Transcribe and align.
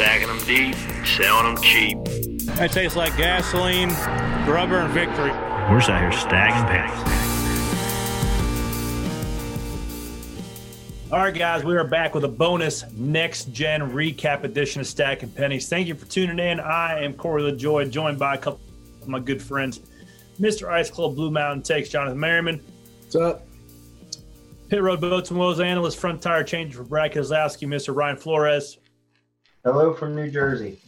stacking 0.00 0.28
them 0.28 0.38
deep, 0.46 0.74
selling 1.04 1.54
them 1.54 1.62
cheap. 1.62 1.98
That 2.56 2.72
tastes 2.72 2.96
like 2.96 3.14
gasoline, 3.18 3.90
rubber, 4.48 4.78
and 4.78 4.90
victory. 4.94 5.30
We're 5.30 5.78
just 5.78 5.90
out 5.90 6.00
here 6.00 6.10
stacking 6.10 6.66
pennies. 6.66 7.20
All 11.12 11.18
right, 11.18 11.34
guys, 11.34 11.64
we 11.64 11.76
are 11.76 11.84
back 11.84 12.14
with 12.14 12.24
a 12.24 12.28
bonus 12.28 12.90
next 12.92 13.52
gen 13.52 13.92
recap 13.92 14.42
edition 14.44 14.80
of 14.80 14.86
Stacking 14.86 15.28
Pennies. 15.32 15.68
Thank 15.68 15.86
you 15.86 15.94
for 15.94 16.06
tuning 16.06 16.38
in. 16.38 16.60
I 16.60 17.04
am 17.04 17.12
Corey 17.12 17.42
LaJoie, 17.42 17.90
joined 17.90 18.18
by 18.18 18.36
a 18.36 18.38
couple 18.38 18.60
of 19.02 19.08
my 19.08 19.18
good 19.18 19.42
friends, 19.42 19.80
Mr. 20.40 20.70
Ice 20.70 20.88
Club 20.88 21.14
Blue 21.14 21.30
Mountain 21.30 21.62
Takes, 21.62 21.90
Jonathan 21.90 22.18
Merriman. 22.18 22.62
What's 23.02 23.16
up? 23.16 23.46
Pit 24.70 24.80
Road 24.80 25.02
Boats 25.02 25.30
and 25.30 25.38
Wheels 25.38 25.60
analyst, 25.60 25.98
front 25.98 26.22
tire 26.22 26.42
changer 26.42 26.78
for 26.78 26.84
Brad 26.84 27.12
Keselowski, 27.12 27.68
Mr. 27.68 27.94
Ryan 27.94 28.16
Flores. 28.16 28.79
Hello 29.62 29.92
from 29.92 30.14
New 30.14 30.30
Jersey. 30.30 30.78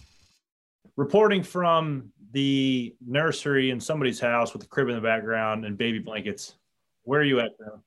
Reporting 0.97 1.43
from 1.43 2.11
the 2.33 2.97
nursery 3.07 3.69
in 3.69 3.79
somebody's 3.79 4.19
house 4.19 4.55
with 4.55 4.63
a 4.63 4.67
crib 4.67 4.89
in 4.89 4.95
the 4.95 5.01
background 5.03 5.67
and 5.67 5.77
baby 5.77 5.99
blankets. 5.99 6.55
Where 7.03 7.21
are 7.21 7.25
you 7.25 7.39
at 7.41 7.51
now? 7.61 7.83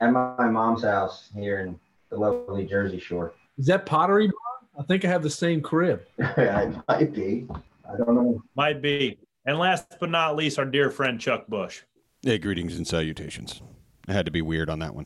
At 0.00 0.12
my 0.12 0.48
mom's 0.48 0.82
house 0.82 1.28
here 1.34 1.60
in 1.60 1.78
the 2.08 2.16
lovely 2.16 2.64
Jersey 2.64 2.98
Shore. 2.98 3.34
Is 3.58 3.66
that 3.66 3.84
Pottery 3.84 4.28
Barn? 4.28 4.82
I 4.82 4.86
think 4.86 5.04
I 5.04 5.08
have 5.08 5.22
the 5.22 5.28
same 5.28 5.60
crib. 5.60 6.06
it 6.18 6.74
might 6.88 7.12
be. 7.12 7.46
I 7.86 7.98
don't 7.98 8.14
know. 8.14 8.42
Might 8.54 8.80
be. 8.80 9.18
And 9.44 9.58
last 9.58 9.96
but 10.00 10.08
not 10.08 10.36
least, 10.36 10.58
our 10.58 10.64
dear 10.64 10.90
friend 10.90 11.20
Chuck 11.20 11.48
Bush. 11.48 11.82
Hey, 12.22 12.38
greetings 12.38 12.78
and 12.78 12.86
salutations. 12.86 13.60
I 14.08 14.14
had 14.14 14.24
to 14.24 14.32
be 14.32 14.40
weird 14.40 14.70
on 14.70 14.78
that 14.78 14.94
one. 14.94 15.04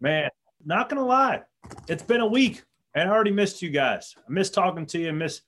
Man, 0.00 0.30
not 0.64 0.88
gonna 0.88 1.04
lie, 1.04 1.42
it's 1.88 2.02
been 2.02 2.22
a 2.22 2.26
week, 2.26 2.62
and 2.94 3.08
I 3.08 3.12
already 3.12 3.30
missed 3.30 3.62
you 3.62 3.70
guys. 3.70 4.14
I 4.18 4.30
miss 4.30 4.50
talking 4.50 4.86
to 4.86 4.98
you, 4.98 5.08
and 5.08 5.18
miss 5.18 5.42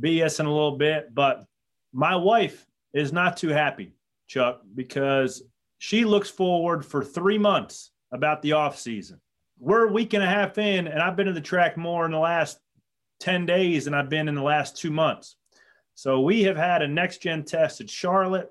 BSing 0.00 0.46
a 0.46 0.50
little 0.50 0.76
bit, 0.76 1.14
but 1.14 1.44
my 1.92 2.16
wife 2.16 2.66
is 2.94 3.12
not 3.12 3.36
too 3.36 3.48
happy, 3.48 3.94
Chuck, 4.26 4.62
because 4.74 5.42
she 5.78 6.04
looks 6.04 6.30
forward 6.30 6.84
for 6.84 7.04
three 7.04 7.38
months 7.38 7.90
about 8.12 8.42
the 8.42 8.52
off 8.52 8.78
season. 8.78 9.20
We're 9.58 9.88
a 9.88 9.92
week 9.92 10.14
and 10.14 10.22
a 10.22 10.26
half 10.26 10.58
in, 10.58 10.88
and 10.88 11.00
I've 11.00 11.16
been 11.16 11.26
to 11.26 11.32
the 11.32 11.40
track 11.40 11.76
more 11.76 12.04
in 12.04 12.12
the 12.12 12.18
last 12.18 12.58
10 13.20 13.46
days 13.46 13.84
than 13.84 13.94
I've 13.94 14.08
been 14.08 14.28
in 14.28 14.34
the 14.34 14.42
last 14.42 14.76
two 14.76 14.90
months. 14.90 15.36
So 15.94 16.20
we 16.20 16.42
have 16.44 16.56
had 16.56 16.82
a 16.82 16.88
next 16.88 17.18
gen 17.18 17.44
test 17.44 17.80
at 17.80 17.90
Charlotte. 17.90 18.50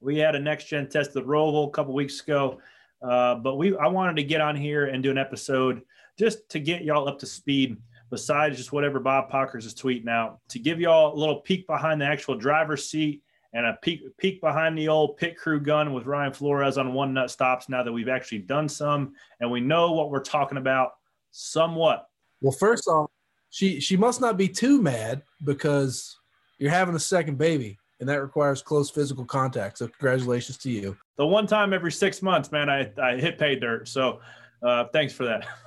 We 0.00 0.18
had 0.18 0.34
a 0.34 0.40
next 0.40 0.64
gen 0.64 0.88
test 0.88 1.14
at 1.16 1.24
Roval 1.24 1.68
a 1.68 1.70
couple 1.70 1.94
weeks 1.94 2.20
ago. 2.20 2.60
Uh, 3.00 3.36
but 3.36 3.56
we 3.56 3.76
I 3.76 3.86
wanted 3.86 4.16
to 4.16 4.24
get 4.24 4.40
on 4.40 4.56
here 4.56 4.86
and 4.86 5.02
do 5.02 5.10
an 5.10 5.18
episode 5.18 5.82
just 6.18 6.48
to 6.50 6.58
get 6.58 6.84
y'all 6.84 7.08
up 7.08 7.18
to 7.20 7.26
speed, 7.26 7.76
besides 8.10 8.56
just 8.56 8.72
whatever 8.72 9.00
Bob 9.00 9.30
Pockrass 9.30 9.64
is 9.64 9.74
tweeting 9.74 10.08
out, 10.08 10.38
to 10.48 10.58
give 10.58 10.80
y'all 10.80 11.14
a 11.14 11.18
little 11.18 11.40
peek 11.40 11.66
behind 11.66 12.00
the 12.00 12.06
actual 12.06 12.36
driver's 12.36 12.88
seat 12.88 13.22
and 13.52 13.66
a 13.66 13.78
peek 13.82 14.02
peek 14.18 14.40
behind 14.40 14.76
the 14.76 14.88
old 14.88 15.16
pit 15.16 15.36
crew 15.38 15.60
gun 15.60 15.92
with 15.92 16.06
Ryan 16.06 16.32
Flores 16.32 16.76
on 16.76 16.92
one 16.92 17.14
nut 17.14 17.30
stops 17.30 17.68
now 17.68 17.82
that 17.82 17.92
we've 17.92 18.08
actually 18.08 18.40
done 18.40 18.68
some 18.68 19.14
and 19.40 19.50
we 19.50 19.60
know 19.60 19.92
what 19.92 20.10
we're 20.10 20.22
talking 20.22 20.58
about 20.58 20.94
somewhat. 21.30 22.08
Well, 22.40 22.52
first 22.52 22.88
off, 22.88 23.10
she 23.50 23.80
she 23.80 23.96
must 23.96 24.20
not 24.20 24.36
be 24.36 24.48
too 24.48 24.82
mad 24.82 25.22
because 25.44 26.18
you're 26.58 26.70
having 26.70 26.96
a 26.96 27.00
second 27.00 27.38
baby 27.38 27.78
and 28.00 28.08
that 28.08 28.20
requires 28.20 28.60
close 28.60 28.90
physical 28.90 29.24
contact. 29.24 29.78
So 29.78 29.86
congratulations 29.86 30.58
to 30.58 30.70
you. 30.70 30.96
The 31.16 31.26
one 31.26 31.46
time 31.46 31.72
every 31.72 31.92
six 31.92 32.22
months, 32.22 32.50
man, 32.50 32.68
I, 32.68 32.90
I 33.00 33.16
hit 33.16 33.38
pay 33.38 33.54
dirt. 33.54 33.88
So 33.88 34.20
uh, 34.62 34.86
thanks 34.92 35.12
for 35.12 35.24
that. 35.24 35.46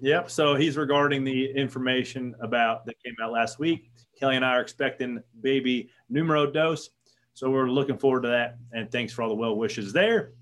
yep. 0.00 0.30
So 0.30 0.54
he's 0.54 0.76
regarding 0.76 1.24
the 1.24 1.50
information 1.52 2.34
about 2.40 2.86
that 2.86 2.94
came 3.04 3.14
out 3.22 3.32
last 3.32 3.58
week. 3.58 3.90
Kelly 4.18 4.36
and 4.36 4.44
I 4.44 4.52
are 4.56 4.60
expecting 4.60 5.22
baby 5.40 5.90
numero 6.08 6.50
dos. 6.50 6.90
So 7.34 7.50
we're 7.50 7.68
looking 7.68 7.98
forward 7.98 8.22
to 8.22 8.28
that. 8.28 8.56
And 8.72 8.90
thanks 8.90 9.12
for 9.12 9.22
all 9.22 9.28
the 9.28 9.34
well 9.34 9.56
wishes 9.56 9.92
there. 9.92 10.32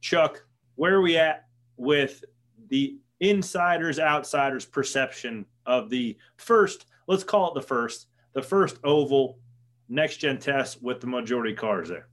Chuck, 0.00 0.42
where 0.76 0.94
are 0.94 1.02
we 1.02 1.16
at 1.16 1.46
with 1.76 2.24
the 2.68 2.98
insiders, 3.20 3.98
outsiders 3.98 4.64
perception 4.64 5.44
of 5.66 5.90
the 5.90 6.16
first, 6.36 6.86
let's 7.06 7.24
call 7.24 7.50
it 7.50 7.54
the 7.54 7.66
first, 7.66 8.06
the 8.32 8.42
first 8.42 8.78
oval 8.84 9.38
next 9.88 10.18
gen 10.18 10.38
test 10.38 10.82
with 10.82 11.00
the 11.00 11.06
majority 11.06 11.54
cars 11.54 11.88
there? 11.88 12.08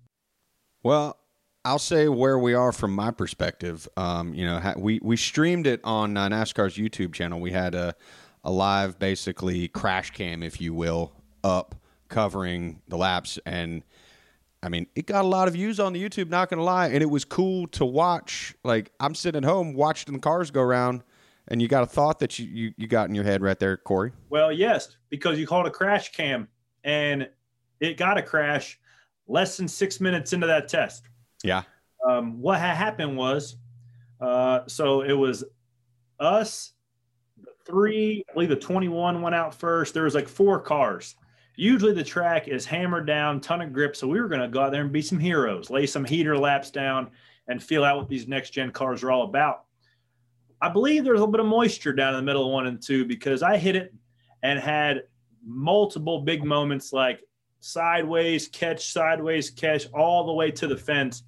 Well, 0.83 1.19
I'll 1.65 1.79
say 1.79 2.07
where 2.07 2.37
we 2.37 2.53
are 2.53 2.71
from 2.71 2.93
my 2.93 3.09
perspective. 3.09 3.87
Um, 3.97 4.35
you 4.35 4.45
know, 4.45 4.73
we 4.77 4.99
we 5.01 5.17
streamed 5.17 5.65
it 5.65 5.81
on 5.83 6.15
uh, 6.15 6.29
NASCAR's 6.29 6.77
YouTube 6.77 7.11
channel. 7.11 7.41
We 7.41 7.51
had 7.51 7.73
a 7.73 7.95
a 8.43 8.51
live, 8.51 8.99
basically 8.99 9.67
crash 9.69 10.11
cam, 10.11 10.43
if 10.43 10.61
you 10.61 10.75
will, 10.75 11.11
up 11.43 11.73
covering 12.07 12.83
the 12.87 12.97
laps, 12.97 13.39
and 13.47 13.83
I 14.61 14.69
mean, 14.69 14.85
it 14.95 15.07
got 15.07 15.25
a 15.25 15.27
lot 15.27 15.47
of 15.47 15.55
views 15.55 15.79
on 15.79 15.93
the 15.93 16.03
YouTube. 16.03 16.29
Not 16.29 16.49
gonna 16.49 16.63
lie, 16.63 16.87
and 16.89 17.01
it 17.01 17.09
was 17.09 17.25
cool 17.25 17.65
to 17.69 17.83
watch. 17.83 18.53
Like 18.63 18.91
I'm 18.99 19.15
sitting 19.15 19.43
at 19.43 19.49
home 19.49 19.73
watching 19.73 20.13
the 20.13 20.19
cars 20.19 20.51
go 20.51 20.61
around. 20.61 21.03
And 21.47 21.61
you 21.61 21.67
got 21.67 21.83
a 21.83 21.85
thought 21.85 22.17
that 22.21 22.39
you, 22.39 22.47
you, 22.47 22.73
you 22.75 22.87
got 22.87 23.07
in 23.07 23.13
your 23.13 23.23
head 23.23 23.43
right 23.43 23.59
there, 23.59 23.77
Corey? 23.77 24.13
Well, 24.31 24.51
yes, 24.51 24.97
because 25.09 25.37
you 25.37 25.45
called 25.45 25.67
a 25.67 25.69
crash 25.69 26.11
cam 26.11 26.47
and 26.83 27.29
it 27.79 27.97
got 27.97 28.17
a 28.17 28.23
crash 28.23 28.79
less 29.27 29.55
than 29.55 29.67
six 29.67 30.01
minutes 30.01 30.33
into 30.33 30.47
that 30.47 30.67
test. 30.67 31.07
Yeah. 31.45 31.63
Um, 32.07 32.41
what 32.41 32.59
had 32.59 32.75
happened 32.75 33.17
was, 33.17 33.57
uh, 34.21 34.61
so 34.67 35.01
it 35.01 35.13
was 35.13 35.43
us, 36.19 36.73
the 37.41 37.51
three, 37.65 38.23
I 38.29 38.33
believe 38.33 38.49
the 38.49 38.55
21 38.55 39.21
went 39.21 39.35
out 39.35 39.53
first. 39.53 39.93
There 39.93 40.03
was 40.03 40.15
like 40.15 40.27
four 40.27 40.59
cars. 40.59 41.15
Usually 41.55 41.93
the 41.93 42.03
track 42.03 42.47
is 42.47 42.65
hammered 42.65 43.07
down, 43.07 43.39
ton 43.39 43.61
of 43.61 43.71
grip. 43.71 43.95
So 43.95 44.07
we 44.07 44.19
were 44.19 44.27
going 44.27 44.41
to 44.41 44.47
go 44.47 44.61
out 44.61 44.71
there 44.71 44.81
and 44.81 44.91
be 44.91 45.01
some 45.01 45.19
heroes, 45.19 45.69
lay 45.69 45.85
some 45.85 46.03
heater 46.03 46.37
laps 46.37 46.69
down 46.69 47.11
and 47.47 47.63
feel 47.63 47.83
out 47.83 47.97
what 47.97 48.09
these 48.09 48.27
next 48.27 48.51
gen 48.51 48.71
cars 48.71 49.03
are 49.03 49.11
all 49.11 49.23
about. 49.23 49.65
I 50.61 50.69
believe 50.69 51.03
there's 51.03 51.19
a 51.19 51.21
little 51.21 51.31
bit 51.31 51.41
of 51.41 51.45
moisture 51.45 51.93
down 51.93 52.13
in 52.13 52.19
the 52.19 52.25
middle 52.25 52.45
of 52.45 52.51
one 52.51 52.67
and 52.67 52.81
two 52.81 53.05
because 53.05 53.43
I 53.43 53.57
hit 53.57 53.75
it 53.75 53.93
and 54.41 54.59
had 54.59 55.03
multiple 55.45 56.21
big 56.21 56.43
moments 56.43 56.91
like 56.91 57.21
sideways 57.59 58.47
catch, 58.47 58.91
sideways 58.91 59.49
catch, 59.49 59.87
all 59.93 60.25
the 60.25 60.33
way 60.33 60.51
to 60.51 60.67
the 60.67 60.77
fence, 60.77 61.23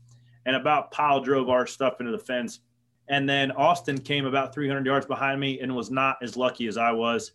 and 0.48 0.56
about 0.56 0.92
pile 0.92 1.20
drove 1.20 1.50
our 1.50 1.68
stuff 1.68 2.00
into 2.00 2.12
the 2.12 2.18
fence. 2.18 2.62
And 3.10 3.30
then 3.30 3.52
Austin 3.52 4.00
came 4.00 4.26
about 4.26 4.54
300 4.54 4.86
yards 4.86 5.06
behind 5.06 5.40
me 5.40 5.60
and 5.60 5.76
was 5.76 5.92
not 5.92 6.18
as 6.24 6.36
lucky 6.36 6.68
as 6.68 6.78
I 6.78 6.92
was 6.92 7.34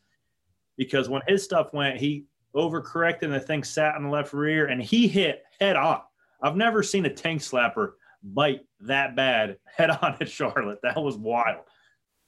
because 0.77 1.09
when 1.09 1.23
his 1.29 1.45
stuff 1.45 1.73
went, 1.73 1.99
he 1.99 2.25
overcorrected 2.57 3.23
and 3.23 3.35
the 3.35 3.41
thing 3.41 3.65
sat 3.65 3.97
in 3.97 4.05
the 4.05 4.09
left 4.09 4.33
rear 4.33 4.67
and 4.67 4.83
he 4.83 5.07
hit 5.07 5.45
head 5.61 5.77
on. 5.77 6.01
I've 6.43 6.57
never 6.57 6.83
seen 6.83 7.05
a 7.07 7.11
tank 7.11 7.43
slapper 7.43 7.93
bite 8.23 8.63
that 8.81 9.15
bad 9.15 9.59
head 9.77 9.91
on 9.91 10.17
at 10.19 10.29
Charlotte. 10.29 10.81
That 10.83 10.97
was 10.97 11.17
wild. 11.17 11.65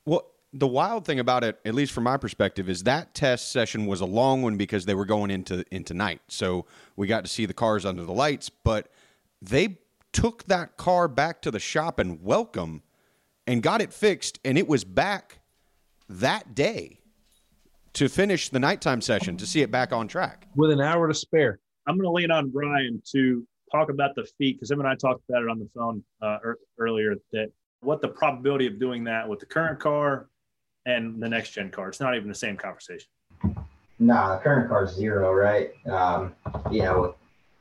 Well, 0.04 0.26
the 0.52 0.68
wild 0.68 1.04
thing 1.04 1.18
about 1.18 1.44
it, 1.44 1.58
at 1.64 1.74
least 1.74 1.92
from 1.92 2.04
my 2.04 2.16
perspective, 2.16 2.68
is 2.68 2.84
that 2.84 3.14
test 3.14 3.50
session 3.50 3.86
was 3.86 4.02
a 4.02 4.06
long 4.06 4.42
one 4.42 4.56
because 4.56 4.84
they 4.84 4.94
were 4.94 5.06
going 5.06 5.30
into 5.30 5.64
into 5.74 5.94
night. 5.94 6.20
So 6.28 6.66
we 6.94 7.08
got 7.08 7.24
to 7.24 7.30
see 7.30 7.44
the 7.46 7.54
cars 7.54 7.84
under 7.84 8.04
the 8.04 8.12
lights, 8.12 8.50
but 8.50 8.88
they 9.42 9.78
took 10.14 10.44
that 10.44 10.76
car 10.76 11.08
back 11.08 11.42
to 11.42 11.50
the 11.50 11.58
shop 11.58 11.98
and 11.98 12.22
Welcome 12.22 12.82
and 13.46 13.62
got 13.62 13.82
it 13.82 13.92
fixed 13.92 14.38
and 14.44 14.56
it 14.56 14.66
was 14.66 14.84
back 14.84 15.40
that 16.08 16.54
day 16.54 17.00
to 17.94 18.08
finish 18.08 18.48
the 18.48 18.60
nighttime 18.60 19.00
session 19.00 19.36
to 19.36 19.46
see 19.46 19.60
it 19.60 19.70
back 19.70 19.92
on 19.92 20.08
track 20.08 20.46
with 20.54 20.70
an 20.70 20.80
hour 20.80 21.08
to 21.08 21.14
spare. 21.14 21.58
I'm 21.86 21.96
going 21.96 22.04
to 22.04 22.12
lean 22.12 22.30
on 22.30 22.48
Brian 22.48 23.02
to 23.12 23.46
talk 23.70 23.90
about 23.90 24.14
the 24.14 24.24
feet 24.38 24.56
because 24.56 24.70
him 24.70 24.78
and 24.78 24.88
I 24.88 24.94
talked 24.94 25.22
about 25.28 25.42
it 25.42 25.48
on 25.48 25.58
the 25.58 25.68
phone 25.74 26.02
uh, 26.22 26.38
er- 26.44 26.58
earlier 26.78 27.16
that 27.32 27.50
what 27.80 28.00
the 28.00 28.08
probability 28.08 28.66
of 28.66 28.78
doing 28.78 29.04
that 29.04 29.28
with 29.28 29.40
the 29.40 29.46
current 29.46 29.78
car 29.80 30.28
and 30.86 31.20
the 31.22 31.28
next 31.28 31.50
gen 31.50 31.70
car. 31.70 31.88
It's 31.88 32.00
not 32.00 32.14
even 32.14 32.28
the 32.28 32.34
same 32.34 32.56
conversation. 32.56 33.08
Nah, 33.98 34.36
the 34.36 34.42
current 34.42 34.68
car's 34.68 34.94
zero, 34.94 35.32
right? 35.32 35.72
Um, 35.86 36.34
you 36.70 36.82
know, 36.82 37.16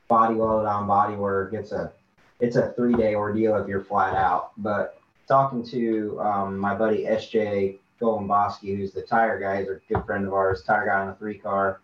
body 0.08 0.34
welded 0.34 0.68
on 0.68 0.86
body 0.86 1.14
work, 1.16 1.52
it's 1.52 1.72
a 1.72 1.92
it's 2.40 2.56
a 2.56 2.72
three 2.72 2.94
day 2.94 3.14
ordeal 3.14 3.56
if 3.56 3.68
you're 3.68 3.84
flat 3.84 4.14
out. 4.14 4.52
But 4.56 5.00
talking 5.26 5.64
to 5.66 6.20
um, 6.20 6.58
my 6.58 6.74
buddy 6.74 7.04
SJ 7.04 7.78
Golomboski, 8.00 8.76
who's 8.76 8.92
the 8.92 9.02
tire 9.02 9.38
guy, 9.40 9.60
he's 9.60 9.68
a 9.68 9.80
good 9.88 10.04
friend 10.04 10.26
of 10.26 10.32
ours, 10.32 10.62
tire 10.62 10.86
guy 10.86 11.00
on 11.00 11.08
the 11.08 11.14
three 11.14 11.38
car. 11.38 11.80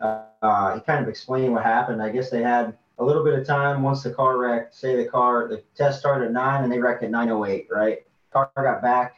Uh, 0.00 0.74
he 0.74 0.80
kind 0.80 1.02
of 1.02 1.08
explained 1.08 1.52
what 1.52 1.62
happened. 1.62 2.02
I 2.02 2.10
guess 2.10 2.30
they 2.30 2.42
had 2.42 2.76
a 2.98 3.04
little 3.04 3.24
bit 3.24 3.38
of 3.38 3.46
time 3.46 3.82
once 3.82 4.02
the 4.02 4.10
car 4.10 4.36
wrecked. 4.36 4.74
Say 4.74 4.96
the 4.96 5.08
car, 5.08 5.48
the 5.48 5.62
test 5.76 6.00
started 6.00 6.26
at 6.26 6.32
nine 6.32 6.64
and 6.64 6.72
they 6.72 6.78
wrecked 6.78 7.02
at 7.02 7.10
9:08, 7.10 7.70
right? 7.70 8.04
Car 8.32 8.50
got 8.56 8.82
back 8.82 9.16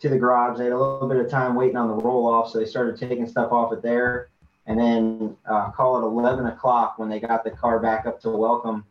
to 0.00 0.08
the 0.08 0.18
garage. 0.18 0.58
They 0.58 0.64
had 0.64 0.72
a 0.72 0.78
little 0.78 1.08
bit 1.08 1.18
of 1.18 1.30
time 1.30 1.54
waiting 1.54 1.76
on 1.76 1.88
the 1.88 1.94
roll 1.94 2.26
off, 2.26 2.50
so 2.50 2.58
they 2.58 2.66
started 2.66 2.98
taking 2.98 3.26
stuff 3.26 3.52
off 3.52 3.72
it 3.72 3.82
there. 3.82 4.28
And 4.66 4.78
then 4.78 5.36
uh, 5.46 5.70
call 5.70 5.98
it 5.98 6.06
11 6.06 6.46
o'clock 6.46 6.98
when 6.98 7.08
they 7.08 7.20
got 7.20 7.42
the 7.42 7.50
car 7.50 7.80
back 7.80 8.06
up 8.06 8.20
to 8.20 8.30
Welcome. 8.30 8.84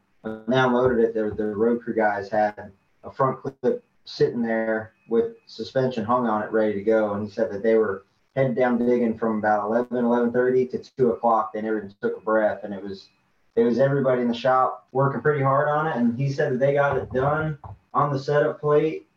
Unloaded 0.48 1.00
it, 1.00 1.14
the, 1.14 1.34
the 1.36 1.56
road 1.56 1.82
crew 1.82 1.96
guys 1.96 2.30
had 2.30 2.72
a 3.04 3.12
front 3.12 3.40
clip 3.42 3.84
sitting 4.06 4.42
there 4.42 4.94
with 5.10 5.36
suspension 5.48 6.04
hung 6.04 6.28
on 6.28 6.44
it, 6.44 6.52
ready 6.52 6.74
to 6.74 6.84
go. 6.84 7.14
And 7.14 7.28
he 7.28 7.32
said 7.32 7.52
that 7.52 7.64
they 7.64 7.76
were 7.76 8.06
head 8.36 8.56
down 8.56 8.78
digging 8.78 9.18
from 9.18 9.40
about 9.40 9.66
11, 9.66 9.90
11.30 9.92 10.72
to 10.72 10.92
2 10.98 11.12
o'clock. 11.12 11.54
They 11.54 11.62
never 11.62 11.90
took 12.02 12.18
a 12.18 12.22
breath. 12.22 12.64
And 12.64 12.74
it 12.74 12.84
was, 12.84 13.10
it 13.56 13.64
was 13.64 13.80
everybody 13.80 14.22
in 14.22 14.28
the 14.28 14.34
shop 14.34 14.88
working 14.92 15.22
pretty 15.22 15.44
hard 15.44 15.68
on 15.70 15.88
it. 15.88 15.96
And 15.96 16.18
he 16.18 16.32
said 16.32 16.54
that 16.54 16.60
they 16.60 16.74
got 16.74 16.98
it 16.98 17.12
done 17.12 17.58
on 17.94 18.12
the 18.12 18.20
setup 18.20 18.60
plate 18.60 19.08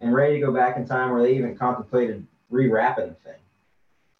and 0.00 0.14
ready 0.14 0.34
to 0.34 0.46
go 0.46 0.52
back 0.52 0.76
in 0.76 0.86
time 0.86 1.10
where 1.10 1.22
they 1.22 1.34
even 1.34 1.56
contemplated 1.56 2.26
rewrapping 2.52 3.08
the 3.08 3.14
thing. 3.24 3.40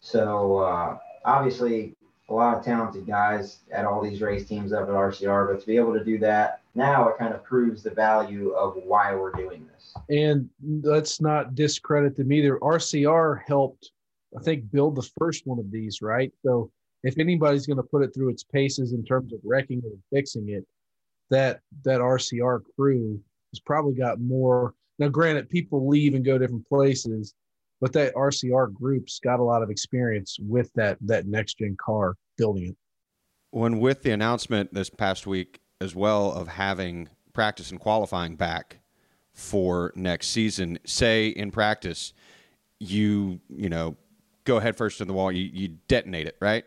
So 0.01 0.57
uh, 0.57 0.97
obviously 1.25 1.95
a 2.29 2.33
lot 2.33 2.57
of 2.57 2.63
talented 2.63 3.07
guys 3.07 3.59
at 3.71 3.85
all 3.85 4.01
these 4.01 4.21
race 4.21 4.45
teams 4.45 4.71
up 4.71 4.83
at 4.83 4.93
RCR, 4.93 5.51
but 5.51 5.59
to 5.61 5.67
be 5.67 5.77
able 5.77 5.93
to 5.93 6.03
do 6.03 6.17
that 6.19 6.61
now, 6.75 7.09
it 7.09 7.17
kind 7.17 7.33
of 7.33 7.43
proves 7.43 7.83
the 7.83 7.89
value 7.89 8.51
of 8.51 8.75
why 8.75 9.13
we're 9.15 9.31
doing 9.31 9.67
this. 9.73 9.93
And 10.09 10.49
let's 10.83 11.19
not 11.19 11.55
discredit 11.55 12.15
them 12.15 12.31
either. 12.31 12.57
RCR 12.59 13.41
helped, 13.45 13.91
I 14.37 14.41
think, 14.41 14.71
build 14.71 14.95
the 14.95 15.09
first 15.17 15.47
one 15.47 15.59
of 15.59 15.71
these, 15.71 16.01
right? 16.01 16.31
So 16.45 16.71
if 17.03 17.17
anybody's 17.17 17.65
going 17.65 17.77
to 17.77 17.83
put 17.83 18.03
it 18.03 18.13
through 18.13 18.29
its 18.29 18.43
paces 18.43 18.93
in 18.93 19.03
terms 19.03 19.33
of 19.33 19.39
wrecking 19.43 19.79
it 19.79 19.85
and 19.85 20.01
fixing 20.13 20.49
it, 20.49 20.65
that 21.29 21.61
that 21.83 22.01
RCR 22.01 22.61
crew 22.75 23.19
has 23.51 23.59
probably 23.59 23.93
got 23.93 24.19
more. 24.19 24.73
Now, 24.99 25.09
granted, 25.09 25.49
people 25.49 25.87
leave 25.87 26.13
and 26.13 26.25
go 26.25 26.37
different 26.37 26.67
places, 26.67 27.33
but 27.81 27.93
that 27.93 28.13
RCR 28.15 28.73
group's 28.73 29.19
got 29.19 29.39
a 29.39 29.43
lot 29.43 29.63
of 29.63 29.69
experience 29.69 30.37
with 30.39 30.71
that 30.73 30.97
that 31.01 31.27
next 31.27 31.59
gen 31.59 31.77
car 31.79 32.15
building 32.37 32.67
it. 32.67 32.77
When 33.51 33.79
with 33.79 34.03
the 34.03 34.11
announcement 34.11 34.73
this 34.73 34.89
past 34.89 35.25
week 35.25 35.59
as 35.81 35.95
well 35.95 36.31
of 36.31 36.47
having 36.47 37.09
practice 37.33 37.71
and 37.71 37.79
qualifying 37.79 38.35
back 38.35 38.79
for 39.33 39.93
next 39.95 40.27
season, 40.27 40.79
say 40.85 41.27
in 41.27 41.51
practice 41.51 42.13
you 42.79 43.39
you 43.49 43.69
know 43.69 43.97
go 44.45 44.59
head 44.59 44.75
first 44.75 44.99
in 45.01 45.07
the 45.07 45.13
wall, 45.13 45.31
you, 45.31 45.49
you 45.53 45.67
detonate 45.87 46.27
it, 46.27 46.35
right? 46.39 46.65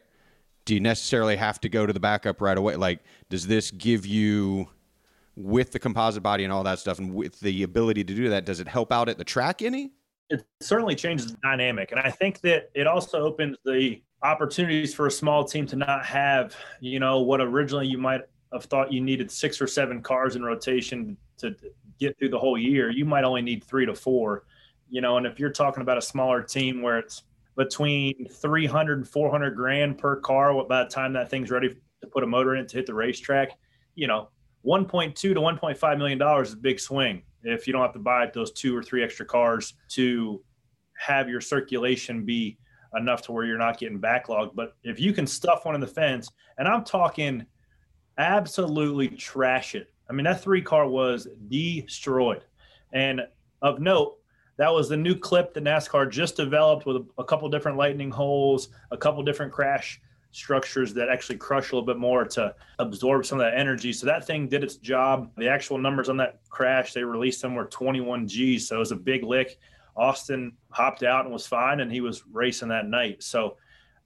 Do 0.64 0.74
you 0.74 0.80
necessarily 0.80 1.36
have 1.36 1.60
to 1.60 1.68
go 1.68 1.84
to 1.86 1.92
the 1.92 2.00
backup 2.00 2.40
right 2.40 2.56
away? 2.56 2.76
Like, 2.76 3.00
does 3.28 3.46
this 3.46 3.70
give 3.72 4.06
you 4.06 4.68
with 5.34 5.72
the 5.72 5.78
composite 5.78 6.22
body 6.22 6.44
and 6.44 6.52
all 6.52 6.62
that 6.62 6.78
stuff, 6.78 6.98
and 6.98 7.14
with 7.14 7.40
the 7.40 7.62
ability 7.62 8.04
to 8.04 8.14
do 8.14 8.28
that, 8.28 8.44
does 8.44 8.60
it 8.60 8.68
help 8.68 8.92
out 8.92 9.08
at 9.08 9.18
the 9.18 9.24
track 9.24 9.62
any? 9.62 9.90
It 10.32 10.46
certainly 10.60 10.94
changes 10.94 11.26
the 11.26 11.38
dynamic. 11.42 11.92
And 11.92 12.00
I 12.00 12.10
think 12.10 12.40
that 12.40 12.70
it 12.74 12.86
also 12.86 13.20
opens 13.20 13.58
the 13.66 14.00
opportunities 14.22 14.94
for 14.94 15.06
a 15.06 15.10
small 15.10 15.44
team 15.44 15.66
to 15.66 15.76
not 15.76 16.06
have, 16.06 16.56
you 16.80 16.98
know, 16.98 17.20
what 17.20 17.42
originally 17.42 17.86
you 17.86 17.98
might 17.98 18.22
have 18.50 18.64
thought 18.64 18.90
you 18.90 19.02
needed 19.02 19.30
six 19.30 19.60
or 19.60 19.66
seven 19.66 20.00
cars 20.00 20.34
in 20.34 20.42
rotation 20.42 21.18
to 21.36 21.54
get 22.00 22.18
through 22.18 22.30
the 22.30 22.38
whole 22.38 22.56
year. 22.56 22.90
You 22.90 23.04
might 23.04 23.24
only 23.24 23.42
need 23.42 23.62
three 23.62 23.84
to 23.84 23.94
four, 23.94 24.44
you 24.88 25.02
know, 25.02 25.18
and 25.18 25.26
if 25.26 25.38
you're 25.38 25.50
talking 25.50 25.82
about 25.82 25.98
a 25.98 26.02
smaller 26.02 26.42
team 26.42 26.80
where 26.80 26.98
it's 26.98 27.24
between 27.54 28.26
300 28.26 28.98
and 28.98 29.08
400 29.08 29.54
grand 29.54 29.98
per 29.98 30.16
car 30.16 30.64
by 30.64 30.84
the 30.84 30.88
time 30.88 31.12
that 31.12 31.28
thing's 31.28 31.50
ready 31.50 31.76
to 32.00 32.06
put 32.06 32.24
a 32.24 32.26
motor 32.26 32.56
in 32.56 32.66
to 32.68 32.76
hit 32.78 32.86
the 32.86 32.94
racetrack, 32.94 33.50
you 33.96 34.06
know, 34.06 34.30
1.2 34.64 35.14
to 35.14 35.34
1.5 35.34 35.98
million 35.98 36.16
dollars 36.16 36.48
is 36.48 36.54
a 36.54 36.58
big 36.58 36.80
swing 36.80 37.22
if 37.44 37.66
you 37.66 37.72
don't 37.72 37.82
have 37.82 37.92
to 37.92 37.98
buy 37.98 38.30
those 38.32 38.52
two 38.52 38.76
or 38.76 38.82
three 38.82 39.02
extra 39.02 39.26
cars 39.26 39.74
to 39.90 40.42
have 40.98 41.28
your 41.28 41.40
circulation 41.40 42.24
be 42.24 42.58
enough 42.96 43.22
to 43.22 43.32
where 43.32 43.44
you're 43.44 43.58
not 43.58 43.78
getting 43.78 44.00
backlogged. 44.00 44.54
But 44.54 44.76
if 44.84 45.00
you 45.00 45.12
can 45.12 45.26
stuff 45.26 45.64
one 45.64 45.74
in 45.74 45.80
the 45.80 45.86
fence, 45.86 46.28
and 46.58 46.68
I'm 46.68 46.84
talking 46.84 47.46
absolutely 48.18 49.08
trash 49.08 49.74
it. 49.74 49.92
I 50.08 50.12
mean, 50.12 50.24
that 50.24 50.42
three 50.42 50.62
car 50.62 50.86
was 50.86 51.26
destroyed. 51.48 52.44
And 52.92 53.22
of 53.62 53.80
note, 53.80 54.18
that 54.58 54.72
was 54.72 54.88
the 54.88 54.96
new 54.96 55.14
clip 55.14 55.54
that 55.54 55.64
NASCAR 55.64 56.10
just 56.10 56.36
developed 56.36 56.84
with 56.84 56.96
a, 56.96 57.06
a 57.18 57.24
couple 57.24 57.48
different 57.48 57.78
lightning 57.78 58.10
holes, 58.10 58.68
a 58.90 58.96
couple 58.96 59.22
different 59.22 59.52
crash 59.52 60.00
structures 60.32 60.92
that 60.94 61.08
actually 61.08 61.36
crush 61.36 61.70
a 61.70 61.74
little 61.74 61.86
bit 61.86 61.98
more 61.98 62.24
to 62.24 62.54
absorb 62.78 63.24
some 63.24 63.38
of 63.38 63.44
that 63.44 63.58
energy. 63.58 63.92
So 63.92 64.06
that 64.06 64.26
thing 64.26 64.48
did 64.48 64.64
its 64.64 64.76
job. 64.76 65.30
The 65.36 65.48
actual 65.48 65.78
numbers 65.78 66.08
on 66.08 66.16
that 66.16 66.40
crash, 66.48 66.92
they 66.92 67.04
released 67.04 67.42
them 67.42 67.54
were 67.54 67.66
21 67.66 68.26
G's. 68.26 68.66
So 68.68 68.76
it 68.76 68.80
was 68.80 68.92
a 68.92 68.96
big 68.96 69.22
lick. 69.22 69.58
Austin 69.96 70.52
hopped 70.70 71.02
out 71.02 71.24
and 71.24 71.32
was 71.32 71.46
fine, 71.46 71.80
and 71.80 71.92
he 71.92 72.00
was 72.00 72.24
racing 72.32 72.68
that 72.68 72.86
night. 72.86 73.22
So 73.22 73.58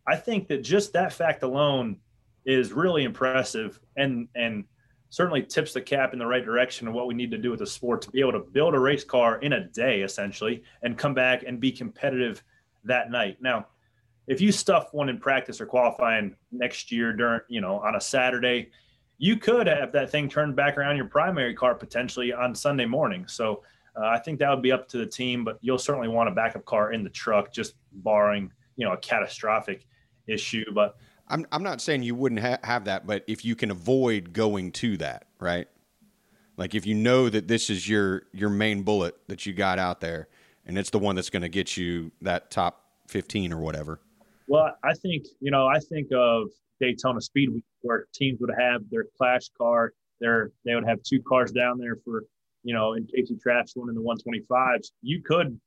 I 0.06 0.16
think 0.16 0.48
that 0.48 0.62
just 0.62 0.92
that 0.92 1.12
fact 1.12 1.42
alone 1.42 1.98
is 2.44 2.72
really 2.72 3.04
impressive 3.04 3.80
and 3.96 4.28
and 4.34 4.64
certainly 5.10 5.42
tips 5.42 5.72
the 5.72 5.80
cap 5.80 6.12
in 6.12 6.18
the 6.18 6.26
right 6.26 6.44
direction 6.44 6.88
of 6.88 6.94
what 6.94 7.06
we 7.06 7.14
need 7.14 7.30
to 7.30 7.38
do 7.38 7.50
with 7.50 7.60
the 7.60 7.66
sport 7.66 8.02
to 8.02 8.10
be 8.10 8.20
able 8.20 8.32
to 8.32 8.40
build 8.40 8.74
a 8.74 8.78
race 8.78 9.04
car 9.04 9.38
in 9.38 9.52
a 9.54 9.68
day 9.68 10.02
essentially 10.02 10.62
and 10.82 10.98
come 10.98 11.14
back 11.14 11.44
and 11.46 11.60
be 11.60 11.70
competitive 11.70 12.42
that 12.84 13.10
night. 13.10 13.36
Now, 13.40 13.66
if 14.26 14.40
you 14.40 14.52
stuff 14.52 14.92
one 14.92 15.08
in 15.08 15.18
practice 15.18 15.60
or 15.60 15.66
qualifying 15.66 16.34
next 16.50 16.90
year 16.90 17.12
during, 17.12 17.40
you 17.48 17.60
know, 17.60 17.78
on 17.80 17.96
a 17.96 18.00
Saturday, 18.00 18.70
you 19.18 19.36
could 19.36 19.66
have 19.66 19.92
that 19.92 20.10
thing 20.10 20.28
turned 20.28 20.56
back 20.56 20.76
around 20.76 20.96
your 20.96 21.06
primary 21.06 21.54
car 21.54 21.74
potentially 21.74 22.32
on 22.32 22.54
Sunday 22.54 22.86
morning. 22.86 23.26
So 23.28 23.62
uh, 23.96 24.06
I 24.06 24.18
think 24.18 24.38
that 24.40 24.50
would 24.50 24.62
be 24.62 24.72
up 24.72 24.88
to 24.88 24.98
the 24.98 25.06
team, 25.06 25.44
but 25.44 25.58
you'll 25.60 25.78
certainly 25.78 26.08
want 26.08 26.28
a 26.28 26.32
backup 26.32 26.64
car 26.64 26.92
in 26.92 27.02
the 27.02 27.10
truck, 27.10 27.52
just 27.52 27.74
barring, 27.92 28.52
you 28.76 28.84
know, 28.84 28.92
a 28.92 28.98
catastrophic 28.98 29.86
issue. 30.26 30.64
But 30.74 30.96
I'm, 31.28 31.46
I'm 31.50 31.62
not 31.62 31.80
saying 31.80 32.02
you 32.02 32.14
wouldn't 32.14 32.40
ha- 32.40 32.58
have 32.62 32.84
that, 32.84 33.06
but 33.06 33.24
if 33.26 33.44
you 33.44 33.56
can 33.56 33.70
avoid 33.70 34.32
going 34.32 34.72
to 34.72 34.96
that, 34.98 35.26
right? 35.40 35.68
Like 36.56 36.74
if 36.74 36.86
you 36.86 36.94
know 36.94 37.28
that 37.28 37.48
this 37.48 37.68
is 37.68 37.88
your 37.88 38.22
your 38.32 38.48
main 38.48 38.82
bullet 38.82 39.14
that 39.28 39.44
you 39.44 39.52
got 39.52 39.78
out 39.78 40.00
there, 40.00 40.28
and 40.64 40.78
it's 40.78 40.90
the 40.90 40.98
one 40.98 41.14
that's 41.14 41.30
going 41.30 41.42
to 41.42 41.48
get 41.48 41.76
you 41.76 42.12
that 42.22 42.50
top 42.50 42.82
15 43.08 43.52
or 43.52 43.58
whatever. 43.58 44.00
Well, 44.46 44.74
I 44.84 44.94
think 44.94 45.26
you 45.40 45.50
know, 45.50 45.66
I 45.66 45.78
think 45.78 46.08
of 46.14 46.48
Daytona 46.80 47.20
Speedway 47.20 47.60
where 47.82 48.06
teams 48.14 48.40
would 48.40 48.54
have 48.58 48.82
their 48.90 49.06
clash 49.16 49.48
car. 49.56 49.92
Their 50.20 50.50
they 50.64 50.74
would 50.74 50.86
have 50.86 51.02
two 51.02 51.22
cars 51.22 51.52
down 51.52 51.78
there 51.78 51.96
for 52.04 52.24
you 52.62 52.74
know 52.74 52.94
in 52.94 53.06
case 53.06 53.30
you 53.30 53.38
trash 53.38 53.68
one 53.74 53.88
in 53.88 53.94
the 53.94 54.00
125s. 54.00 54.92
You 55.02 55.22
could 55.22 55.58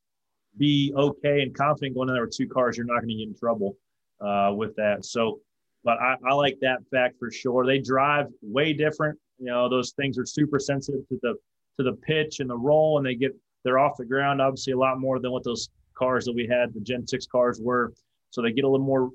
be 0.58 0.94
okay 0.96 1.42
and 1.42 1.56
confident 1.56 1.96
going 1.96 2.10
in 2.10 2.16
there 2.16 2.26
with 2.26 2.36
two 2.36 2.48
cars. 2.48 2.78
You're 2.78 2.86
not 2.86 3.00
going 3.00 3.10
to 3.10 3.16
get 3.16 3.28
in 3.28 3.36
trouble 3.36 3.78
uh, 4.22 4.52
with 4.56 4.76
that. 4.76 5.06
So, 5.06 5.40
but 5.84 5.98
I, 6.00 6.16
I 6.28 6.34
like 6.34 6.58
that 6.62 6.80
fact 6.92 7.16
for 7.20 7.32
sure. 7.32 7.66
They 7.66 7.80
drive 7.80 8.28
way 8.42 8.74
different. 8.74 9.18
You 9.38 9.48
know, 9.48 9.70
those 9.70 9.92
things 9.92 10.18
are 10.18 10.26
super 10.26 10.60
sensitive 10.60 11.08
to 11.10 11.20
the 11.22 11.36
to 11.78 11.84
the 11.84 11.94
pitch 11.94 12.40
and 12.40 12.50
the 12.50 12.58
roll, 12.58 12.98
and 12.98 13.06
they 13.06 13.16
get 13.16 13.32
they're 13.64 13.80
off 13.80 13.98
the 13.98 14.06
ground 14.06 14.42
obviously 14.42 14.74
a 14.74 14.78
lot 14.78 15.00
more 15.00 15.20
than 15.20 15.32
what 15.32 15.44
those 15.44 15.70
cars 15.94 16.26
that 16.26 16.34
we 16.34 16.48
had 16.48 16.74
the 16.74 16.80
Gen 16.80 17.06
Six 17.06 17.28
cars 17.28 17.60
were. 17.62 17.94
So 18.32 18.42
they 18.42 18.52
get 18.52 18.64
a 18.64 18.70
little 18.70 18.86
more 18.86 19.12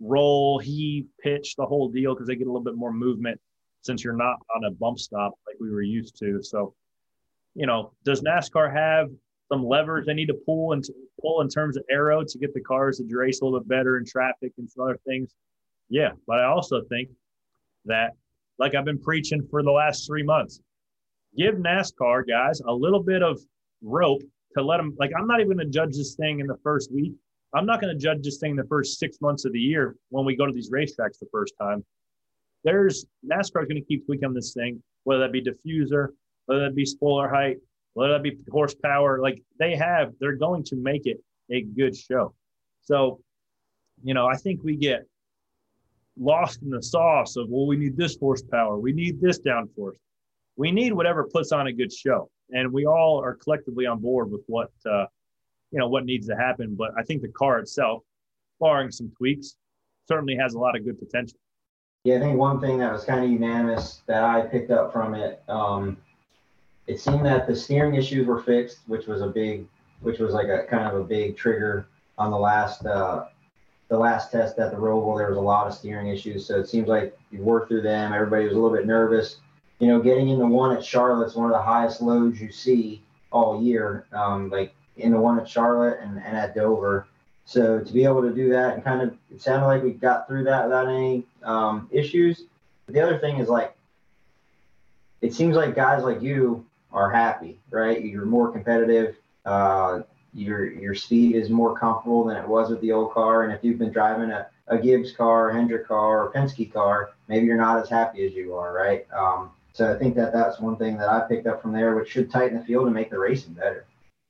roll, 0.00 0.58
heave, 0.58 1.06
pitch, 1.20 1.56
the 1.56 1.66
whole 1.66 1.88
deal 1.88 2.14
because 2.14 2.26
they 2.26 2.36
get 2.36 2.46
a 2.46 2.50
little 2.50 2.64
bit 2.64 2.76
more 2.76 2.92
movement 2.92 3.40
since 3.82 4.04
you're 4.04 4.16
not 4.16 4.36
on 4.54 4.64
a 4.64 4.70
bump 4.70 4.98
stop 4.98 5.32
like 5.46 5.56
we 5.60 5.70
were 5.70 5.82
used 5.82 6.16
to. 6.18 6.42
So, 6.42 6.74
you 7.54 7.66
know, 7.66 7.92
does 8.04 8.22
NASCAR 8.22 8.72
have 8.72 9.08
some 9.48 9.66
levers 9.66 10.06
they 10.06 10.14
need 10.14 10.26
to 10.26 10.38
pull 10.46 10.72
and 10.72 10.84
pull 11.20 11.40
in 11.40 11.48
terms 11.48 11.76
of 11.76 11.84
aero 11.90 12.24
to 12.24 12.38
get 12.38 12.54
the 12.54 12.60
cars 12.60 12.98
to 12.98 13.16
race 13.16 13.40
a 13.40 13.44
little 13.44 13.60
bit 13.60 13.68
better 13.68 13.98
in 13.98 14.04
traffic 14.04 14.52
and 14.58 14.70
some 14.70 14.84
other 14.84 14.98
things? 15.06 15.34
Yeah, 15.88 16.12
but 16.26 16.38
I 16.38 16.44
also 16.44 16.82
think 16.88 17.10
that, 17.84 18.12
like 18.58 18.74
I've 18.74 18.84
been 18.84 19.00
preaching 19.00 19.46
for 19.50 19.62
the 19.62 19.72
last 19.72 20.06
three 20.06 20.22
months, 20.22 20.60
give 21.36 21.56
NASCAR 21.56 22.26
guys 22.28 22.60
a 22.60 22.72
little 22.72 23.02
bit 23.02 23.22
of 23.22 23.40
rope 23.82 24.22
to 24.56 24.62
let 24.62 24.76
them. 24.76 24.94
Like 24.98 25.10
I'm 25.18 25.26
not 25.26 25.40
even 25.40 25.56
going 25.56 25.66
to 25.66 25.72
judge 25.72 25.96
this 25.96 26.14
thing 26.14 26.40
in 26.40 26.46
the 26.46 26.58
first 26.62 26.92
week. 26.92 27.12
I'm 27.54 27.66
not 27.66 27.80
going 27.80 27.96
to 27.96 28.00
judge 28.00 28.22
this 28.22 28.38
thing 28.38 28.56
the 28.56 28.64
first 28.64 28.98
six 28.98 29.20
months 29.20 29.44
of 29.44 29.52
the 29.52 29.60
year 29.60 29.96
when 30.08 30.24
we 30.24 30.36
go 30.36 30.46
to 30.46 30.52
these 30.52 30.70
racetracks 30.70 31.18
the 31.18 31.26
first 31.30 31.54
time. 31.60 31.84
There's 32.64 33.04
NASCAR 33.24 33.62
is 33.62 33.68
going 33.68 33.76
to 33.76 33.82
keep 33.82 34.06
tweaking 34.06 34.32
this 34.32 34.54
thing, 34.54 34.82
whether 35.04 35.20
that 35.20 35.32
be 35.32 35.42
diffuser, 35.42 36.08
whether 36.46 36.62
that 36.62 36.74
be 36.74 36.86
spoiler 36.86 37.28
height, 37.28 37.58
whether 37.94 38.12
that 38.12 38.22
be 38.22 38.38
horsepower. 38.50 39.20
Like 39.20 39.42
they 39.58 39.76
have, 39.76 40.12
they're 40.20 40.36
going 40.36 40.64
to 40.64 40.76
make 40.76 41.06
it 41.06 41.18
a 41.50 41.62
good 41.62 41.96
show. 41.96 42.34
So, 42.82 43.20
you 44.02 44.14
know, 44.14 44.26
I 44.26 44.36
think 44.36 44.62
we 44.62 44.76
get 44.76 45.06
lost 46.18 46.62
in 46.62 46.70
the 46.70 46.82
sauce 46.82 47.36
of, 47.36 47.48
well, 47.48 47.66
we 47.66 47.76
need 47.76 47.96
this 47.96 48.16
horsepower, 48.18 48.78
we 48.78 48.92
need 48.92 49.20
this 49.20 49.40
downforce. 49.40 49.96
We 50.56 50.70
need 50.70 50.92
whatever 50.92 51.24
puts 51.24 51.52
on 51.52 51.66
a 51.66 51.72
good 51.72 51.92
show. 51.92 52.30
And 52.50 52.72
we 52.72 52.86
all 52.86 53.22
are 53.22 53.34
collectively 53.34 53.86
on 53.86 54.00
board 54.00 54.30
with 54.30 54.42
what 54.46 54.70
uh, 54.90 55.06
you 55.72 55.78
know 55.78 55.88
what 55.88 56.04
needs 56.04 56.26
to 56.28 56.36
happen. 56.36 56.76
But 56.78 56.90
I 56.96 57.02
think 57.02 57.22
the 57.22 57.28
car 57.28 57.58
itself, 57.58 58.02
barring 58.60 58.90
some 58.90 59.10
tweaks, 59.16 59.56
certainly 60.06 60.36
has 60.36 60.54
a 60.54 60.58
lot 60.58 60.76
of 60.76 60.84
good 60.84 60.98
potential. 60.98 61.38
Yeah, 62.04 62.16
I 62.16 62.20
think 62.20 62.38
one 62.38 62.60
thing 62.60 62.78
that 62.78 62.92
was 62.92 63.04
kind 63.04 63.24
of 63.24 63.30
unanimous 63.30 64.02
that 64.06 64.22
I 64.22 64.42
picked 64.42 64.70
up 64.70 64.92
from 64.92 65.14
it, 65.14 65.42
um, 65.48 65.96
it 66.86 67.00
seemed 67.00 67.24
that 67.26 67.46
the 67.46 67.54
steering 67.54 67.94
issues 67.94 68.26
were 68.26 68.42
fixed, 68.42 68.80
which 68.86 69.06
was 69.06 69.22
a 69.22 69.28
big, 69.28 69.66
which 70.00 70.18
was 70.18 70.34
like 70.34 70.48
a 70.48 70.64
kind 70.68 70.86
of 70.86 71.00
a 71.00 71.04
big 71.04 71.36
trigger 71.36 71.86
on 72.18 72.30
the 72.30 72.38
last 72.38 72.84
uh, 72.84 73.26
the 73.88 73.98
last 73.98 74.32
test 74.32 74.58
at 74.58 74.72
the 74.72 74.76
Roval. 74.76 75.16
There 75.16 75.28
was 75.28 75.36
a 75.36 75.40
lot 75.40 75.66
of 75.66 75.74
steering 75.74 76.08
issues, 76.08 76.46
so 76.46 76.58
it 76.58 76.68
seems 76.68 76.88
like 76.88 77.16
you 77.30 77.42
worked 77.42 77.68
through 77.68 77.82
them. 77.82 78.12
Everybody 78.12 78.44
was 78.44 78.52
a 78.52 78.56
little 78.56 78.76
bit 78.76 78.86
nervous. 78.86 79.36
You 79.78 79.88
know, 79.88 80.00
getting 80.00 80.28
into 80.28 80.46
one 80.46 80.76
at 80.76 80.84
Charlotte's 80.84 81.34
one 81.34 81.46
of 81.46 81.52
the 81.52 81.62
highest 81.62 82.02
loads 82.02 82.40
you 82.40 82.50
see 82.50 83.02
all 83.30 83.62
year. 83.62 84.06
Um, 84.12 84.50
like 84.50 84.74
in 84.96 85.12
the 85.12 85.18
one 85.18 85.38
at 85.38 85.48
Charlotte 85.48 85.98
and, 86.00 86.18
and 86.18 86.36
at 86.36 86.54
Dover, 86.54 87.06
So 87.44 87.80
to 87.80 87.92
be 87.92 88.04
able 88.04 88.22
to 88.22 88.32
do 88.32 88.50
that 88.50 88.74
and 88.74 88.84
kind 88.84 89.02
of, 89.02 89.16
it 89.30 89.40
sounded 89.42 89.66
like 89.66 89.82
we 89.82 89.92
got 89.92 90.26
through 90.26 90.44
that 90.44 90.64
without 90.64 90.88
any 90.88 91.24
um, 91.42 91.88
issues. 91.90 92.44
But 92.86 92.94
the 92.94 93.00
other 93.00 93.18
thing 93.18 93.38
is 93.38 93.48
like, 93.48 93.74
it 95.20 95.34
seems 95.34 95.56
like 95.56 95.74
guys 95.74 96.02
like 96.02 96.22
you 96.22 96.64
are 96.92 97.10
happy, 97.10 97.58
right? 97.70 98.04
You're 98.04 98.26
more 98.26 98.50
competitive. 98.50 99.16
Uh, 99.44 100.02
your 100.34 100.72
your 100.72 100.94
speed 100.94 101.36
is 101.36 101.50
more 101.50 101.78
comfortable 101.78 102.24
than 102.24 102.38
it 102.38 102.48
was 102.48 102.70
with 102.70 102.80
the 102.80 102.92
old 102.92 103.12
car. 103.12 103.44
And 103.44 103.52
if 103.52 103.62
you've 103.62 103.78
been 103.78 103.92
driving 103.92 104.30
a, 104.30 104.46
a 104.68 104.78
Gibbs 104.78 105.12
car, 105.12 105.50
Hendrick 105.52 105.86
car, 105.86 106.24
or 106.24 106.32
Penske 106.32 106.72
car, 106.72 107.10
maybe 107.28 107.46
you're 107.46 107.56
not 107.56 107.78
as 107.82 107.88
happy 107.88 108.24
as 108.26 108.32
you 108.32 108.54
are, 108.54 108.72
right? 108.72 109.06
Um, 109.12 109.50
so 109.74 109.92
I 109.92 109.98
think 109.98 110.14
that 110.16 110.32
that's 110.32 110.58
one 110.58 110.76
thing 110.76 110.96
that 110.98 111.08
I 111.08 111.20
picked 111.20 111.46
up 111.46 111.60
from 111.60 111.72
there, 111.72 111.94
which 111.94 112.10
should 112.10 112.30
tighten 112.30 112.58
the 112.58 112.64
field 112.64 112.86
and 112.86 112.94
make 112.94 113.10
the 113.10 113.18
racing 113.18 113.52
better. 113.52 113.84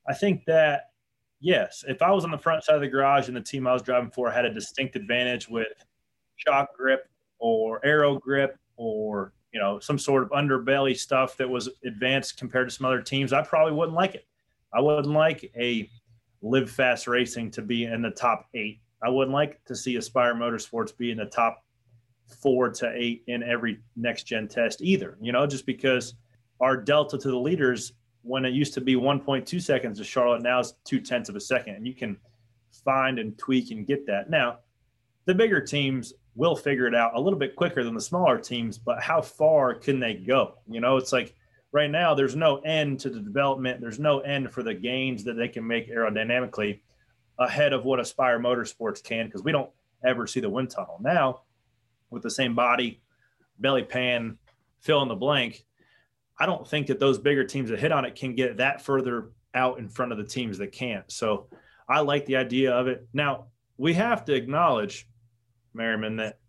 I 0.07 0.13
think 0.13 0.45
that 0.45 0.91
yes, 1.39 1.83
if 1.87 2.01
I 2.01 2.11
was 2.11 2.23
on 2.23 2.31
the 2.31 2.37
front 2.37 2.63
side 2.63 2.75
of 2.75 2.81
the 2.81 2.87
garage 2.87 3.27
and 3.27 3.37
the 3.37 3.41
team 3.41 3.67
I 3.67 3.73
was 3.73 3.81
driving 3.81 4.11
for 4.11 4.31
had 4.31 4.45
a 4.45 4.53
distinct 4.53 4.95
advantage 4.95 5.47
with 5.49 5.67
shock 6.35 6.75
grip 6.75 7.09
or 7.39 7.85
aero 7.85 8.17
grip 8.17 8.57
or 8.75 9.33
you 9.51 9.59
know 9.59 9.79
some 9.79 9.99
sort 9.99 10.23
of 10.23 10.29
underbelly 10.29 10.97
stuff 10.97 11.37
that 11.37 11.49
was 11.49 11.69
advanced 11.85 12.37
compared 12.37 12.69
to 12.69 12.75
some 12.75 12.85
other 12.85 13.01
teams, 13.01 13.33
I 13.33 13.43
probably 13.43 13.73
wouldn't 13.73 13.95
like 13.95 14.15
it. 14.15 14.25
I 14.73 14.81
wouldn't 14.81 15.13
like 15.13 15.51
a 15.55 15.89
live 16.41 16.69
fast 16.69 17.07
racing 17.07 17.51
to 17.51 17.61
be 17.61 17.85
in 17.85 18.01
the 18.01 18.11
top 18.11 18.47
eight. 18.53 18.81
I 19.03 19.09
wouldn't 19.09 19.33
like 19.33 19.63
to 19.65 19.75
see 19.75 19.99
Spire 20.01 20.33
Motorsports 20.33 20.95
be 20.97 21.11
in 21.11 21.17
the 21.17 21.25
top 21.25 21.63
four 22.41 22.69
to 22.69 22.91
eight 22.95 23.23
in 23.27 23.43
every 23.43 23.79
next 23.95 24.23
gen 24.23 24.47
test 24.47 24.81
either, 24.81 25.17
you 25.21 25.31
know, 25.31 25.45
just 25.45 25.65
because 25.65 26.15
our 26.59 26.77
delta 26.77 27.17
to 27.17 27.29
the 27.29 27.37
leaders 27.37 27.93
when 28.23 28.45
it 28.45 28.53
used 28.53 28.73
to 28.73 28.81
be 28.81 28.95
1.2 28.95 29.61
seconds 29.61 29.99
to 29.99 30.03
Charlotte, 30.03 30.41
now 30.41 30.59
it's 30.59 30.73
two 30.85 30.99
tenths 30.99 31.29
of 31.29 31.35
a 31.35 31.41
second. 31.41 31.75
And 31.75 31.85
you 31.85 31.93
can 31.93 32.17
find 32.83 33.19
and 33.19 33.37
tweak 33.37 33.71
and 33.71 33.85
get 33.85 34.07
that. 34.07 34.29
Now, 34.29 34.59
the 35.25 35.33
bigger 35.33 35.61
teams 35.61 36.13
will 36.35 36.55
figure 36.55 36.87
it 36.87 36.95
out 36.95 37.15
a 37.15 37.19
little 37.19 37.37
bit 37.37 37.55
quicker 37.55 37.83
than 37.83 37.93
the 37.93 38.01
smaller 38.01 38.37
teams, 38.39 38.77
but 38.77 39.01
how 39.01 39.21
far 39.21 39.75
can 39.75 39.99
they 39.99 40.15
go? 40.15 40.55
You 40.67 40.81
know, 40.81 40.97
it's 40.97 41.13
like 41.13 41.35
right 41.71 41.89
now 41.89 42.13
there's 42.13 42.35
no 42.35 42.57
end 42.59 42.99
to 43.01 43.09
the 43.09 43.19
development, 43.19 43.81
there's 43.81 43.99
no 43.99 44.19
end 44.19 44.51
for 44.51 44.63
the 44.63 44.73
gains 44.73 45.23
that 45.25 45.35
they 45.35 45.47
can 45.47 45.65
make 45.67 45.91
aerodynamically 45.91 46.79
ahead 47.39 47.73
of 47.73 47.85
what 47.85 48.05
Spire 48.07 48.39
Motorsports 48.39 49.03
can 49.03 49.25
because 49.25 49.43
we 49.43 49.51
don't 49.51 49.69
ever 50.03 50.25
see 50.27 50.39
the 50.39 50.49
wind 50.49 50.69
tunnel. 50.69 50.97
Now, 51.01 51.41
with 52.09 52.23
the 52.23 52.31
same 52.31 52.55
body, 52.55 53.01
belly 53.59 53.83
pan, 53.83 54.37
fill 54.81 55.01
in 55.01 55.07
the 55.07 55.15
blank, 55.15 55.65
I 56.39 56.45
don't 56.45 56.67
think 56.67 56.87
that 56.87 56.99
those 56.99 57.19
bigger 57.19 57.43
teams 57.43 57.69
that 57.69 57.79
hit 57.79 57.91
on 57.91 58.05
it 58.05 58.15
can 58.15 58.35
get 58.35 58.57
that 58.57 58.81
further 58.81 59.31
out 59.53 59.79
in 59.79 59.87
front 59.87 60.11
of 60.11 60.17
the 60.17 60.23
teams 60.23 60.57
that 60.57 60.71
can't. 60.71 61.09
So 61.11 61.47
I 61.87 61.99
like 61.99 62.25
the 62.25 62.37
idea 62.37 62.73
of 62.73 62.87
it. 62.87 63.07
Now, 63.13 63.45
we 63.77 63.93
have 63.93 64.25
to 64.25 64.33
acknowledge, 64.33 65.07
Merriman, 65.73 66.17
that 66.17 66.39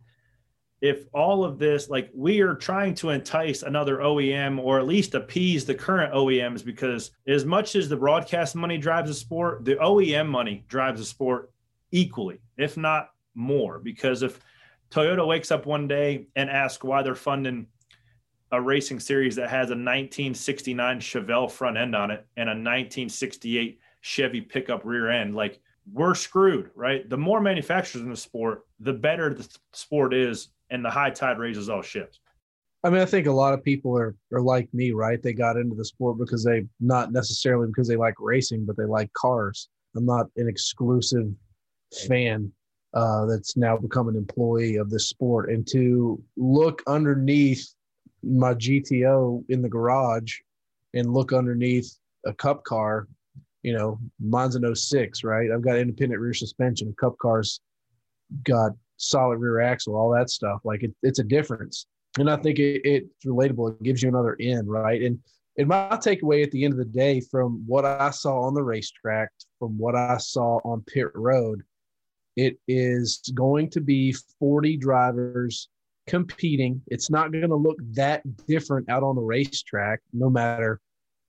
if 0.80 1.06
all 1.14 1.44
of 1.44 1.58
this, 1.58 1.88
like 1.88 2.10
we 2.14 2.40
are 2.40 2.54
trying 2.54 2.94
to 2.96 3.10
entice 3.10 3.62
another 3.62 3.98
OEM 3.98 4.58
or 4.58 4.78
at 4.78 4.86
least 4.86 5.14
appease 5.14 5.64
the 5.64 5.74
current 5.74 6.12
OEMs, 6.12 6.64
because 6.64 7.10
as 7.26 7.44
much 7.44 7.74
as 7.74 7.88
the 7.88 7.96
broadcast 7.96 8.54
money 8.54 8.76
drives 8.76 9.08
the 9.08 9.14
sport, 9.14 9.64
the 9.64 9.76
OEM 9.76 10.28
money 10.28 10.64
drives 10.68 11.00
the 11.00 11.06
sport 11.06 11.50
equally, 11.90 12.40
if 12.58 12.76
not 12.76 13.10
more. 13.34 13.78
Because 13.78 14.22
if 14.22 14.40
Toyota 14.90 15.26
wakes 15.26 15.50
up 15.50 15.64
one 15.66 15.88
day 15.88 16.26
and 16.36 16.50
asks 16.50 16.84
why 16.84 17.02
they're 17.02 17.14
funding 17.14 17.66
a 18.54 18.60
racing 18.60 19.00
series 19.00 19.34
that 19.34 19.50
has 19.50 19.70
a 19.70 19.74
1969 19.74 21.00
Chevelle 21.00 21.50
front 21.50 21.76
end 21.76 21.96
on 21.96 22.12
it 22.12 22.24
and 22.36 22.48
a 22.48 22.52
1968 22.52 23.80
Chevy 24.00 24.40
pickup 24.40 24.84
rear 24.84 25.10
end, 25.10 25.34
like 25.34 25.60
we're 25.92 26.14
screwed, 26.14 26.70
right? 26.76 27.08
The 27.08 27.16
more 27.16 27.40
manufacturers 27.40 28.04
in 28.04 28.10
the 28.10 28.16
sport, 28.16 28.64
the 28.78 28.92
better 28.92 29.34
the 29.34 29.48
sport 29.72 30.14
is, 30.14 30.50
and 30.70 30.84
the 30.84 30.90
high 30.90 31.10
tide 31.10 31.38
raises 31.38 31.68
all 31.68 31.82
ships. 31.82 32.20
I 32.84 32.90
mean, 32.90 33.00
I 33.00 33.06
think 33.06 33.26
a 33.26 33.32
lot 33.32 33.54
of 33.54 33.64
people 33.64 33.98
are 33.98 34.14
are 34.32 34.40
like 34.40 34.72
me, 34.72 34.92
right? 34.92 35.22
They 35.22 35.32
got 35.32 35.56
into 35.56 35.74
the 35.74 35.84
sport 35.84 36.18
because 36.18 36.44
they 36.44 36.64
not 36.80 37.12
necessarily 37.12 37.66
because 37.66 37.88
they 37.88 37.96
like 37.96 38.14
racing, 38.20 38.66
but 38.66 38.76
they 38.76 38.84
like 38.84 39.12
cars. 39.14 39.68
I'm 39.96 40.06
not 40.06 40.26
an 40.36 40.48
exclusive 40.48 41.26
fan 42.06 42.52
uh, 42.92 43.26
that's 43.26 43.56
now 43.56 43.76
become 43.76 44.08
an 44.08 44.16
employee 44.16 44.76
of 44.76 44.90
this 44.90 45.08
sport, 45.08 45.50
and 45.50 45.66
to 45.68 46.22
look 46.36 46.82
underneath 46.86 47.73
my 48.26 48.54
GTO 48.54 49.44
in 49.48 49.62
the 49.62 49.68
garage 49.68 50.38
and 50.94 51.12
look 51.12 51.32
underneath 51.32 51.98
a 52.26 52.32
cup 52.32 52.64
car, 52.64 53.08
you 53.62 53.72
know, 53.72 53.98
mine's 54.20 54.56
an 54.56 54.74
06, 54.74 55.24
right? 55.24 55.50
I've 55.50 55.62
got 55.62 55.76
independent 55.76 56.20
rear 56.20 56.34
suspension. 56.34 56.94
Cup 56.98 57.16
car's 57.18 57.60
got 58.44 58.72
solid 58.96 59.38
rear 59.38 59.60
axle, 59.60 59.96
all 59.96 60.10
that 60.10 60.30
stuff. 60.30 60.60
Like 60.64 60.82
it, 60.82 60.92
it's 61.02 61.18
a 61.18 61.24
difference. 61.24 61.86
And 62.18 62.30
I 62.30 62.36
think 62.36 62.58
it, 62.58 62.82
it's 62.84 63.24
relatable. 63.26 63.72
It 63.74 63.82
gives 63.82 64.02
you 64.02 64.08
another 64.08 64.36
end, 64.40 64.70
right? 64.70 65.02
And 65.02 65.18
and 65.56 65.68
my 65.68 65.90
takeaway 65.90 66.42
at 66.42 66.50
the 66.50 66.64
end 66.64 66.72
of 66.72 66.78
the 66.78 66.84
day 66.84 67.20
from 67.20 67.62
what 67.66 67.84
I 67.84 68.10
saw 68.10 68.40
on 68.40 68.54
the 68.54 68.62
racetrack, 68.62 69.30
from 69.60 69.78
what 69.78 69.94
I 69.94 70.16
saw 70.16 70.58
on 70.64 70.82
pit 70.82 71.06
road, 71.14 71.62
it 72.36 72.58
is 72.66 73.20
going 73.34 73.70
to 73.70 73.80
be 73.80 74.14
40 74.40 74.76
drivers 74.78 75.68
competing. 76.06 76.82
It's 76.88 77.10
not 77.10 77.32
going 77.32 77.48
to 77.48 77.54
look 77.56 77.78
that 77.92 78.22
different 78.46 78.88
out 78.88 79.02
on 79.02 79.16
the 79.16 79.22
racetrack, 79.22 80.00
no 80.12 80.28
matter 80.30 80.80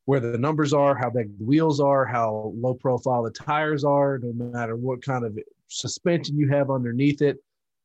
where 0.05 0.19
the 0.19 0.37
numbers 0.37 0.73
are, 0.73 0.95
how 0.95 1.09
big 1.09 1.37
the 1.39 1.45
wheels 1.45 1.79
are, 1.79 2.05
how 2.05 2.53
low 2.55 2.73
profile 2.75 3.23
the 3.23 3.31
tires 3.31 3.83
are, 3.83 4.19
no 4.21 4.45
matter 4.45 4.75
what 4.75 5.01
kind 5.01 5.25
of 5.25 5.37
suspension 5.67 6.37
you 6.37 6.47
have 6.49 6.69
underneath 6.69 7.21
it, 7.21 7.37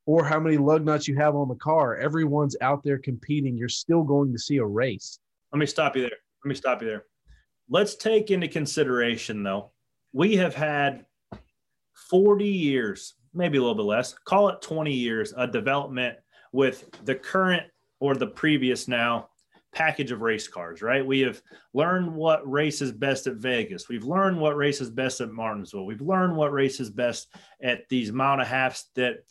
or 0.07 0.25
how 0.25 0.39
many 0.39 0.59
lug 0.59 0.85
nuts 0.85 1.09
you 1.09 1.17
have 1.17 1.35
on 1.35 1.49
the 1.49 1.55
car. 1.55 1.97
Everyone's 1.97 2.57
out 2.61 2.83
there 2.83 2.99
competing. 2.99 3.57
You're 3.57 3.69
still 3.69 4.03
going 4.03 4.33
to 4.33 4.39
see 4.39 4.59
a 4.59 4.65
race. 4.65 5.19
Let 5.53 5.59
me 5.59 5.67
stop 5.67 5.97
you 5.97 6.03
there. 6.03 6.19
Let 6.45 6.49
me 6.49 6.55
stop 6.55 6.83
you 6.83 6.89
there. 6.89 7.05
Let's 7.69 7.95
take 7.95 8.31
into 8.31 8.49
consideration, 8.49 9.43
though, 9.43 9.71
we 10.13 10.37
have 10.37 10.55
had 10.55 11.07
40 12.11 12.45
years, 12.45 13.15
maybe 13.33 13.59
a 13.59 13.61
little 13.61 13.77
bit 13.77 13.85
less, 13.85 14.15
call 14.25 14.49
it 14.49 14.61
20 14.61 14.93
years, 14.93 15.33
of 15.33 15.53
development 15.53 16.17
with 16.53 16.91
the 17.05 17.15
current 17.15 17.65
or 18.01 18.15
the 18.15 18.27
previous 18.27 18.89
now 18.89 19.29
package 19.73 20.11
of 20.11 20.21
race 20.21 20.49
cars, 20.49 20.83
right? 20.83 21.07
We 21.07 21.21
have 21.21 21.41
learned 21.75 22.13
what 22.13 22.49
race 22.51 22.83
is 22.83 22.93
best 22.93 23.27
at 23.27 23.37
Vegas. 23.37 23.89
We've 23.89 24.05
learned 24.05 24.41
what 24.41 24.57
race 24.57 24.81
is 24.81 24.91
best 24.91 25.21
at 25.21 25.31
Martinsville. 25.31 25.87
We've 25.87 26.01
learned 26.01 26.37
what 26.37 26.53
race 26.53 26.81
is 26.81 26.91
best 26.91 27.33
at 27.63 27.89
these 27.89 28.11
mile 28.11 28.35
and 28.35 28.43
a 28.43 28.47
halfs 28.47 28.87
that 28.97 29.25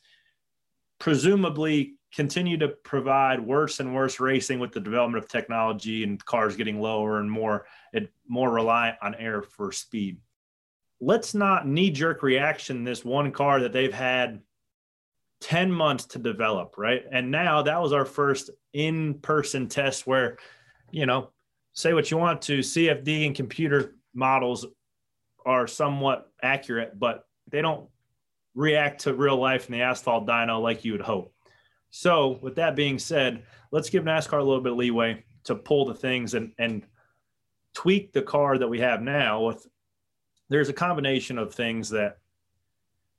presumably 1.00 1.96
continue 2.14 2.58
to 2.58 2.70
provide 2.70 3.40
worse 3.40 3.80
and 3.80 3.94
worse 3.94 4.20
racing 4.20 4.60
with 4.60 4.72
the 4.72 4.80
development 4.80 5.24
of 5.24 5.30
technology 5.30 6.04
and 6.04 6.24
cars 6.26 6.56
getting 6.56 6.82
lower 6.82 7.20
and 7.20 7.30
more 7.30 7.66
more 8.28 8.52
reliant 8.52 8.98
on 9.02 9.16
air 9.16 9.42
for 9.42 9.72
speed. 9.72 10.18
Let's 11.02 11.34
not 11.34 11.68
knee 11.68 11.92
jerk 11.92 12.24
reaction 12.24 12.84
this 12.84 13.06
one 13.06 13.32
car 13.32 13.62
that 13.62 13.74
they've 13.74 13.94
had 13.94 14.42
10 15.42 15.72
months 15.72 16.06
to 16.06 16.20
develop, 16.20 16.76
right? 16.78 17.04
And 17.12 17.32
now 17.32 17.62
that 17.62 17.82
was 17.82 17.94
our 17.94 18.06
first 18.06 18.50
in 18.74 19.16
person 19.16 19.68
test 19.68 20.06
where, 20.06 20.38
you 20.92 21.06
know, 21.06 21.30
say 21.74 21.94
what 21.94 22.12
you 22.12 22.18
want 22.18 22.42
to, 22.44 22.60
CFD 22.60 23.26
and 23.26 23.36
computer 23.36 23.96
models 24.14 24.66
are 25.46 25.68
somewhat 25.68 26.30
accurate, 26.44 27.00
but 27.00 27.26
they 27.50 27.62
don't 27.62 27.88
react 28.54 29.02
to 29.02 29.14
real 29.14 29.38
life 29.38 29.68
in 29.68 29.74
the 29.74 29.82
asphalt 29.82 30.28
dyno 30.28 30.62
like 30.62 30.84
you 30.84 30.92
would 30.92 31.02
hope. 31.02 31.34
So, 31.92 32.38
with 32.42 32.56
that 32.56 32.76
being 32.76 33.00
said, 33.00 33.44
let's 33.72 33.90
give 33.90 34.04
NASCAR 34.04 34.40
a 34.40 34.44
little 34.44 34.62
bit 34.62 34.74
of 34.74 34.78
leeway 34.78 35.24
to 35.46 35.56
pull 35.56 35.86
the 35.86 35.96
things 35.96 36.34
and, 36.34 36.52
and 36.60 36.86
tweak 37.74 38.12
the 38.12 38.22
car 38.22 38.58
that 38.58 38.68
we 38.68 38.80
have 38.80 39.02
now 39.02 39.42
with 39.42 39.66
there's 40.50 40.70
a 40.70 40.74
combination 40.74 41.38
of 41.38 41.54
things 41.54 41.90
that 41.90 42.18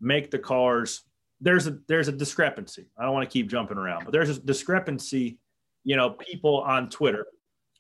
make 0.00 0.31
the 0.31 0.39
cars 0.39 1.03
there's 1.41 1.67
a 1.67 1.79
there's 1.87 2.09
a 2.09 2.13
discrepancy. 2.13 2.87
I 2.99 3.05
don't 3.05 3.15
want 3.15 3.29
to 3.29 3.33
keep 3.33 3.49
jumping 3.49 3.79
around, 3.79 4.05
but 4.05 4.13
there's 4.13 4.29
a 4.29 4.39
discrepancy. 4.39 5.39
You 5.85 5.97
know, 5.97 6.11
people 6.11 6.61
on 6.61 6.91
Twitter 6.91 7.27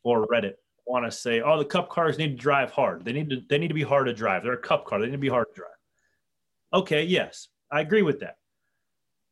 or 0.02 0.26
Reddit 0.28 0.54
want 0.86 1.04
to 1.04 1.10
say, 1.10 1.40
"Oh, 1.40 1.58
the 1.58 1.64
Cup 1.64 1.90
cars 1.90 2.18
need 2.18 2.30
to 2.30 2.36
drive 2.36 2.70
hard. 2.70 3.04
They 3.04 3.12
need 3.12 3.30
to 3.30 3.42
they 3.48 3.58
need 3.58 3.68
to 3.68 3.74
be 3.74 3.82
hard 3.82 4.06
to 4.06 4.14
drive. 4.14 4.42
They're 4.42 4.54
a 4.54 4.58
Cup 4.58 4.86
car. 4.86 4.98
They 4.98 5.06
need 5.06 5.12
to 5.12 5.18
be 5.18 5.28
hard 5.28 5.46
to 5.48 5.54
drive." 5.54 5.70
Okay, 6.72 7.04
yes, 7.04 7.48
I 7.70 7.80
agree 7.80 8.02
with 8.02 8.20
that, 8.20 8.38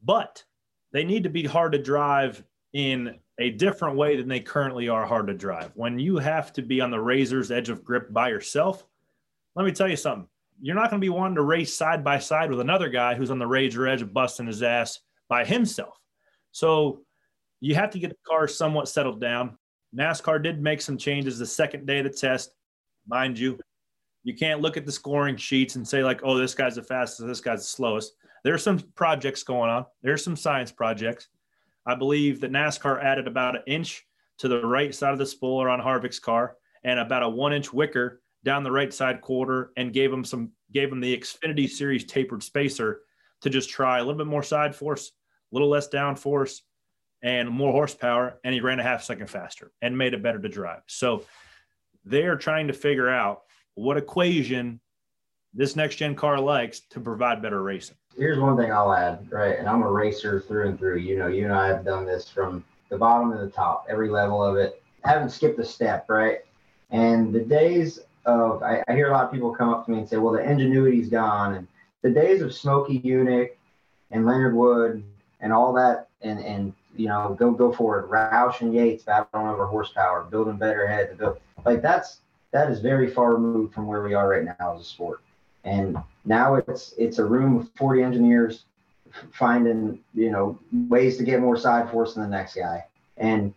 but 0.03 0.45
they 0.93 1.05
need 1.05 1.23
to 1.23 1.31
be 1.31 1.45
hard 1.45 1.73
to 1.73 1.79
drive 1.83 2.45
in 2.75 3.19
a 3.39 3.51
different 3.51 3.97
way 3.97 4.17
than 4.17 4.29
they 4.29 4.41
currently 4.41 4.89
are 4.89 5.07
hard 5.07 5.27
to 5.29 5.35
drive. 5.35 5.71
When 5.75 5.99
you 5.99 6.19
have 6.19 6.53
to 6.55 6.63
be 6.63 6.81
on 6.81 6.91
the 6.91 7.01
razor's 7.01 7.51
edge 7.51 7.69
of 7.69 7.85
grip 7.85 8.13
by 8.13 8.29
yourself, 8.29 8.85
let 9.55 9.65
me 9.65 9.73
tell 9.73 9.89
you 9.89 9.97
something 9.97 10.29
you're 10.61 10.75
not 10.75 10.91
going 10.91 11.01
to 11.01 11.05
be 11.05 11.09
wanting 11.09 11.37
to 11.37 11.43
race 11.43 11.75
side 11.77 12.03
by 12.03 12.19
side 12.19 12.51
with 12.51 12.61
another 12.61 12.89
guy 12.89 13.15
who's 13.15 13.31
on 13.31 13.39
the 13.39 13.47
razor 13.47 13.87
edge 13.87 14.03
of 14.03 14.13
busting 14.13 14.47
his 14.47 14.63
ass 14.63 14.99
by 15.29 15.45
himself. 15.45 15.97
So 16.53 17.03
you 17.61 17.75
have 17.75 17.91
to 17.91 17.99
get 17.99 18.11
the 18.11 18.17
car 18.27 18.49
somewhat 18.49 18.89
settled 18.89 19.21
down. 19.21 19.59
NASCAR 19.97 20.43
did 20.43 20.61
make 20.61 20.81
some 20.81 20.99
changes 20.99 21.39
the 21.39 21.47
second 21.47 21.87
day 21.87 21.99
of 21.99 22.05
the 22.05 22.11
test. 22.11 22.55
Mind 23.07 23.39
you, 23.39 23.59
You 24.25 24.35
can't 24.35 24.61
look 24.61 24.77
at 24.77 24.85
the 24.85 24.93
scoring 24.93 25.37
sheets 25.37 25.77
and 25.77 25.87
say 25.87 26.05
like, 26.05 26.21
"Oh, 26.23 26.37
this 26.37 26.55
guy's 26.55 26.75
the 26.75 26.83
fastest, 26.83 27.27
this 27.27 27.41
guy's 27.41 27.61
the 27.61 27.67
slowest." 27.67 28.15
There's 28.45 28.63
some 28.63 28.79
projects 28.95 29.43
going 29.43 29.71
on. 29.71 29.87
There's 30.03 30.23
some 30.23 30.37
science 30.37 30.71
projects. 30.71 31.29
I 31.87 31.95
believe 31.95 32.41
that 32.41 32.53
NASCAR 32.53 33.03
added 33.03 33.27
about 33.27 33.57
an 33.57 33.63
inch 33.67 34.07
to 34.39 34.49
the 34.49 34.67
right 34.67 34.95
side 34.95 35.13
of 35.13 35.19
the 35.19 35.25
spoiler 35.25 35.71
on 35.71 35.81
Harvick's 35.81 36.19
car 36.19 36.57
and 36.85 37.01
about 37.01 37.23
a 37.23 37.29
one 37.29 37.55
inch 37.55 37.73
wicker 37.73 38.21
down 38.49 38.63
the 38.65 38.73
right 38.73 38.95
side 38.95 39.21
quarter 39.21 39.73
and 39.77 39.93
gave 39.93 40.11
him 40.11 40.25
some 40.25 40.51
gave 40.73 40.91
him 40.91 41.01
the 41.01 41.15
Xfinity 41.15 41.69
series 41.69 42.05
tapered 42.05 42.43
spacer 42.43 43.03
to 43.43 43.51
just 43.51 43.69
try 43.69 43.99
a 43.99 44.03
little 44.03 44.17
bit 44.17 44.27
more 44.27 44.43
side 44.43 44.75
force, 44.75 45.13
a 45.53 45.55
little 45.55 45.69
less 45.69 45.89
down 45.89 46.17
force, 46.17 46.63
and 47.23 47.51
more 47.51 47.73
horsepower. 47.73 48.41
And 48.45 48.55
he 48.55 48.61
ran 48.61 48.81
a 48.81 48.83
half 48.83 49.05
second 49.05 49.29
faster 49.29 49.71
and 49.83 49.99
made 49.99 50.15
it 50.15 50.23
better 50.23 50.39
to 50.39 50.49
drive. 50.49 50.81
So 50.87 51.25
they're 52.07 52.37
trying 52.37 52.69
to 52.69 52.73
figure 52.73 53.11
out 53.11 53.43
what 53.75 53.99
equation 53.99 54.81
this 55.53 55.77
next 55.77 55.97
gen 55.97 56.15
car 56.15 56.41
likes 56.41 56.81
to 56.89 57.01
provide 57.01 57.43
better 57.43 57.63
racing. 57.63 57.97
Here's 58.17 58.39
one 58.39 58.57
thing 58.57 58.73
I'll 58.73 58.95
add, 58.95 59.31
right? 59.31 59.59
And 59.59 59.69
I'm 59.69 59.83
a 59.83 59.93
racer 59.93 60.41
through 60.41 60.69
and 60.69 60.79
through. 60.79 61.01
You 61.01 61.19
know, 61.19 61.27
you 61.27 61.45
and 61.45 61.53
I 61.53 61.69
have 61.69 61.85
done 61.85 62.07
this 62.07 62.31
from 62.31 62.65
the 62.89 62.97
bottom 62.97 63.31
to 63.31 63.37
the 63.37 63.51
top, 63.51 63.85
every 63.91 64.09
level 64.09 64.43
of 64.43 64.57
it. 64.57 64.83
haven't 65.05 65.33
skipped 65.33 65.59
a 65.59 65.65
step, 65.67 66.07
right? 66.09 66.39
And 66.89 67.35
the 67.35 67.41
days 67.41 68.01
of, 68.25 68.63
I, 68.63 68.83
I 68.89 68.95
hear 68.95 69.09
a 69.09 69.13
lot 69.13 69.25
of 69.25 69.33
people 69.33 69.55
come 69.55 69.71
up 69.71 69.85
to 69.87 69.91
me 69.91 69.99
and 69.99 70.09
say, 70.09 70.17
well, 70.17 70.33
the 70.33 70.43
ingenuity's 70.43 71.09
gone. 71.09 71.55
And 71.55 71.69
the 72.03 72.11
days 72.11 72.43
of 72.43 72.55
Smokey 72.55 73.01
Yunick 73.01 73.51
and 74.11 74.27
Leonard 74.27 74.55
Wood 74.55 75.03
and 75.41 75.53
all 75.53 75.73
that, 75.75 76.09
and, 76.23 76.41
and 76.41 76.73
you 76.97 77.07
know, 77.07 77.37
go 77.39 77.53
go 77.53 77.73
forward, 77.73 78.11
Roush 78.11 78.61
and 78.61 78.75
Yates 78.75 79.05
battling 79.05 79.47
over 79.47 79.67
horsepower, 79.67 80.25
building 80.25 80.57
better 80.57 80.87
heads, 80.87 81.17
build, 81.17 81.39
like 81.65 81.81
that's 81.81 82.21
that 82.51 82.71
is 82.71 82.81
very 82.81 83.09
far 83.09 83.35
removed 83.35 83.75
from 83.75 83.87
where 83.87 84.03
we 84.03 84.15
are 84.15 84.29
right 84.29 84.45
now 84.45 84.75
as 84.75 84.81
a 84.81 84.85
sport. 84.85 85.21
And 85.65 85.97
now 86.25 86.57
it's 86.57 86.95
it's 86.99 87.19
a 87.19 87.25
room 87.25 87.59
of 87.59 87.71
40 87.77 88.03
engineers 88.03 88.65
finding 89.33 90.01
you 90.15 90.31
know 90.31 90.59
ways 90.73 91.17
to 91.19 91.25
get 91.25 91.41
more 91.41 91.57
side 91.57 91.91
force 91.91 92.15
than 92.15 92.25
the 92.25 92.29
next 92.29 92.55
guy. 92.55 92.85
And 93.17 93.55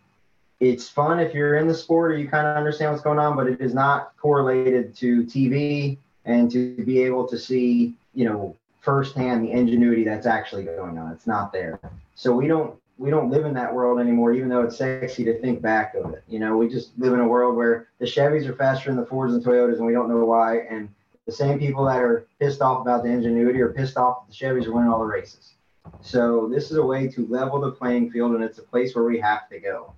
it's 0.62 0.88
fun 0.88 1.18
if 1.18 1.34
you're 1.34 1.56
in 1.56 1.66
the 1.66 1.74
sport 1.74 2.12
or 2.12 2.16
you 2.16 2.28
kind 2.28 2.46
of 2.46 2.56
understand 2.56 2.92
what's 2.92 3.02
going 3.02 3.18
on, 3.18 3.34
but 3.34 3.48
it 3.48 3.60
is 3.60 3.74
not 3.74 4.16
correlated 4.16 4.94
to 4.96 5.24
TV 5.24 5.98
and 6.24 6.48
to 6.52 6.76
be 6.84 7.02
able 7.02 7.26
to 7.26 7.36
see 7.36 7.94
you 8.14 8.24
know 8.24 8.56
firsthand 8.80 9.44
the 9.44 9.50
ingenuity 9.50 10.04
that's 10.04 10.26
actually 10.26 10.64
going 10.64 10.98
on. 10.98 11.10
It's 11.10 11.26
not 11.26 11.52
there. 11.52 11.80
So 12.14 12.32
we 12.32 12.46
don't 12.46 12.78
we 12.96 13.10
don't 13.10 13.28
live 13.28 13.44
in 13.44 13.54
that 13.54 13.74
world 13.74 13.98
anymore, 13.98 14.32
even 14.34 14.48
though 14.48 14.62
it's 14.62 14.76
sexy 14.76 15.24
to 15.24 15.40
think 15.40 15.60
back 15.60 15.96
of 15.96 16.12
it. 16.14 16.22
You 16.28 16.38
know, 16.38 16.56
we 16.56 16.68
just 16.68 16.96
live 16.96 17.12
in 17.12 17.18
a 17.18 17.26
world 17.26 17.56
where 17.56 17.88
the 17.98 18.06
Chevys 18.06 18.46
are 18.46 18.54
faster 18.54 18.88
than 18.88 19.00
the 19.00 19.06
Fords 19.06 19.34
and 19.34 19.44
Toyotas, 19.44 19.78
and 19.78 19.86
we 19.86 19.92
don't 19.92 20.08
know 20.08 20.24
why. 20.24 20.58
And 20.70 20.88
the 21.26 21.32
same 21.32 21.58
people 21.58 21.84
that 21.86 21.98
are 21.98 22.24
pissed 22.38 22.60
off 22.60 22.82
about 22.82 23.02
the 23.02 23.10
ingenuity 23.10 23.60
are 23.60 23.72
pissed 23.72 23.96
off 23.96 24.28
that 24.28 24.38
the 24.38 24.44
Chevys 24.44 24.66
are 24.66 24.72
winning 24.72 24.90
all 24.90 25.00
the 25.00 25.06
races. 25.06 25.54
So 26.02 26.48
this 26.48 26.70
is 26.70 26.76
a 26.76 26.86
way 26.86 27.08
to 27.08 27.26
level 27.26 27.60
the 27.60 27.72
playing 27.72 28.12
field, 28.12 28.36
and 28.36 28.44
it's 28.44 28.58
a 28.58 28.62
place 28.62 28.94
where 28.94 29.04
we 29.04 29.18
have 29.18 29.48
to 29.48 29.58
go. 29.58 29.92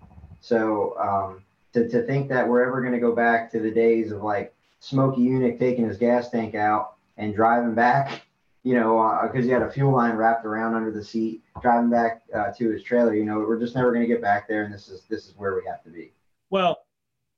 So 0.45 0.97
um, 0.99 1.43
to, 1.73 1.89
to 1.89 2.03
think 2.03 2.29
that 2.29 2.47
we're 2.47 2.67
ever 2.67 2.81
going 2.81 2.93
to 2.93 3.01
go 3.01 3.15
back 3.15 3.51
to 3.53 3.61
the 3.61 3.71
days 3.71 4.13
of 4.13 4.23
like 4.23 4.55
Smokey 4.81 5.23
Yunick 5.23 5.59
taking 5.59 5.89
his 5.89 5.97
gas 5.97 6.29
tank 6.29 6.55
out 6.55 6.97
and 7.17 7.35
driving 7.35 7.75
back 7.75 8.25
you 8.65 8.75
know, 8.75 9.21
because 9.23 9.45
uh, 9.45 9.47
he 9.47 9.51
had 9.51 9.63
a 9.63 9.71
fuel 9.71 9.93
line 9.93 10.17
wrapped 10.17 10.47
around 10.47 10.75
under 10.75 10.91
the 10.91 11.05
seat, 11.05 11.43
driving 11.61 11.91
back 11.91 12.23
uh, 12.35 12.51
to 12.57 12.71
his 12.71 12.83
trailer. 12.83 13.15
You 13.15 13.25
know, 13.25 13.39
we're 13.41 13.61
just 13.61 13.75
never 13.77 13.93
going 13.93 14.03
to 14.03 14.09
get 14.09 14.23
back 14.23 14.49
there, 14.49 14.65
and 14.65 14.73
this 14.73 14.89
is 14.89 15.03
this 15.11 15.27
is 15.27 15.35
where 15.37 15.55
we 15.55 15.61
have 15.69 15.85
to 15.85 15.91
be. 15.91 16.13
Well, 16.49 16.79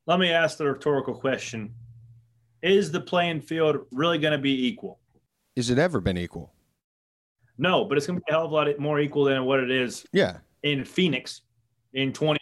let 0.07 0.21
me 0.21 0.31
ask 0.31 0.57
the 0.57 0.67
rhetorical 0.67 1.15
question: 1.15 1.75
Is 2.63 2.93
the 2.93 3.01
playing 3.01 3.41
field 3.41 3.87
really 3.91 4.19
going 4.19 4.33
to 4.33 4.39
be 4.39 4.67
equal? 4.69 5.01
Is 5.57 5.69
it 5.69 5.79
ever 5.79 6.01
been 6.01 6.17
equal? 6.17 6.53
No, 7.59 7.85
but 7.85 7.99
it's 7.99 8.07
going 8.07 8.21
to 8.21 8.25
be 8.25 8.31
a 8.31 8.35
hell 8.35 8.45
of 8.45 8.53
a 8.53 8.55
lot 8.55 8.79
more 8.79 9.01
equal 9.01 9.25
than 9.25 9.45
what 9.47 9.59
it 9.59 9.71
is. 9.71 10.07
Yeah. 10.13 10.39
In 10.63 10.85
Phoenix, 10.85 11.43
in 11.93 12.13
twenty 12.13 12.39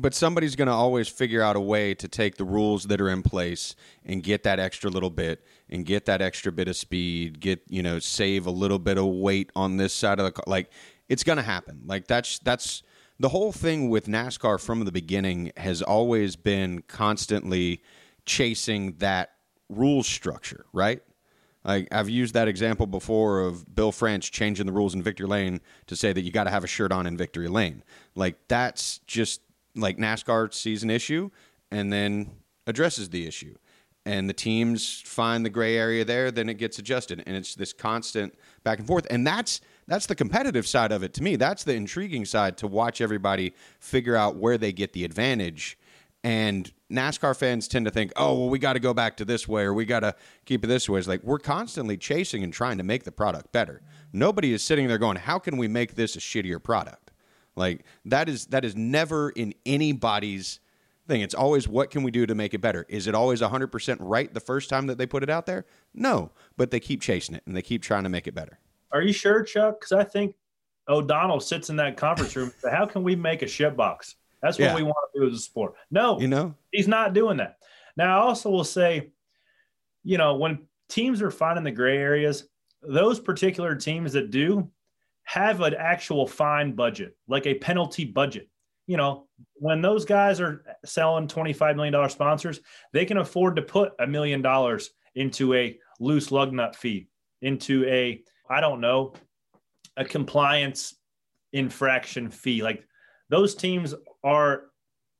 but 0.00 0.14
somebody's 0.14 0.54
going 0.54 0.68
to 0.68 0.72
always 0.72 1.08
figure 1.08 1.42
out 1.42 1.56
a 1.56 1.60
way 1.60 1.92
to 1.92 2.06
take 2.06 2.36
the 2.36 2.44
rules 2.44 2.84
that 2.84 3.00
are 3.00 3.10
in 3.10 3.20
place 3.20 3.74
and 4.04 4.22
get 4.22 4.44
that 4.44 4.60
extra 4.60 4.88
little 4.88 5.10
bit 5.10 5.44
and 5.68 5.84
get 5.84 6.06
that 6.06 6.22
extra 6.22 6.52
bit 6.52 6.68
of 6.68 6.76
speed 6.76 7.40
get 7.40 7.60
you 7.68 7.82
know 7.82 7.98
save 7.98 8.46
a 8.46 8.50
little 8.50 8.78
bit 8.78 8.96
of 8.96 9.04
weight 9.06 9.50
on 9.56 9.76
this 9.76 9.92
side 9.92 10.18
of 10.20 10.24
the 10.24 10.30
car 10.30 10.44
like 10.46 10.70
it's 11.08 11.24
going 11.24 11.36
to 11.36 11.42
happen 11.42 11.82
like 11.84 12.06
that's 12.06 12.38
that's 12.38 12.82
the 13.20 13.30
whole 13.30 13.50
thing 13.50 13.90
with 13.90 14.06
NASCAR 14.06 14.60
from 14.60 14.84
the 14.84 14.92
beginning 14.92 15.50
has 15.56 15.82
always 15.82 16.36
been 16.36 16.82
constantly 16.82 17.82
chasing 18.24 18.92
that 18.98 19.32
rule 19.68 20.04
structure 20.04 20.64
right 20.72 21.02
like 21.64 21.88
I've 21.90 22.08
used 22.08 22.34
that 22.34 22.46
example 22.46 22.86
before 22.86 23.40
of 23.40 23.74
Bill 23.74 23.90
France 23.90 24.30
changing 24.30 24.66
the 24.66 24.72
rules 24.72 24.94
in 24.94 25.02
Victory 25.02 25.26
Lane 25.26 25.60
to 25.88 25.96
say 25.96 26.12
that 26.12 26.22
you 26.22 26.30
got 26.30 26.44
to 26.44 26.50
have 26.50 26.62
a 26.62 26.68
shirt 26.68 26.92
on 26.92 27.06
in 27.06 27.16
Victory 27.16 27.48
Lane. 27.48 27.82
Like 28.14 28.36
that's 28.46 28.98
just 29.00 29.42
like 29.80 29.98
NASCAR 29.98 30.52
sees 30.52 30.82
an 30.82 30.90
issue 30.90 31.30
and 31.70 31.92
then 31.92 32.30
addresses 32.66 33.10
the 33.10 33.26
issue. 33.26 33.54
And 34.06 34.28
the 34.28 34.34
teams 34.34 35.02
find 35.02 35.44
the 35.44 35.50
gray 35.50 35.76
area 35.76 36.04
there, 36.04 36.30
then 36.30 36.48
it 36.48 36.54
gets 36.54 36.78
adjusted. 36.78 37.22
And 37.26 37.36
it's 37.36 37.54
this 37.54 37.72
constant 37.72 38.34
back 38.64 38.78
and 38.78 38.86
forth. 38.86 39.06
And 39.10 39.26
that's 39.26 39.60
that's 39.86 40.06
the 40.06 40.14
competitive 40.14 40.66
side 40.66 40.92
of 40.92 41.02
it 41.02 41.14
to 41.14 41.22
me. 41.22 41.36
That's 41.36 41.64
the 41.64 41.74
intriguing 41.74 42.24
side 42.26 42.58
to 42.58 42.66
watch 42.66 43.00
everybody 43.00 43.54
figure 43.80 44.16
out 44.16 44.36
where 44.36 44.58
they 44.58 44.72
get 44.72 44.92
the 44.92 45.04
advantage. 45.04 45.78
And 46.22 46.70
NASCAR 46.92 47.36
fans 47.36 47.68
tend 47.68 47.86
to 47.86 47.90
think, 47.90 48.12
oh, 48.16 48.34
well, 48.34 48.48
we 48.48 48.58
got 48.58 48.74
to 48.74 48.80
go 48.80 48.92
back 48.92 49.16
to 49.18 49.24
this 49.24 49.48
way 49.48 49.62
or 49.62 49.72
we 49.72 49.84
got 49.84 50.00
to 50.00 50.14
keep 50.44 50.64
it 50.64 50.66
this 50.66 50.88
way. 50.88 50.98
It's 50.98 51.08
like 51.08 51.22
we're 51.22 51.38
constantly 51.38 51.96
chasing 51.96 52.42
and 52.42 52.52
trying 52.52 52.78
to 52.78 52.84
make 52.84 53.04
the 53.04 53.12
product 53.12 53.52
better. 53.52 53.80
Nobody 54.12 54.52
is 54.52 54.62
sitting 54.62 54.88
there 54.88 54.98
going, 54.98 55.16
how 55.16 55.38
can 55.38 55.56
we 55.56 55.68
make 55.68 55.94
this 55.94 56.16
a 56.16 56.18
shittier 56.18 56.62
product? 56.62 57.07
Like 57.58 57.84
that 58.06 58.28
is 58.28 58.46
that 58.46 58.64
is 58.64 58.76
never 58.76 59.30
in 59.30 59.52
anybody's 59.66 60.60
thing. 61.08 61.20
It's 61.22 61.34
always 61.34 61.66
what 61.66 61.90
can 61.90 62.02
we 62.02 62.10
do 62.10 62.24
to 62.26 62.34
make 62.34 62.54
it 62.54 62.60
better? 62.60 62.86
Is 62.88 63.06
it 63.06 63.14
always 63.14 63.40
100% 63.40 63.96
right 64.00 64.32
the 64.32 64.40
first 64.40 64.70
time 64.70 64.86
that 64.86 64.98
they 64.98 65.06
put 65.06 65.22
it 65.22 65.30
out 65.30 65.46
there? 65.46 65.66
No, 65.94 66.30
but 66.56 66.70
they 66.70 66.80
keep 66.80 67.02
chasing 67.02 67.34
it 67.34 67.42
and 67.46 67.56
they 67.56 67.62
keep 67.62 67.82
trying 67.82 68.04
to 68.04 68.08
make 68.08 68.26
it 68.26 68.34
better. 68.34 68.58
Are 68.92 69.02
you 69.02 69.12
sure, 69.12 69.42
Chuck? 69.42 69.80
Because 69.80 69.92
I 69.92 70.04
think 70.04 70.34
O'Donnell 70.88 71.40
sits 71.40 71.70
in 71.70 71.76
that 71.76 71.96
conference 71.96 72.36
room. 72.36 72.52
How 72.70 72.86
can 72.86 73.02
we 73.02 73.16
make 73.16 73.42
a 73.42 73.48
ship 73.48 73.76
box? 73.76 74.16
That's 74.42 74.58
what 74.58 74.66
yeah. 74.66 74.76
we 74.76 74.82
want 74.84 74.96
to 75.14 75.20
do 75.20 75.26
as 75.26 75.34
a 75.36 75.42
sport. 75.42 75.74
No, 75.90 76.20
you 76.20 76.28
know, 76.28 76.54
he's 76.70 76.88
not 76.88 77.12
doing 77.12 77.38
that. 77.38 77.58
Now, 77.96 78.20
I 78.20 78.22
also 78.22 78.50
will 78.50 78.64
say, 78.64 79.10
you 80.04 80.16
know, 80.16 80.36
when 80.36 80.60
teams 80.88 81.20
are 81.20 81.30
finding 81.30 81.64
the 81.64 81.72
gray 81.72 81.98
areas, 81.98 82.48
those 82.82 83.18
particular 83.18 83.74
teams 83.74 84.12
that 84.12 84.30
do, 84.30 84.70
have 85.28 85.60
an 85.60 85.74
actual 85.74 86.26
fine 86.26 86.72
budget, 86.72 87.14
like 87.28 87.46
a 87.46 87.52
penalty 87.52 88.06
budget. 88.06 88.48
You 88.86 88.96
know, 88.96 89.26
when 89.56 89.82
those 89.82 90.06
guys 90.06 90.40
are 90.40 90.64
selling 90.86 91.28
$25 91.28 91.76
million 91.76 92.08
sponsors, 92.08 92.60
they 92.94 93.04
can 93.04 93.18
afford 93.18 93.56
to 93.56 93.62
put 93.62 93.92
a 93.98 94.06
million 94.06 94.40
dollars 94.40 94.88
into 95.14 95.52
a 95.52 95.78
loose 96.00 96.32
lug 96.32 96.54
nut 96.54 96.74
fee, 96.74 97.08
into 97.42 97.84
a, 97.84 98.22
I 98.48 98.62
don't 98.62 98.80
know, 98.80 99.12
a 99.98 100.04
compliance 100.06 100.94
infraction 101.52 102.30
fee. 102.30 102.62
Like 102.62 102.88
those 103.28 103.54
teams 103.54 103.94
are 104.24 104.62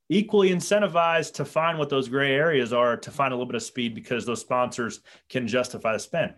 equally 0.08 0.48
incentivized 0.48 1.34
to 1.34 1.44
find 1.44 1.78
what 1.78 1.90
those 1.90 2.08
gray 2.08 2.34
areas 2.34 2.72
are 2.72 2.96
to 2.96 3.10
find 3.10 3.34
a 3.34 3.36
little 3.36 3.44
bit 3.44 3.56
of 3.56 3.62
speed 3.62 3.94
because 3.94 4.24
those 4.24 4.40
sponsors 4.40 5.00
can 5.28 5.46
justify 5.46 5.92
the 5.92 5.98
spend. 5.98 6.32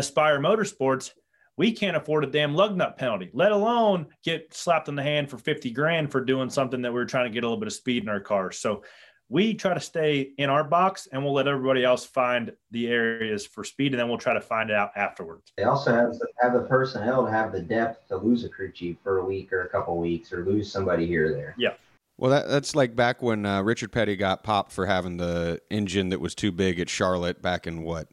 Spire 0.00 0.38
Motorsports 0.38 1.10
we 1.56 1.72
can't 1.72 1.96
afford 1.96 2.24
a 2.24 2.26
damn 2.26 2.54
lug 2.54 2.76
nut 2.76 2.96
penalty, 2.96 3.30
let 3.32 3.52
alone 3.52 4.06
get 4.24 4.54
slapped 4.54 4.88
in 4.88 4.94
the 4.94 5.02
hand 5.02 5.28
for 5.28 5.38
50 5.38 5.70
grand 5.70 6.10
for 6.10 6.24
doing 6.24 6.50
something 6.50 6.82
that 6.82 6.92
we 6.92 7.00
are 7.00 7.06
trying 7.06 7.26
to 7.26 7.30
get 7.30 7.44
a 7.44 7.46
little 7.46 7.60
bit 7.60 7.66
of 7.66 7.72
speed 7.72 8.02
in 8.02 8.08
our 8.08 8.20
car. 8.20 8.50
So 8.52 8.82
we 9.28 9.54
try 9.54 9.72
to 9.72 9.80
stay 9.80 10.32
in 10.36 10.50
our 10.50 10.64
box 10.64 11.08
and 11.10 11.24
we'll 11.24 11.32
let 11.32 11.48
everybody 11.48 11.84
else 11.84 12.04
find 12.04 12.52
the 12.70 12.88
areas 12.88 13.46
for 13.46 13.64
speed 13.64 13.92
and 13.92 14.00
then 14.00 14.08
we'll 14.08 14.18
try 14.18 14.34
to 14.34 14.40
find 14.40 14.70
it 14.70 14.76
out 14.76 14.90
afterwards. 14.94 15.52
They 15.56 15.64
also 15.64 15.90
have, 15.94 16.12
have 16.42 16.52
the 16.52 16.68
personnel 16.68 17.24
to 17.24 17.30
have 17.30 17.52
the 17.52 17.62
depth 17.62 18.08
to 18.08 18.16
lose 18.16 18.44
a 18.44 18.48
crew 18.48 18.70
chief 18.70 18.96
for 19.02 19.18
a 19.18 19.24
week 19.24 19.52
or 19.52 19.62
a 19.62 19.68
couple 19.68 19.96
weeks 19.96 20.32
or 20.32 20.44
lose 20.44 20.70
somebody 20.70 21.06
here 21.06 21.30
or 21.30 21.32
there. 21.32 21.54
Yeah. 21.58 21.74
Well, 22.18 22.30
that, 22.30 22.48
that's 22.48 22.76
like 22.76 22.94
back 22.94 23.22
when 23.22 23.46
uh, 23.46 23.62
Richard 23.62 23.90
Petty 23.90 24.16
got 24.16 24.42
popped 24.42 24.70
for 24.70 24.84
having 24.84 25.16
the 25.16 25.60
engine 25.70 26.10
that 26.10 26.20
was 26.20 26.34
too 26.34 26.52
big 26.52 26.78
at 26.78 26.90
Charlotte 26.90 27.40
back 27.40 27.66
in 27.66 27.82
what, 27.82 28.08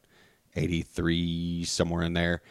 83, 0.56 1.64
somewhere 1.64 2.02
in 2.02 2.14
there. 2.14 2.42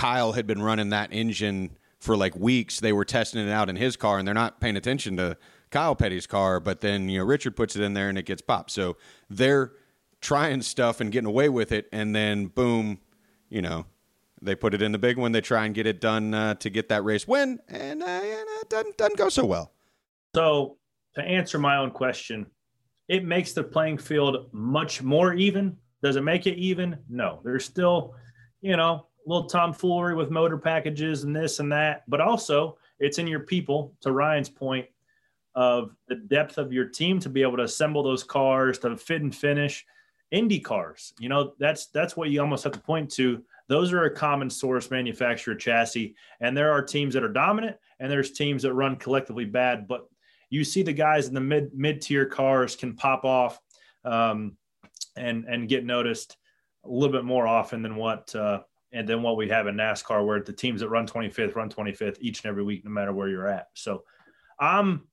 Kyle 0.00 0.32
had 0.32 0.46
been 0.46 0.62
running 0.62 0.88
that 0.88 1.12
engine 1.12 1.76
for 1.98 2.16
like 2.16 2.34
weeks. 2.34 2.80
They 2.80 2.94
were 2.94 3.04
testing 3.04 3.46
it 3.46 3.50
out 3.50 3.68
in 3.68 3.76
his 3.76 3.96
car, 3.96 4.18
and 4.18 4.26
they're 4.26 4.32
not 4.32 4.58
paying 4.58 4.78
attention 4.78 5.18
to 5.18 5.36
Kyle 5.70 5.94
Petty's 5.94 6.26
car. 6.26 6.58
But 6.58 6.80
then 6.80 7.10
you 7.10 7.18
know 7.18 7.24
Richard 7.26 7.54
puts 7.54 7.76
it 7.76 7.82
in 7.82 7.92
there, 7.92 8.08
and 8.08 8.16
it 8.16 8.24
gets 8.24 8.40
popped. 8.40 8.70
So 8.70 8.96
they're 9.28 9.72
trying 10.22 10.62
stuff 10.62 11.02
and 11.02 11.12
getting 11.12 11.28
away 11.28 11.50
with 11.50 11.70
it, 11.70 11.86
and 11.92 12.16
then 12.16 12.46
boom, 12.46 12.98
you 13.50 13.60
know, 13.60 13.84
they 14.40 14.54
put 14.54 14.72
it 14.72 14.80
in 14.80 14.92
the 14.92 14.98
big 14.98 15.18
one. 15.18 15.32
They 15.32 15.42
try 15.42 15.66
and 15.66 15.74
get 15.74 15.86
it 15.86 16.00
done 16.00 16.32
uh, 16.32 16.54
to 16.54 16.70
get 16.70 16.88
that 16.88 17.04
race 17.04 17.28
win, 17.28 17.60
and, 17.68 18.02
uh, 18.02 18.06
and 18.06 18.46
it 18.62 18.70
doesn't 18.70 18.96
doesn't 18.96 19.18
go 19.18 19.28
so 19.28 19.44
well. 19.44 19.70
So 20.34 20.78
to 21.16 21.22
answer 21.22 21.58
my 21.58 21.76
own 21.76 21.90
question, 21.90 22.46
it 23.08 23.26
makes 23.26 23.52
the 23.52 23.64
playing 23.64 23.98
field 23.98 24.48
much 24.52 25.02
more 25.02 25.34
even 25.34 25.76
Does 26.02 26.16
it 26.16 26.22
make 26.22 26.46
it 26.46 26.56
even? 26.56 26.96
No. 27.10 27.40
There's 27.44 27.66
still, 27.66 28.14
you 28.62 28.78
know, 28.78 29.08
little 29.26 29.48
tomfoolery 29.48 30.14
with 30.14 30.30
motor 30.30 30.58
packages 30.58 31.24
and 31.24 31.34
this 31.34 31.58
and 31.58 31.70
that, 31.72 32.04
but 32.08 32.20
also 32.20 32.78
it's 32.98 33.18
in 33.18 33.26
your 33.26 33.40
people, 33.40 33.94
to 34.00 34.12
Ryan's 34.12 34.48
point, 34.48 34.86
of 35.54 35.94
the 36.08 36.14
depth 36.14 36.58
of 36.58 36.72
your 36.72 36.84
team 36.84 37.18
to 37.20 37.28
be 37.28 37.42
able 37.42 37.56
to 37.56 37.64
assemble 37.64 38.02
those 38.02 38.22
cars 38.22 38.78
to 38.78 38.96
fit 38.96 39.22
and 39.22 39.34
finish. 39.34 39.84
Indy 40.30 40.60
cars, 40.60 41.12
you 41.18 41.28
know, 41.28 41.54
that's 41.58 41.86
that's 41.86 42.16
what 42.16 42.30
you 42.30 42.40
almost 42.40 42.62
have 42.62 42.72
to 42.74 42.78
point 42.78 43.10
to. 43.12 43.42
Those 43.66 43.92
are 43.92 44.04
a 44.04 44.14
common 44.14 44.48
source 44.48 44.88
manufacturer 44.88 45.56
chassis, 45.56 46.14
and 46.40 46.56
there 46.56 46.70
are 46.70 46.82
teams 46.82 47.14
that 47.14 47.24
are 47.24 47.32
dominant, 47.32 47.76
and 47.98 48.10
there's 48.10 48.30
teams 48.30 48.62
that 48.62 48.74
run 48.74 48.94
collectively 48.94 49.44
bad. 49.44 49.88
But 49.88 50.06
you 50.48 50.62
see 50.62 50.82
the 50.82 50.92
guys 50.92 51.26
in 51.26 51.34
the 51.34 51.40
mid 51.40 51.74
mid 51.74 52.00
tier 52.00 52.26
cars 52.26 52.76
can 52.76 52.94
pop 52.94 53.24
off 53.24 53.58
um, 54.04 54.56
and 55.16 55.46
and 55.46 55.68
get 55.68 55.84
noticed 55.84 56.36
a 56.84 56.88
little 56.88 57.12
bit 57.12 57.24
more 57.24 57.48
often 57.48 57.82
than 57.82 57.96
what 57.96 58.32
uh, 58.34 58.60
and 58.92 59.08
then 59.08 59.22
what 59.22 59.36
we 59.36 59.48
have 59.48 59.66
in 59.66 59.76
NASCAR, 59.76 60.24
where 60.24 60.40
the 60.40 60.52
teams 60.52 60.80
that 60.80 60.88
run 60.88 61.06
25th 61.06 61.54
run 61.54 61.70
25th 61.70 62.18
each 62.20 62.42
and 62.42 62.50
every 62.50 62.62
week, 62.62 62.84
no 62.84 62.90
matter 62.90 63.12
where 63.12 63.28
you're 63.28 63.48
at. 63.48 63.68
So 63.74 64.04
I'm 64.58 65.06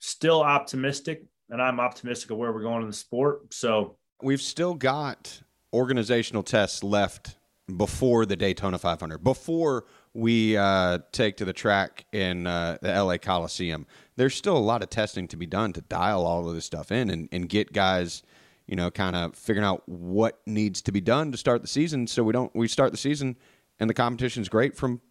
still 0.00 0.42
optimistic, 0.42 1.24
and 1.50 1.60
I'm 1.60 1.80
optimistic 1.80 2.30
of 2.30 2.38
where 2.38 2.52
we're 2.52 2.62
going 2.62 2.82
in 2.82 2.88
the 2.88 2.94
sport. 2.94 3.52
So 3.52 3.96
we've 4.22 4.40
still 4.40 4.74
got 4.74 5.42
organizational 5.72 6.42
tests 6.42 6.82
left 6.82 7.36
before 7.76 8.26
the 8.26 8.36
Daytona 8.36 8.78
500, 8.78 9.22
before 9.22 9.84
we 10.14 10.56
uh, 10.56 10.98
take 11.12 11.36
to 11.38 11.44
the 11.44 11.52
track 11.52 12.04
in 12.12 12.46
uh, 12.46 12.78
the 12.82 12.88
LA 12.88 13.16
Coliseum. 13.18 13.86
There's 14.16 14.34
still 14.34 14.56
a 14.56 14.58
lot 14.58 14.82
of 14.82 14.90
testing 14.90 15.28
to 15.28 15.36
be 15.36 15.46
done 15.46 15.72
to 15.74 15.80
dial 15.82 16.26
all 16.26 16.48
of 16.48 16.54
this 16.54 16.64
stuff 16.64 16.90
in 16.90 17.10
and, 17.10 17.28
and 17.32 17.48
get 17.48 17.72
guys– 17.72 18.22
you 18.72 18.76
know, 18.76 18.90
kind 18.90 19.14
of 19.14 19.34
figuring 19.34 19.66
out 19.66 19.86
what 19.86 20.40
needs 20.46 20.80
to 20.80 20.92
be 20.92 21.00
done 21.02 21.30
to 21.30 21.36
start 21.36 21.60
the 21.60 21.68
season. 21.68 22.06
So 22.06 22.24
we 22.24 22.32
don't 22.32 22.50
we 22.54 22.66
start 22.66 22.90
the 22.90 22.96
season 22.96 23.36
and 23.78 23.90
the 23.90 23.92
competition's 23.92 24.48
great 24.48 24.74
from, 24.74 25.02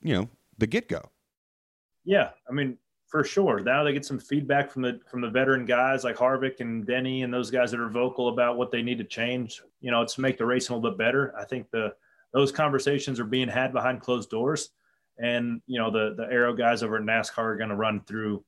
you 0.00 0.14
know, 0.14 0.28
the 0.58 0.68
get 0.68 0.88
go. 0.88 1.02
Yeah, 2.04 2.30
I 2.48 2.52
mean, 2.52 2.78
for 3.08 3.24
sure. 3.24 3.58
Now 3.58 3.82
they 3.82 3.92
get 3.92 4.04
some 4.04 4.20
feedback 4.20 4.70
from 4.70 4.82
the 4.82 5.00
from 5.10 5.20
the 5.20 5.28
veteran 5.28 5.66
guys 5.66 6.04
like 6.04 6.14
Harvick 6.14 6.60
and 6.60 6.86
Denny 6.86 7.24
and 7.24 7.34
those 7.34 7.50
guys 7.50 7.72
that 7.72 7.80
are 7.80 7.88
vocal 7.88 8.28
about 8.28 8.56
what 8.56 8.70
they 8.70 8.82
need 8.82 8.98
to 8.98 9.04
change. 9.04 9.60
You 9.80 9.90
know, 9.90 10.06
to 10.06 10.20
make 10.20 10.38
the 10.38 10.46
racing 10.46 10.72
a 10.72 10.78
little 10.78 10.92
bit 10.92 10.98
better. 11.04 11.34
I 11.36 11.44
think 11.44 11.72
the 11.72 11.92
those 12.32 12.52
conversations 12.52 13.18
are 13.18 13.24
being 13.24 13.48
had 13.48 13.72
behind 13.72 14.00
closed 14.00 14.30
doors, 14.30 14.70
and 15.18 15.60
you 15.66 15.80
know 15.80 15.90
the 15.90 16.14
the 16.16 16.32
aero 16.32 16.54
guys 16.54 16.84
over 16.84 16.98
at 16.98 17.02
NASCAR 17.02 17.38
are 17.38 17.56
going 17.56 17.70
to 17.70 17.74
run 17.74 18.00
through 18.02 18.44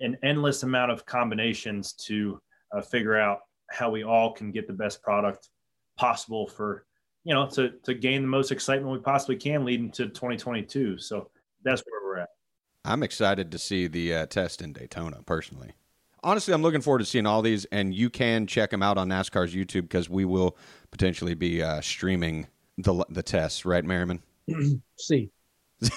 an 0.00 0.18
endless 0.22 0.64
amount 0.64 0.92
of 0.92 1.06
combinations 1.06 1.94
to 1.94 2.38
uh, 2.76 2.82
figure 2.82 3.16
out 3.16 3.38
how 3.74 3.90
we 3.90 4.04
all 4.04 4.32
can 4.32 4.50
get 4.50 4.66
the 4.66 4.72
best 4.72 5.02
product 5.02 5.48
possible 5.96 6.46
for 6.46 6.86
you 7.24 7.34
know 7.34 7.46
to 7.46 7.70
to 7.82 7.94
gain 7.94 8.22
the 8.22 8.28
most 8.28 8.52
excitement 8.52 8.92
we 8.92 8.98
possibly 8.98 9.36
can 9.36 9.64
leading 9.64 9.90
to 9.90 10.06
2022 10.06 10.98
so 10.98 11.30
that's 11.62 11.82
where 11.82 12.00
we're 12.04 12.18
at. 12.18 12.28
I'm 12.84 13.02
excited 13.02 13.50
to 13.52 13.58
see 13.58 13.86
the 13.86 14.14
uh, 14.14 14.26
test 14.26 14.60
in 14.60 14.72
daytona 14.72 15.22
personally. 15.24 15.72
Honestly 16.22 16.54
i'm 16.54 16.62
looking 16.62 16.80
forward 16.80 17.00
to 17.00 17.04
seeing 17.04 17.26
all 17.26 17.42
these 17.42 17.64
and 17.66 17.94
you 17.94 18.10
can 18.10 18.46
check 18.46 18.70
them 18.70 18.82
out 18.82 18.98
on 18.98 19.08
nascar's 19.08 19.54
youtube 19.54 19.82
because 19.82 20.08
we 20.08 20.24
will 20.24 20.56
potentially 20.90 21.34
be 21.34 21.62
uh, 21.62 21.80
streaming 21.80 22.46
the 22.78 23.04
the 23.08 23.22
tests. 23.22 23.64
Right 23.64 23.84
merriman? 23.84 24.22
See 24.98 25.30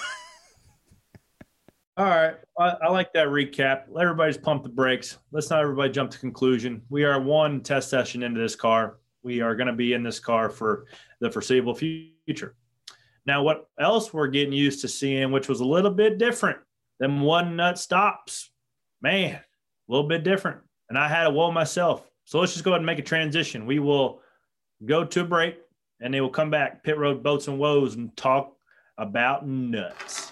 All 1.98 2.06
right. 2.06 2.36
I, 2.60 2.76
I, 2.84 2.90
like 2.90 3.12
that 3.14 3.28
recap. 3.28 3.86
Let 3.90 4.04
everybody's 4.04 4.38
pump 4.38 4.62
the 4.62 4.70
brakes. 4.70 5.18
Let's 5.32 5.50
not 5.50 5.64
everybody 5.64 5.92
jump 5.92 6.12
to 6.12 6.20
conclusion. 6.20 6.84
We 6.90 7.04
are 7.06 7.20
one 7.20 7.62
test 7.62 7.90
session 7.90 8.22
into 8.22 8.40
this 8.40 8.56
car. 8.56 9.00
We 9.24 9.42
are 9.42 9.56
going 9.56 9.66
to 9.66 9.74
be 9.74 9.94
in 9.94 10.04
this 10.04 10.20
car 10.20 10.52
for 10.52 10.86
the 11.22 11.32
foreseeable 11.32 11.74
future. 11.74 12.56
Now, 13.26 13.42
what 13.42 13.68
else 13.80 14.14
we're 14.14 14.28
getting 14.28 14.54
used 14.54 14.82
to 14.82 14.88
seeing, 14.88 15.32
which 15.32 15.50
was 15.50 15.60
a 15.60 15.66
little 15.66 15.90
bit 15.90 16.20
different 16.20 16.60
than 17.00 17.22
one 17.22 17.56
nut 17.56 17.80
stops, 17.80 18.52
man, 19.02 19.34
a 19.34 19.42
little 19.92 20.08
bit 20.08 20.24
different. 20.24 20.60
And 20.90 21.00
I 21.00 21.08
had 21.08 21.26
a 21.26 21.32
whoa 21.32 21.52
myself. 21.52 22.08
So 22.26 22.40
let's 22.40 22.54
just 22.54 22.64
go 22.64 22.72
ahead 22.72 22.82
and 22.82 22.86
make 22.86 23.00
a 23.00 23.04
transition. 23.04 23.66
We 23.66 23.80
will 23.80 24.22
go 24.86 25.04
to 25.04 25.22
a 25.22 25.26
break 25.26 25.58
and 26.00 26.14
they 26.14 26.22
will 26.22 26.30
come 26.30 26.52
back, 26.52 26.84
pit 26.84 27.00
road 27.00 27.24
boats 27.24 27.48
and 27.48 27.58
woes, 27.58 27.96
and 27.96 28.16
talk 28.16 28.56
about 29.00 29.48
nuts. 29.48 30.32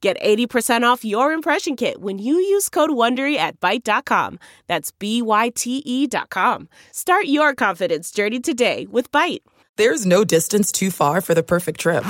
Get 0.00 0.20
80% 0.20 0.82
off 0.82 1.04
your 1.04 1.32
impression 1.32 1.74
kit 1.74 2.00
when 2.00 2.18
you 2.18 2.34
use 2.34 2.68
code 2.68 2.90
WONDERY 2.90 3.36
at 3.36 3.60
Byte.com. 3.60 4.38
That's 4.66 4.90
B-Y-T-E 4.92 6.06
dot 6.06 6.30
com. 6.30 6.68
Start 6.92 7.26
your 7.26 7.54
confidence 7.54 8.10
journey 8.10 8.40
today 8.40 8.86
with 8.90 9.10
Byte. 9.10 9.40
There's 9.76 10.06
no 10.06 10.24
distance 10.24 10.70
too 10.72 10.90
far 10.90 11.20
for 11.20 11.34
the 11.34 11.42
perfect 11.42 11.80
trip. 11.80 12.04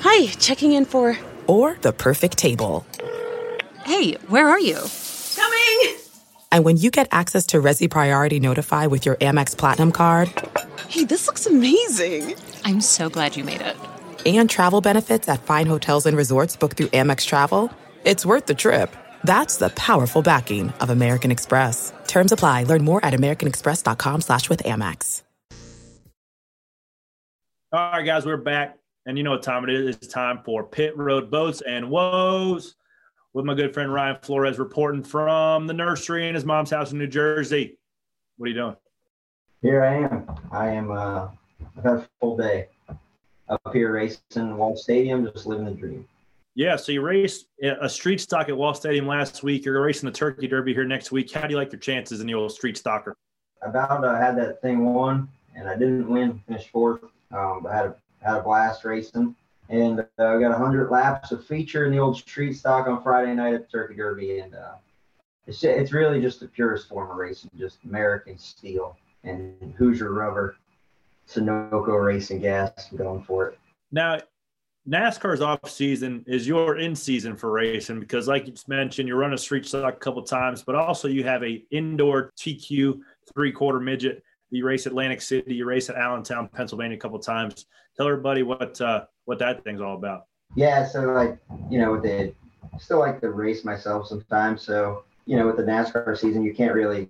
Hi, 0.00 0.26
checking 0.38 0.72
in 0.72 0.84
for... 0.84 1.16
Or 1.46 1.76
the 1.80 1.92
perfect 1.92 2.38
table. 2.38 2.84
Hey, 3.84 4.14
where 4.28 4.48
are 4.48 4.60
you? 4.60 4.78
Coming! 5.36 5.96
And 6.50 6.64
when 6.64 6.76
you 6.76 6.90
get 6.90 7.08
access 7.10 7.46
to 7.46 7.58
Resy 7.58 7.90
Priority 7.90 8.40
Notify 8.40 8.86
with 8.86 9.06
your 9.06 9.16
Amex 9.16 9.56
Platinum 9.56 9.92
card... 9.92 10.28
Hey, 10.88 11.04
this 11.04 11.26
looks 11.26 11.46
amazing! 11.46 12.34
I'm 12.64 12.80
so 12.80 13.08
glad 13.08 13.36
you 13.36 13.44
made 13.44 13.60
it 13.60 13.76
and 14.26 14.48
travel 14.48 14.80
benefits 14.80 15.28
at 15.28 15.42
fine 15.42 15.66
hotels 15.66 16.06
and 16.06 16.16
resorts 16.16 16.56
booked 16.56 16.76
through 16.76 16.88
Amex 16.88 17.26
Travel, 17.26 17.72
it's 18.04 18.26
worth 18.26 18.46
the 18.46 18.54
trip. 18.54 18.94
That's 19.24 19.56
the 19.56 19.70
powerful 19.70 20.22
backing 20.22 20.70
of 20.80 20.90
American 20.90 21.30
Express. 21.30 21.92
Terms 22.06 22.32
apply. 22.32 22.64
Learn 22.64 22.84
more 22.84 23.04
at 23.04 23.14
americanexpress.com 23.14 24.20
slash 24.20 24.48
with 24.48 24.62
Amex. 24.64 25.22
All 27.72 27.92
right, 27.92 28.04
guys, 28.04 28.26
we're 28.26 28.36
back. 28.36 28.76
And 29.06 29.16
you 29.16 29.24
know 29.24 29.30
what 29.30 29.42
time 29.42 29.64
it 29.64 29.70
is. 29.70 29.96
It's 29.96 30.06
time 30.06 30.40
for 30.44 30.62
Pit 30.62 30.96
Road 30.96 31.30
Boats 31.30 31.62
and 31.62 31.90
Woes 31.90 32.76
with 33.32 33.44
my 33.44 33.54
good 33.54 33.72
friend 33.72 33.92
Ryan 33.92 34.18
Flores 34.22 34.58
reporting 34.58 35.02
from 35.02 35.66
the 35.66 35.72
nursery 35.72 36.28
in 36.28 36.34
his 36.34 36.44
mom's 36.44 36.70
house 36.70 36.92
in 36.92 36.98
New 36.98 37.06
Jersey. 37.06 37.78
What 38.36 38.46
are 38.46 38.48
you 38.50 38.54
doing? 38.54 38.76
Here 39.62 39.82
I 39.82 39.94
am. 39.94 40.26
I 40.50 40.68
am, 40.68 40.90
uh, 40.90 41.28
I've 41.78 41.84
had 41.84 41.92
a 41.94 42.08
full 42.20 42.36
day 42.36 42.68
up 43.52 43.72
here 43.72 43.92
racing 43.92 44.56
Wall 44.56 44.76
Stadium, 44.76 45.30
just 45.30 45.46
living 45.46 45.64
the 45.64 45.72
dream. 45.72 46.08
Yeah, 46.54 46.76
so 46.76 46.92
you 46.92 47.00
raced 47.00 47.46
a 47.62 47.88
street 47.88 48.20
stock 48.20 48.48
at 48.48 48.56
Wall 48.56 48.74
Stadium 48.74 49.06
last 49.06 49.42
week. 49.42 49.64
You're 49.64 49.80
racing 49.80 50.06
the 50.06 50.14
Turkey 50.14 50.46
Derby 50.46 50.74
here 50.74 50.84
next 50.84 51.10
week. 51.10 51.30
How 51.32 51.46
do 51.46 51.52
you 51.52 51.56
like 51.56 51.72
your 51.72 51.80
chances 51.80 52.20
in 52.20 52.26
the 52.26 52.34
old 52.34 52.52
street 52.52 52.76
stocker? 52.76 53.14
About 53.62 54.04
uh, 54.04 54.16
had 54.16 54.36
that 54.38 54.60
thing 54.60 54.84
won, 54.84 55.28
and 55.54 55.68
I 55.68 55.74
didn't 55.76 56.08
win. 56.08 56.42
Finished 56.46 56.68
fourth, 56.68 57.04
um, 57.30 57.60
but 57.62 57.72
had 57.72 57.86
a, 57.86 57.96
had 58.22 58.36
a 58.38 58.42
blast 58.42 58.84
racing. 58.84 59.34
And 59.70 60.00
uh, 60.00 60.04
I 60.18 60.40
got 60.40 60.50
100 60.50 60.90
laps 60.90 61.32
of 61.32 61.46
feature 61.46 61.86
in 61.86 61.92
the 61.92 61.98
old 61.98 62.18
street 62.18 62.54
stock 62.54 62.86
on 62.86 63.02
Friday 63.02 63.34
night 63.34 63.54
at 63.54 63.62
the 63.62 63.68
Turkey 63.68 63.94
Derby, 63.94 64.40
and 64.40 64.54
uh, 64.54 64.74
it's 65.46 65.64
it's 65.64 65.92
really 65.92 66.20
just 66.20 66.40
the 66.40 66.48
purest 66.48 66.88
form 66.88 67.10
of 67.10 67.16
racing, 67.16 67.50
just 67.56 67.78
American 67.84 68.36
steel 68.36 68.96
and 69.24 69.74
Hoosier 69.78 70.12
rubber 70.12 70.56
Sunoco 71.32 72.04
racing 72.04 72.40
gas. 72.40 72.90
going 72.96 73.22
for 73.22 73.48
it. 73.48 73.58
Now, 73.90 74.18
NASCAR's 74.88 75.40
off 75.40 75.70
season 75.70 76.24
is 76.26 76.48
your 76.48 76.78
in 76.78 76.96
season 76.96 77.36
for 77.36 77.50
racing 77.50 78.00
because, 78.00 78.26
like 78.26 78.46
you 78.46 78.52
just 78.52 78.68
mentioned, 78.68 79.06
you 79.08 79.14
run 79.14 79.32
a 79.32 79.38
street 79.38 79.64
stock 79.64 79.94
a 79.94 79.98
couple 79.98 80.22
times, 80.22 80.62
but 80.62 80.74
also 80.74 81.06
you 81.06 81.22
have 81.22 81.42
a 81.44 81.64
indoor 81.70 82.32
TQ 82.38 82.98
three 83.32 83.52
quarter 83.52 83.78
midget. 83.78 84.22
You 84.50 84.66
race 84.66 84.86
Atlantic 84.86 85.22
City, 85.22 85.54
you 85.54 85.64
race 85.64 85.88
at 85.88 85.96
Allentown, 85.96 86.48
Pennsylvania, 86.48 86.96
a 86.96 87.00
couple 87.00 87.18
times. 87.20 87.66
Tell 87.96 88.06
everybody 88.08 88.42
what 88.42 88.80
uh, 88.80 89.04
what 89.24 89.38
that 89.38 89.62
thing's 89.62 89.80
all 89.80 89.94
about. 89.94 90.26
Yeah, 90.56 90.86
so 90.86 91.02
like 91.12 91.38
you 91.70 91.78
know, 91.78 91.92
with 91.92 92.02
the 92.02 92.34
still 92.78 92.98
like 92.98 93.20
to 93.20 93.30
race 93.30 93.64
myself 93.64 94.08
sometimes. 94.08 94.62
So 94.62 95.04
you 95.26 95.36
know, 95.36 95.46
with 95.46 95.56
the 95.56 95.62
NASCAR 95.62 96.18
season, 96.18 96.42
you 96.42 96.54
can't 96.54 96.74
really 96.74 97.08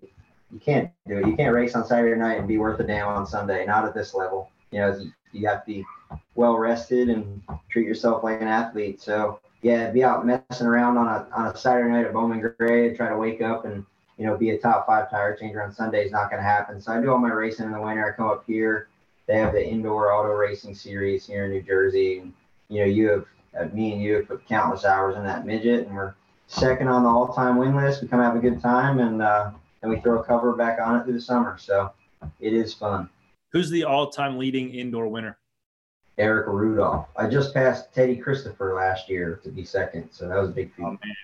you 0.53 0.61
can't 0.61 0.91
do 1.09 1.19
it. 1.19 1.27
You 1.27 1.37
can't 1.37 1.55
race 1.55 1.75
on 1.75 1.85
Saturday 1.85 2.21
night 2.21 2.39
and 2.39 2.47
be 2.47 2.59
worth 2.59 2.79
a 2.79 2.85
damn 2.85 3.09
on 3.09 3.27
Sunday. 3.27 3.65
Not 3.65 3.87
at 3.87 3.95
this 3.95 4.15
level. 4.15 4.51
You 4.71 4.81
know, 4.81 5.01
you 5.33 5.49
have 5.49 5.65
to 5.65 5.67
be 5.67 5.85
well 6.35 6.57
rested 6.59 7.09
and 7.09 7.43
treat 7.71 7.87
yourself 7.87 8.23
like 8.23 8.41
an 8.41 8.49
athlete. 8.49 9.01
So 9.01 9.41
yeah, 9.63 9.91
be 9.91 10.05
out 10.05 10.27
messing 10.27 10.67
around 10.67 10.99
on 10.99 11.09
a 11.09 11.27
on 11.35 11.47
a 11.47 11.57
Saturday 11.57 11.91
night 11.91 12.05
at 12.05 12.13
Bowman 12.13 12.41
Gray 12.59 12.89
and 12.89 12.97
try 12.97 13.09
to 13.09 13.17
wake 13.17 13.41
up 13.41 13.65
and 13.65 13.85
you 14.19 14.27
know 14.27 14.37
be 14.37 14.51
a 14.51 14.59
top 14.59 14.87
five 14.87 15.11
tire 15.11 15.37
changer 15.37 15.63
on 15.63 15.73
Sunday 15.73 16.05
is 16.05 16.13
not 16.13 16.31
going 16.31 16.43
to 16.43 16.49
happen. 16.49 16.81
So 16.81 16.93
I 16.93 17.01
do 17.01 17.11
all 17.11 17.19
my 17.19 17.31
racing 17.31 17.67
in 17.67 17.73
the 17.73 17.81
winter. 17.81 18.13
I 18.13 18.17
come 18.17 18.29
up 18.29 18.45
here. 18.47 18.89
They 19.27 19.39
have 19.39 19.53
the 19.53 19.67
indoor 19.67 20.13
auto 20.13 20.35
racing 20.35 20.75
series 20.75 21.27
here 21.27 21.47
in 21.47 21.53
New 21.53 21.63
Jersey, 21.63 22.19
and 22.19 22.33
you 22.69 22.81
know 22.81 22.87
you 22.87 23.09
have 23.09 23.27
uh, 23.59 23.75
me 23.75 23.93
and 23.93 24.03
you 24.03 24.17
have 24.17 24.29
put 24.29 24.47
countless 24.47 24.85
hours 24.85 25.17
in 25.17 25.25
that 25.25 25.47
midget, 25.47 25.87
and 25.87 25.97
we're 25.97 26.15
second 26.49 26.89
on 26.89 27.05
the 27.05 27.09
all-time 27.09 27.57
win 27.57 27.75
list. 27.75 28.03
We 28.03 28.09
come 28.09 28.21
have 28.21 28.37
a 28.37 28.41
good 28.41 28.61
time, 28.61 28.99
and 28.99 29.23
uh, 29.23 29.53
and 29.83 29.91
we 29.91 30.01
throw 30.01 30.21
a 30.21 30.25
cover 30.25 30.55
back 30.55 30.79
on 30.81 31.01
it 31.01 31.05
through 31.05 31.15
the 31.15 31.21
summer. 31.21 31.59
So 31.59 31.93
it 32.41 32.53
is 32.53 32.73
fun. 32.73 33.09
Who's 33.53 33.69
the 33.69 33.85
all-time 33.85 34.39
leading 34.39 34.71
indoor 34.75 35.09
winner? 35.09 35.39
Eric 36.19 36.47
Rudolph. 36.47 37.09
I 37.17 37.29
just 37.29 37.55
passed 37.55 37.93
Teddy 37.93 38.17
Christopher 38.17 38.75
last 38.75 39.09
year 39.09 39.41
to 39.43 39.51
be 39.51 39.65
second, 39.65 40.11
so 40.11 40.29
that 40.29 40.37
was 40.39 40.51
a 40.51 40.53
big 40.53 40.73
feat. 40.75 40.85
Oh 40.85 40.91
man, 40.91 41.17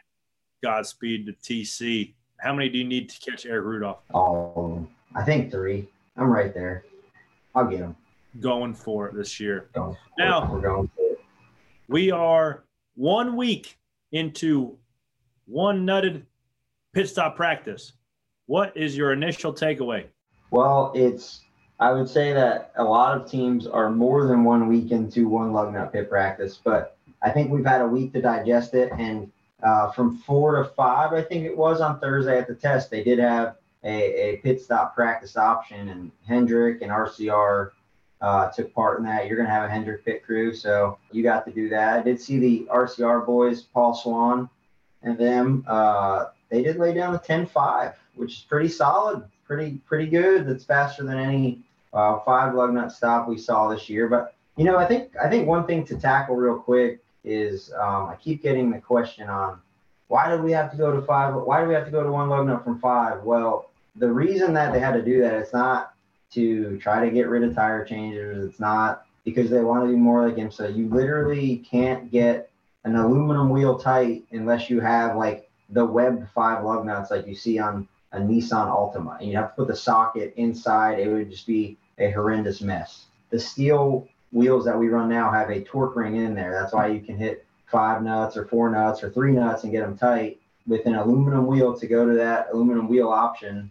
Godspeed 0.62 1.26
to 1.26 1.32
TC. 1.32 2.14
How 2.38 2.54
many 2.54 2.68
do 2.68 2.78
you 2.78 2.84
need 2.84 3.08
to 3.10 3.30
catch 3.30 3.46
Eric 3.46 3.64
Rudolph? 3.64 3.98
Oh, 4.14 4.86
I 5.14 5.24
think 5.24 5.50
three. 5.50 5.88
I'm 6.16 6.30
right 6.30 6.54
there. 6.54 6.84
I'll 7.54 7.66
get 7.66 7.80
him. 7.80 7.96
Going 8.40 8.74
for 8.74 9.08
it 9.08 9.14
this 9.14 9.38
year. 9.38 9.68
Now 10.18 10.50
we're 10.50 10.60
going 10.60 10.90
for 10.96 11.02
it. 11.12 11.20
We 11.88 12.10
are 12.10 12.64
one 12.94 13.36
week 13.36 13.78
into 14.12 14.76
one 15.46 15.86
nutted 15.86 16.22
pit 16.92 17.08
stop 17.08 17.36
practice. 17.36 17.92
What 18.48 18.74
is 18.74 18.96
your 18.96 19.12
initial 19.12 19.52
takeaway? 19.52 20.06
Well, 20.50 20.90
it's 20.94 21.42
I 21.78 21.92
would 21.92 22.08
say 22.08 22.32
that 22.32 22.72
a 22.76 22.82
lot 22.82 23.14
of 23.14 23.30
teams 23.30 23.66
are 23.66 23.90
more 23.90 24.26
than 24.26 24.42
one 24.42 24.68
week 24.68 24.90
into 24.90 25.28
one 25.28 25.52
lug 25.52 25.74
nut 25.74 25.92
pit 25.92 26.08
practice, 26.08 26.58
but 26.64 26.96
I 27.20 27.28
think 27.28 27.50
we've 27.50 27.66
had 27.66 27.82
a 27.82 27.86
week 27.86 28.14
to 28.14 28.22
digest 28.22 28.72
it. 28.72 28.90
And 28.96 29.30
uh, 29.62 29.90
from 29.92 30.16
four 30.20 30.62
to 30.62 30.64
five, 30.64 31.12
I 31.12 31.22
think 31.22 31.44
it 31.44 31.54
was 31.54 31.82
on 31.82 32.00
Thursday 32.00 32.38
at 32.38 32.48
the 32.48 32.54
test, 32.54 32.90
they 32.90 33.04
did 33.04 33.18
have 33.18 33.56
a, 33.84 34.30
a 34.30 34.36
pit 34.38 34.62
stop 34.62 34.94
practice 34.94 35.36
option, 35.36 35.90
and 35.90 36.10
Hendrick 36.26 36.80
and 36.80 36.90
RCR 36.90 37.72
uh, 38.22 38.50
took 38.50 38.72
part 38.72 38.98
in 38.98 39.04
that. 39.04 39.26
You're 39.26 39.36
going 39.36 39.46
to 39.46 39.54
have 39.54 39.68
a 39.68 39.70
Hendrick 39.70 40.06
pit 40.06 40.24
crew, 40.24 40.54
so 40.54 40.96
you 41.12 41.22
got 41.22 41.44
to 41.44 41.52
do 41.52 41.68
that. 41.68 41.98
I 41.98 42.02
did 42.02 42.18
see 42.18 42.38
the 42.38 42.66
RCR 42.72 43.26
boys, 43.26 43.60
Paul 43.60 43.94
Swan 43.94 44.48
and 45.02 45.18
them. 45.18 45.64
Uh, 45.66 46.26
they 46.50 46.62
did 46.62 46.76
lay 46.76 46.94
down 46.94 47.14
a 47.14 47.18
10-5, 47.18 47.94
which 48.14 48.32
is 48.34 48.40
pretty 48.40 48.68
solid, 48.68 49.24
pretty 49.46 49.80
pretty 49.86 50.06
good. 50.06 50.46
That's 50.46 50.64
faster 50.64 51.02
than 51.04 51.18
any 51.18 51.60
uh, 51.92 52.20
five 52.20 52.54
lug 52.54 52.72
nut 52.74 52.92
stop 52.92 53.28
we 53.28 53.38
saw 53.38 53.68
this 53.68 53.88
year. 53.88 54.08
But 54.08 54.34
you 54.56 54.64
know, 54.64 54.76
I 54.76 54.86
think 54.86 55.12
I 55.22 55.28
think 55.28 55.46
one 55.46 55.66
thing 55.66 55.84
to 55.86 55.98
tackle 55.98 56.36
real 56.36 56.58
quick 56.58 57.00
is 57.24 57.72
um, 57.72 58.06
I 58.06 58.16
keep 58.20 58.42
getting 58.42 58.70
the 58.70 58.78
question 58.78 59.28
on 59.28 59.60
why 60.08 60.34
do 60.34 60.42
we 60.42 60.52
have 60.52 60.70
to 60.70 60.76
go 60.76 60.94
to 60.94 61.02
five? 61.02 61.34
Why 61.34 61.60
do 61.60 61.68
we 61.68 61.74
have 61.74 61.84
to 61.84 61.90
go 61.90 62.02
to 62.02 62.10
one 62.10 62.28
lug 62.28 62.46
nut 62.46 62.64
from 62.64 62.78
five? 62.80 63.22
Well, 63.22 63.70
the 63.96 64.10
reason 64.10 64.54
that 64.54 64.72
they 64.72 64.80
had 64.80 64.92
to 64.92 65.02
do 65.02 65.20
that 65.22 65.34
it's 65.34 65.52
not 65.52 65.94
to 66.32 66.78
try 66.78 67.04
to 67.04 67.10
get 67.10 67.28
rid 67.28 67.42
of 67.42 67.54
tire 67.54 67.84
changers. 67.84 68.44
It's 68.44 68.60
not 68.60 69.04
because 69.24 69.50
they 69.50 69.60
want 69.60 69.84
to 69.84 69.88
be 69.88 69.96
more 69.96 70.26
like 70.26 70.36
IMSA. 70.36 70.76
You 70.76 70.88
literally 70.88 71.58
can't 71.70 72.10
get 72.10 72.50
an 72.84 72.96
aluminum 72.96 73.50
wheel 73.50 73.78
tight 73.78 74.24
unless 74.32 74.70
you 74.70 74.80
have 74.80 75.16
like 75.16 75.47
the 75.70 75.84
Web 75.84 76.28
five 76.34 76.64
lug 76.64 76.84
nuts 76.84 77.10
like 77.10 77.26
you 77.26 77.34
see 77.34 77.58
on 77.58 77.88
a 78.12 78.18
Nissan 78.18 78.68
Altima. 78.68 79.18
And 79.20 79.28
you 79.28 79.36
have 79.36 79.50
to 79.50 79.54
put 79.56 79.68
the 79.68 79.76
socket 79.76 80.34
inside. 80.36 80.98
It 80.98 81.08
would 81.08 81.30
just 81.30 81.46
be 81.46 81.76
a 81.98 82.10
horrendous 82.10 82.60
mess. 82.60 83.06
The 83.30 83.38
steel 83.38 84.08
wheels 84.32 84.64
that 84.64 84.78
we 84.78 84.88
run 84.88 85.08
now 85.08 85.30
have 85.30 85.50
a 85.50 85.60
torque 85.62 85.96
ring 85.96 86.16
in 86.16 86.34
there. 86.34 86.52
That's 86.52 86.72
why 86.72 86.88
you 86.88 87.00
can 87.00 87.16
hit 87.16 87.44
five 87.66 88.02
nuts 88.02 88.36
or 88.36 88.46
four 88.46 88.70
nuts 88.70 89.02
or 89.02 89.10
three 89.10 89.32
nuts 89.32 89.64
and 89.64 89.72
get 89.72 89.82
them 89.82 89.96
tight. 89.96 90.40
With 90.66 90.84
an 90.86 90.96
aluminum 90.96 91.46
wheel 91.46 91.78
to 91.78 91.86
go 91.86 92.06
to 92.06 92.14
that 92.14 92.48
aluminum 92.52 92.88
wheel 92.88 93.08
option, 93.08 93.70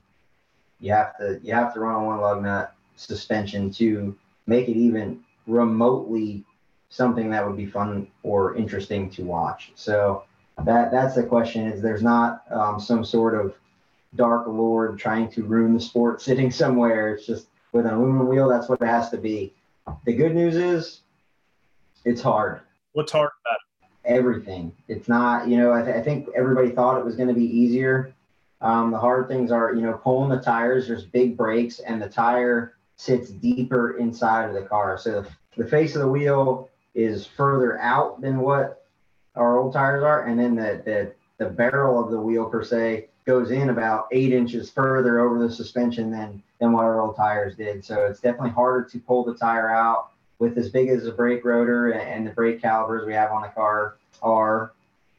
you 0.80 0.92
have 0.94 1.18
to 1.18 1.40
you 1.44 1.54
have 1.54 1.74
to 1.74 1.80
run 1.80 2.04
a 2.04 2.06
one 2.06 2.22
lug 2.22 2.42
nut 2.42 2.74
suspension 2.96 3.72
to 3.72 4.16
make 4.48 4.68
it 4.68 4.78
even 4.78 5.24
remotely 5.46 6.44
something 6.90 7.30
that 7.30 7.46
would 7.46 7.58
be 7.58 7.66
fun 7.66 8.08
or 8.24 8.56
interesting 8.56 9.10
to 9.12 9.24
watch. 9.24 9.72
So 9.76 10.24
that 10.66 10.92
that's 10.92 11.16
the 11.16 11.24
question. 11.24 11.68
Is 11.68 11.82
there's 11.82 12.04
not 12.04 12.44
um, 12.52 12.80
some 12.80 13.04
sort 13.04 13.36
of 13.36 13.56
dark 14.16 14.48
lord 14.48 14.98
trying 14.98 15.30
to 15.32 15.44
ruin 15.44 15.74
the 15.74 15.80
sport 15.80 16.22
sitting 16.28 16.52
somewhere. 16.52 17.14
It's 17.14 17.26
just 17.26 17.48
with 17.72 17.86
an 17.86 17.94
aluminum 17.94 18.28
wheel, 18.28 18.48
that's 18.48 18.70
what 18.70 18.82
it 18.82 18.88
has 18.88 19.10
to 19.12 19.18
be. 19.18 19.54
The 20.06 20.14
good 20.14 20.36
news 20.36 20.56
is 20.56 21.02
it's 22.06 22.22
hard. 22.22 22.62
What's 22.94 23.12
hard 23.12 23.30
about 23.46 23.58
it? 23.84 24.12
Everything. 24.12 24.76
It's 24.88 25.08
not, 25.08 25.48
you 25.48 25.58
know, 25.58 25.74
I, 25.74 25.84
th- 25.84 25.96
I 25.96 26.02
think 26.02 26.30
everybody 26.36 26.70
thought 26.70 26.98
it 26.98 27.06
was 27.06 27.16
going 27.16 27.28
to 27.28 27.36
be 27.36 27.46
easier. 27.46 28.14
Um, 28.62 28.92
the 28.92 28.98
hard 28.98 29.28
things 29.28 29.52
are, 29.52 29.74
you 29.74 29.82
know, 29.82 29.94
pulling 29.94 30.30
the 30.30 30.40
tires, 30.40 30.88
there's 30.88 31.04
big 31.04 31.38
brakes, 31.38 31.80
and 31.80 32.02
the 32.02 32.10
tire 32.10 32.74
sits 32.96 33.30
deeper 33.30 33.98
inside 33.98 34.48
of 34.48 34.54
the 34.56 34.64
car. 34.64 34.98
So 34.98 35.22
the, 35.22 35.64
the 35.64 35.70
face 35.70 35.96
of 35.96 36.02
the 36.02 36.08
wheel 36.08 36.70
is 36.96 37.28
further 37.28 37.80
out 37.80 38.22
than 38.22 38.40
what 38.40 38.77
our 39.38 39.58
old 39.58 39.74
tires 39.74 40.04
are, 40.04 40.26
and 40.26 40.40
then 40.40 40.56
the, 40.56 40.82
the, 40.86 41.14
the 41.38 41.50
barrel 41.50 42.04
of 42.04 42.12
the 42.12 42.20
wheel, 42.20 42.46
per 42.46 42.64
se, 42.64 43.08
goes 43.26 43.52
in 43.52 43.70
about 43.70 44.08
eight 44.12 44.32
inches 44.32 44.70
further 44.72 45.20
over 45.20 45.38
the 45.40 45.52
suspension 45.52 46.10
than 46.10 46.42
than 46.60 46.72
what 46.72 46.86
our 46.86 47.02
old 47.02 47.16
tires 47.16 47.56
did. 47.56 47.86
So 47.86 48.06
it's 48.06 48.20
definitely 48.20 48.52
harder 48.52 48.88
to 48.90 49.00
pull 49.00 49.24
the 49.24 49.36
tire 49.36 49.70
out 49.70 50.10
with 50.40 50.58
as 50.58 50.70
big 50.70 50.90
as 50.90 51.04
the 51.04 51.12
brake 51.12 51.46
rotor 51.46 51.92
and 51.92 52.26
the 52.26 52.32
brake 52.32 52.62
calipers 52.62 53.06
we 53.06 53.14
have 53.14 53.32
on 53.32 53.44
the 53.44 53.50
car 53.50 53.98
are. 54.22 54.72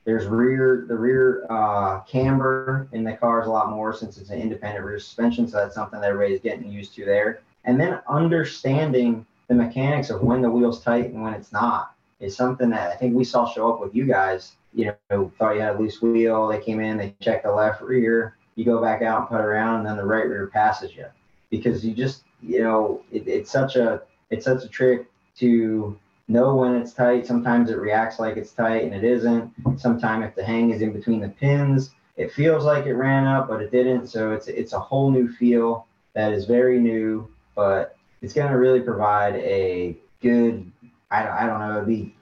There's 0.04 0.26
rear 0.26 0.86
the 0.88 0.96
rear 0.96 1.46
uh, 1.50 2.00
camber 2.00 2.88
in 2.92 3.04
the 3.04 3.12
car 3.12 3.42
is 3.42 3.46
a 3.46 3.50
lot 3.50 3.70
more 3.70 3.92
since 3.92 4.16
it's 4.16 4.30
an 4.30 4.40
independent 4.40 4.84
rear 4.84 4.98
suspension. 4.98 5.46
So 5.46 5.58
that's 5.58 5.74
something 5.74 6.00
that 6.00 6.10
everybody's 6.10 6.40
getting 6.40 6.70
used 6.70 6.94
to 6.94 7.04
there. 7.04 7.42
And 7.64 7.78
then 7.78 8.00
understanding 8.08 9.26
the 9.48 9.54
mechanics 9.54 10.08
of 10.08 10.22
when 10.22 10.40
the 10.40 10.50
wheel's 10.50 10.82
tight 10.82 11.10
and 11.10 11.22
when 11.22 11.34
it's 11.34 11.52
not 11.52 11.94
is 12.20 12.36
something 12.36 12.70
that 12.70 12.90
I 12.90 12.96
think 12.96 13.14
we 13.14 13.24
saw 13.24 13.48
show 13.48 13.72
up 13.72 13.80
with 13.80 13.94
you 13.94 14.04
guys 14.06 14.56
you 14.74 14.92
know, 15.10 15.32
thought 15.38 15.54
you 15.54 15.60
had 15.60 15.76
a 15.76 15.78
loose 15.78 16.00
wheel. 16.02 16.48
They 16.48 16.60
came 16.60 16.80
in, 16.80 16.96
they 16.98 17.14
checked 17.20 17.44
the 17.44 17.52
left 17.52 17.80
rear. 17.80 18.36
You 18.54 18.64
go 18.64 18.80
back 18.80 19.02
out 19.02 19.20
and 19.20 19.28
put 19.28 19.40
around, 19.40 19.78
and 19.78 19.86
then 19.86 19.96
the 19.96 20.04
right 20.04 20.26
rear 20.26 20.48
passes 20.48 20.94
you 20.94 21.06
because 21.50 21.84
you 21.84 21.94
just, 21.94 22.24
you 22.42 22.62
know, 22.62 23.02
it, 23.10 23.26
it's 23.26 23.50
such 23.50 23.76
a 23.76 24.02
it's 24.30 24.44
such 24.44 24.64
a 24.64 24.68
trick 24.68 25.10
to 25.36 25.98
know 26.26 26.54
when 26.56 26.74
it's 26.74 26.92
tight. 26.92 27.26
Sometimes 27.26 27.70
it 27.70 27.78
reacts 27.78 28.18
like 28.18 28.36
it's 28.36 28.52
tight 28.52 28.82
and 28.82 28.94
it 28.94 29.04
isn't. 29.04 29.52
Sometimes 29.76 30.26
if 30.26 30.34
the 30.34 30.44
hang 30.44 30.70
is 30.70 30.82
in 30.82 30.92
between 30.92 31.20
the 31.20 31.28
pins, 31.28 31.94
it 32.16 32.32
feels 32.32 32.64
like 32.64 32.86
it 32.86 32.94
ran 32.94 33.26
up, 33.26 33.48
but 33.48 33.62
it 33.62 33.70
didn't. 33.70 34.08
So 34.08 34.32
it's 34.32 34.48
it's 34.48 34.72
a 34.72 34.80
whole 34.80 35.10
new 35.10 35.28
feel 35.28 35.86
that 36.14 36.32
is 36.32 36.44
very 36.44 36.78
new, 36.78 37.28
but 37.54 37.96
it's 38.22 38.32
going 38.32 38.50
to 38.50 38.58
really 38.58 38.80
provide 38.80 39.36
a 39.36 39.96
good. 40.20 40.70
I 41.10 41.22
don't, 41.22 41.32
I 41.32 41.46
don't 41.46 41.60
know. 41.60 41.76
It'd 41.76 41.88
be 41.88 42.14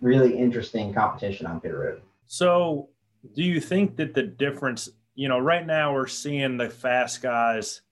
really 0.00 0.36
interesting 0.36 0.92
competition 0.92 1.46
on 1.46 1.60
pit 1.60 1.74
road. 1.74 2.02
So, 2.26 2.88
do 3.34 3.42
you 3.42 3.60
think 3.60 3.96
that 3.96 4.14
the 4.14 4.22
difference, 4.24 4.88
you 5.14 5.28
know, 5.28 5.38
right 5.38 5.66
now 5.66 5.94
we're 5.94 6.08
seeing 6.08 6.56
the 6.56 6.68
fast 6.68 7.22
guys, 7.22 7.82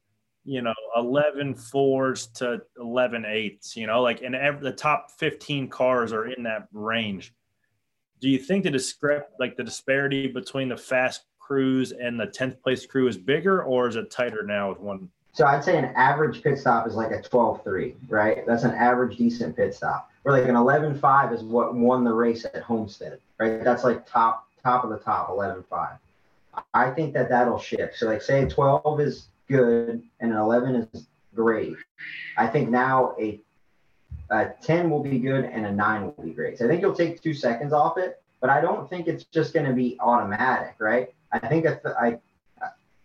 you 0.45 0.63
know, 0.63 0.75
11 0.97 1.55
fours 1.55 2.27
to 2.29 2.63
11 2.81 3.25
eights, 3.27 3.77
you 3.77 3.87
know, 3.87 4.03
like, 4.03 4.23
and 4.23 4.35
every, 4.35 4.63
the 4.63 4.73
top 4.73 5.13
15 5.19 5.69
cars 5.69 6.13
are 6.13 6.27
in 6.27 6.43
that 6.43 6.67
range. 6.73 7.33
Do 8.21 8.29
you 8.29 8.39
think 8.39 8.65
the 8.65 8.71
discrep, 8.71 9.25
like 9.39 9.57
the 9.57 9.63
disparity 9.63 10.27
between 10.27 10.69
the 10.69 10.77
fast 10.77 11.25
crews 11.39 11.93
and 11.93 12.19
the 12.19 12.27
10th 12.27 12.61
place 12.63 12.87
crew 12.87 13.07
is 13.07 13.17
bigger 13.17 13.63
or 13.63 13.89
is 13.89 13.97
it 13.97 14.11
tighter 14.11 14.43
now 14.43 14.71
with 14.71 14.81
one? 14.81 15.09
So 15.33 15.47
I'd 15.47 15.64
say 15.64 15.79
an 15.79 15.93
average 15.97 16.43
pit 16.43 16.59
stop 16.59 16.87
is 16.87 16.95
like 16.95 17.12
a 17.12 17.21
12-3, 17.21 17.95
right? 18.09 18.45
That's 18.47 18.64
an 18.64 18.73
average 18.73 19.16
decent 19.16 19.57
pit 19.57 19.75
stop 19.75 20.11
or 20.25 20.33
like 20.33 20.49
an 20.49 20.55
11-5 20.55 21.33
is 21.33 21.43
what 21.43 21.75
won 21.75 22.05
the 22.05 22.12
race 22.12 22.45
at 22.45 22.62
Homestead, 22.62 23.19
right? 23.38 23.62
That's 23.64 23.85
like 23.85 24.07
top 24.07 24.47
top 24.62 24.85
of 24.85 24.90
the 24.90 24.99
top, 24.99 25.31
11-5. 25.31 25.99
I 26.75 26.90
think 26.90 27.14
that 27.14 27.31
that'll 27.31 27.59
shift. 27.59 27.97
So 27.97 28.07
like 28.07 28.21
say 28.21 28.47
12 28.47 29.01
is 29.01 29.29
good 29.49 30.03
and 30.21 30.33
an 30.33 30.37
11 30.37 30.88
is 30.93 31.07
great. 31.35 31.77
I 32.37 32.47
think 32.47 32.69
now 32.69 33.14
a, 33.19 33.40
a 34.31 34.51
10 34.61 34.90
will 34.90 35.03
be 35.03 35.19
good 35.19 35.47
and 35.47 35.64
a 35.64 35.73
9 35.73 36.05
will 36.05 36.25
be 36.25 36.33
great. 36.33 36.59
So 36.59 36.66
I 36.66 36.69
think 36.69 36.83
you'll 36.83 36.95
take 36.95 37.23
two 37.23 37.33
seconds 37.33 37.73
off 37.73 37.97
it, 37.97 38.23
but 38.40 38.51
I 38.51 38.61
don't 38.61 38.90
think 38.90 39.07
it's 39.07 39.25
just 39.25 39.55
going 39.55 39.66
to 39.66 39.73
be 39.73 39.97
automatic, 40.01 40.75
right? 40.79 41.14
I 41.33 41.38
think 41.38 41.64
if 41.64 41.79
I 41.87 42.19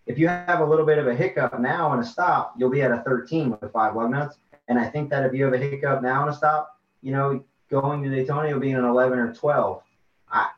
if 0.06 0.18
you 0.18 0.28
have 0.28 0.60
a 0.60 0.64
little 0.64 0.86
bit 0.86 0.98
of 0.98 1.06
a 1.06 1.14
hiccup 1.14 1.58
now 1.60 1.92
and 1.92 2.02
a 2.02 2.04
stop, 2.04 2.54
you'll 2.56 2.70
be 2.70 2.82
at 2.82 2.92
a 2.92 2.98
13 2.98 3.50
with 3.50 3.72
five 3.72 3.94
lug 3.96 4.10
nuts. 4.10 4.38
And 4.68 4.78
I 4.78 4.88
think 4.88 5.10
that 5.10 5.24
if 5.24 5.32
you 5.32 5.44
have 5.44 5.52
a 5.52 5.58
hiccup 5.58 6.02
now 6.02 6.22
and 6.22 6.30
a 6.30 6.36
stop, 6.36 6.78
you 7.02 7.12
know, 7.12 7.44
going 7.70 8.02
to 8.02 8.10
Daytona 8.10 8.52
will 8.52 8.60
be 8.60 8.72
an 8.72 8.84
11 8.84 9.18
or 9.18 9.32
12. 9.32 9.82
I, 10.30 10.48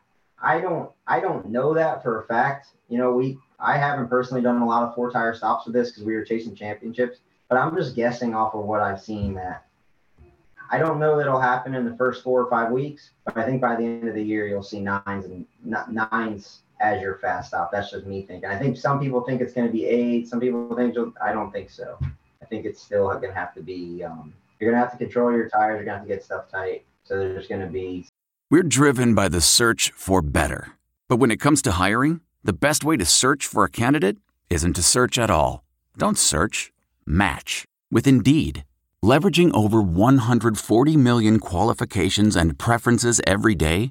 I 0.40 0.60
don't, 0.60 0.90
I 1.06 1.20
don't 1.20 1.48
know 1.48 1.74
that 1.74 2.02
for 2.02 2.20
a 2.20 2.26
fact. 2.26 2.68
You 2.88 2.98
know, 2.98 3.12
we, 3.12 3.38
I 3.58 3.76
haven't 3.76 4.08
personally 4.08 4.42
done 4.42 4.60
a 4.60 4.66
lot 4.66 4.82
of 4.82 4.94
four 4.94 5.10
tire 5.10 5.34
stops 5.34 5.66
with 5.66 5.74
this 5.74 5.90
because 5.90 6.04
we 6.04 6.14
were 6.14 6.24
chasing 6.24 6.54
championships, 6.54 7.18
but 7.48 7.56
I'm 7.56 7.74
just 7.74 7.96
guessing 7.96 8.34
off 8.34 8.54
of 8.54 8.64
what 8.64 8.80
I've 8.80 9.00
seen 9.00 9.34
that 9.34 9.68
I 10.70 10.78
don't 10.78 10.98
know 10.98 11.16
that 11.16 11.26
it'll 11.26 11.40
happen 11.40 11.74
in 11.74 11.84
the 11.84 11.96
first 11.96 12.22
four 12.22 12.42
or 12.42 12.50
five 12.50 12.70
weeks, 12.70 13.10
but 13.24 13.36
I 13.36 13.44
think 13.44 13.60
by 13.60 13.76
the 13.76 13.84
end 13.84 14.08
of 14.08 14.14
the 14.14 14.22
year 14.22 14.46
you'll 14.46 14.62
see 14.62 14.80
nines 14.80 15.24
and 15.24 15.46
nines 15.62 16.60
as 16.80 17.00
your 17.00 17.18
fast 17.18 17.48
stop. 17.48 17.70
That's 17.72 17.90
just 17.90 18.06
me 18.06 18.22
thinking. 18.22 18.48
I 18.48 18.58
think 18.58 18.76
some 18.76 19.00
people 19.00 19.22
think 19.22 19.40
it's 19.40 19.52
going 19.52 19.66
to 19.66 19.72
be 19.72 19.86
eight. 19.86 20.28
Some 20.28 20.40
people 20.40 20.74
think 20.76 20.96
I 21.22 21.32
don't 21.32 21.52
think 21.52 21.70
so. 21.70 21.98
I 22.42 22.44
think 22.46 22.64
it's 22.64 22.82
still 22.82 23.08
going 23.08 23.28
to 23.28 23.34
have 23.34 23.54
to 23.54 23.62
be. 23.62 24.04
Um, 24.04 24.32
you're 24.58 24.70
going 24.70 24.80
to 24.80 24.88
have 24.88 24.98
to 24.98 25.04
control 25.04 25.32
your 25.32 25.48
tires. 25.48 25.76
You're 25.76 25.84
going 25.84 25.94
to 25.94 25.98
have 25.98 26.02
to 26.02 26.08
get 26.08 26.24
stuff 26.24 26.50
tight. 26.50 26.84
So 27.04 27.18
there's 27.18 27.48
going 27.48 27.60
to 27.60 27.66
be. 27.66 28.06
We're 28.50 28.62
driven 28.62 29.14
by 29.14 29.28
the 29.28 29.40
search 29.40 29.90
for 29.92 30.22
better, 30.22 30.72
but 31.08 31.16
when 31.16 31.30
it 31.30 31.36
comes 31.40 31.60
to 31.62 31.72
hiring, 31.72 32.20
the 32.42 32.54
best 32.54 32.82
way 32.84 32.96
to 32.96 33.04
search 33.04 33.46
for 33.46 33.64
a 33.64 33.70
candidate 33.70 34.16
isn't 34.48 34.74
to 34.74 34.82
search 34.82 35.18
at 35.18 35.30
all. 35.30 35.64
Don't 35.96 36.16
search. 36.16 36.72
Match 37.04 37.64
with 37.90 38.06
Indeed. 38.06 38.64
Leveraging 39.04 39.54
over 39.54 39.80
140 39.80 40.96
million 40.96 41.38
qualifications 41.38 42.34
and 42.36 42.58
preferences 42.58 43.20
every 43.26 43.54
day, 43.54 43.90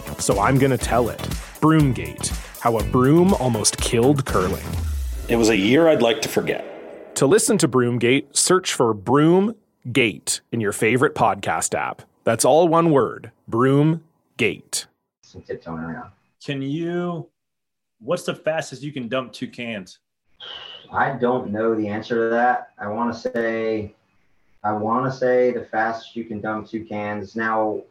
so 0.21 0.39
I'm 0.39 0.57
going 0.57 0.71
to 0.71 0.77
tell 0.77 1.09
it. 1.09 1.19
Broomgate 1.59 2.29
How 2.59 2.77
a 2.77 2.83
Broom 2.83 3.33
Almost 3.35 3.77
Killed 3.77 4.25
Curling. 4.25 4.63
It 5.27 5.35
was 5.35 5.49
a 5.49 5.57
year 5.57 5.87
I'd 5.87 6.01
like 6.01 6.21
to 6.21 6.29
forget. 6.29 7.15
To 7.15 7.25
listen 7.25 7.57
to 7.59 7.67
Broomgate, 7.67 8.35
search 8.35 8.73
for 8.73 8.93
Broomgate 8.93 10.41
in 10.51 10.61
your 10.61 10.71
favorite 10.71 11.15
podcast 11.15 11.73
app. 11.73 12.01
That's 12.23 12.45
all 12.45 12.67
one 12.67 12.91
word 12.91 13.31
Broomgate. 13.49 14.85
Some 15.21 15.41
tiptoeing 15.41 15.79
around. 15.79 16.11
Can 16.43 16.61
you, 16.61 17.27
what's 17.99 18.23
the 18.23 18.35
fastest 18.35 18.81
you 18.81 18.91
can 18.91 19.07
dump 19.07 19.33
two 19.33 19.47
cans? 19.47 19.99
I 20.91 21.11
don't 21.11 21.51
know 21.51 21.75
the 21.75 21.87
answer 21.87 22.15
to 22.15 22.29
that. 22.35 22.69
I 22.77 22.87
want 22.87 23.13
to 23.13 23.19
say, 23.19 23.95
I 24.63 24.73
want 24.73 25.11
to 25.11 25.17
say 25.17 25.51
the 25.51 25.63
fastest 25.63 26.15
you 26.15 26.25
can 26.25 26.41
dump 26.41 26.67
two 26.67 26.83
cans. 26.83 27.35
Now, 27.35 27.81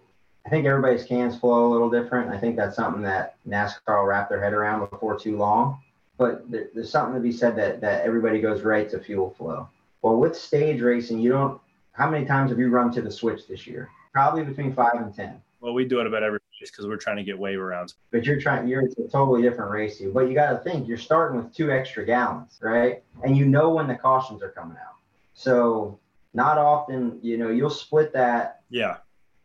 I 0.51 0.53
think 0.53 0.67
everybody's 0.67 1.05
cans 1.05 1.39
flow 1.39 1.69
a 1.69 1.71
little 1.71 1.89
different. 1.89 2.29
I 2.29 2.37
think 2.37 2.57
that's 2.57 2.75
something 2.75 3.03
that 3.03 3.37
NASCAR 3.47 4.01
will 4.01 4.05
wrap 4.05 4.29
their 4.29 4.43
head 4.43 4.53
around 4.53 4.91
before 4.91 5.17
too 5.17 5.37
long. 5.37 5.81
But 6.19 6.51
there, 6.51 6.67
there's 6.75 6.91
something 6.91 7.15
to 7.15 7.21
be 7.21 7.31
said 7.31 7.55
that 7.55 7.81
that 7.83 8.03
everybody 8.03 8.41
goes 8.41 8.63
right 8.63 8.91
to 8.91 8.99
fuel 8.99 9.31
flow. 9.39 9.69
Well, 10.03 10.17
with 10.17 10.35
stage 10.35 10.81
racing, 10.81 11.21
you 11.21 11.31
don't. 11.31 11.61
How 11.93 12.11
many 12.11 12.27
times 12.27 12.51
have 12.51 12.59
you 12.59 12.69
run 12.69 12.91
to 12.95 13.01
the 13.01 13.13
switch 13.13 13.47
this 13.47 13.65
year? 13.65 13.91
Probably 14.13 14.43
between 14.43 14.75
five 14.75 14.95
and 14.95 15.15
ten. 15.15 15.41
Well, 15.61 15.73
we 15.73 15.85
do 15.85 16.01
it 16.01 16.09
about 16.09 16.25
every 16.25 16.41
race 16.61 16.69
because 16.69 16.89
we're 16.89 16.97
trying 16.97 17.19
to 17.19 17.23
get 17.23 17.39
wave 17.39 17.61
rounds. 17.61 17.95
But 18.11 18.25
you're 18.25 18.41
trying. 18.41 18.67
You're 18.67 18.83
it's 18.83 18.99
a 18.99 19.07
totally 19.07 19.43
different 19.43 19.71
race. 19.71 20.01
You, 20.01 20.11
but 20.13 20.27
you 20.27 20.35
got 20.35 20.51
to 20.51 20.59
think 20.69 20.89
you're 20.89 20.99
starting 20.99 21.37
with 21.37 21.55
two 21.55 21.71
extra 21.71 22.05
gallons, 22.05 22.59
right? 22.61 23.05
And 23.23 23.37
you 23.37 23.47
know 23.47 23.71
when 23.71 23.87
the 23.87 23.95
cautions 23.95 24.43
are 24.43 24.51
coming 24.51 24.79
out. 24.79 24.97
So 25.33 26.01
not 26.35 26.59
often, 26.59 27.21
you 27.23 27.39
know, 27.39 27.51
you'll 27.51 27.71
split 27.71 28.13
that. 28.15 28.63
Yeah 28.69 28.97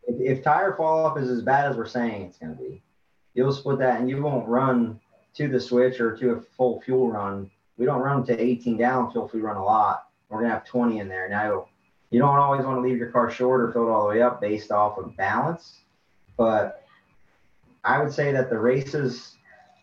if, 0.06 0.38
if 0.38 0.44
tire 0.44 0.74
fall 0.74 1.04
off 1.04 1.18
is 1.18 1.28
as 1.28 1.42
bad 1.42 1.70
as 1.70 1.76
we're 1.76 1.86
saying 1.86 2.22
it's 2.22 2.38
going 2.38 2.56
to 2.56 2.62
be, 2.62 2.82
you'll 3.34 3.52
split 3.52 3.78
that 3.78 4.00
and 4.00 4.08
you 4.08 4.22
won't 4.22 4.48
run 4.48 5.00
to 5.34 5.48
the 5.48 5.60
switch 5.60 6.00
or 6.00 6.16
to 6.16 6.30
a 6.32 6.40
full 6.40 6.80
fuel 6.80 7.10
run. 7.10 7.50
We 7.76 7.84
don't 7.84 8.00
run 8.00 8.24
to 8.26 8.40
18 8.40 8.78
gallon 8.78 9.12
if 9.14 9.32
we 9.32 9.40
run 9.40 9.56
a 9.56 9.64
lot. 9.64 10.08
We're 10.28 10.38
going 10.38 10.50
to 10.50 10.54
have 10.54 10.64
20 10.64 10.98
in 10.98 11.08
there. 11.08 11.28
Now, 11.28 11.68
you 12.10 12.18
don't 12.18 12.36
always 12.36 12.64
want 12.64 12.78
to 12.78 12.80
leave 12.80 12.96
your 12.96 13.10
car 13.10 13.30
short 13.30 13.60
or 13.60 13.72
fill 13.72 13.88
it 13.88 13.90
all 13.90 14.04
the 14.04 14.14
way 14.14 14.22
up 14.22 14.40
based 14.40 14.70
off 14.70 14.96
of 14.98 15.16
balance. 15.16 15.80
But 16.36 16.84
I 17.84 18.02
would 18.02 18.12
say 18.12 18.32
that 18.32 18.48
the 18.48 18.58
races 18.58 19.36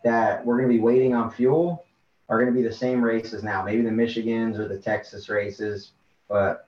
that 0.04 0.46
we're 0.46 0.58
going 0.58 0.70
to 0.70 0.74
be 0.74 0.82
waiting 0.82 1.14
on 1.14 1.32
fuel 1.32 1.86
are 2.30 2.40
going 2.42 2.52
to 2.52 2.60
be 2.60 2.66
the 2.66 2.74
same 2.74 3.04
races 3.04 3.44
now, 3.44 3.64
maybe 3.64 3.84
the 3.84 3.90
Michigans 3.90 4.58
or 4.58 4.68
the 4.68 4.78
Texas 4.78 5.30
races, 5.30 5.92
but 6.28 6.68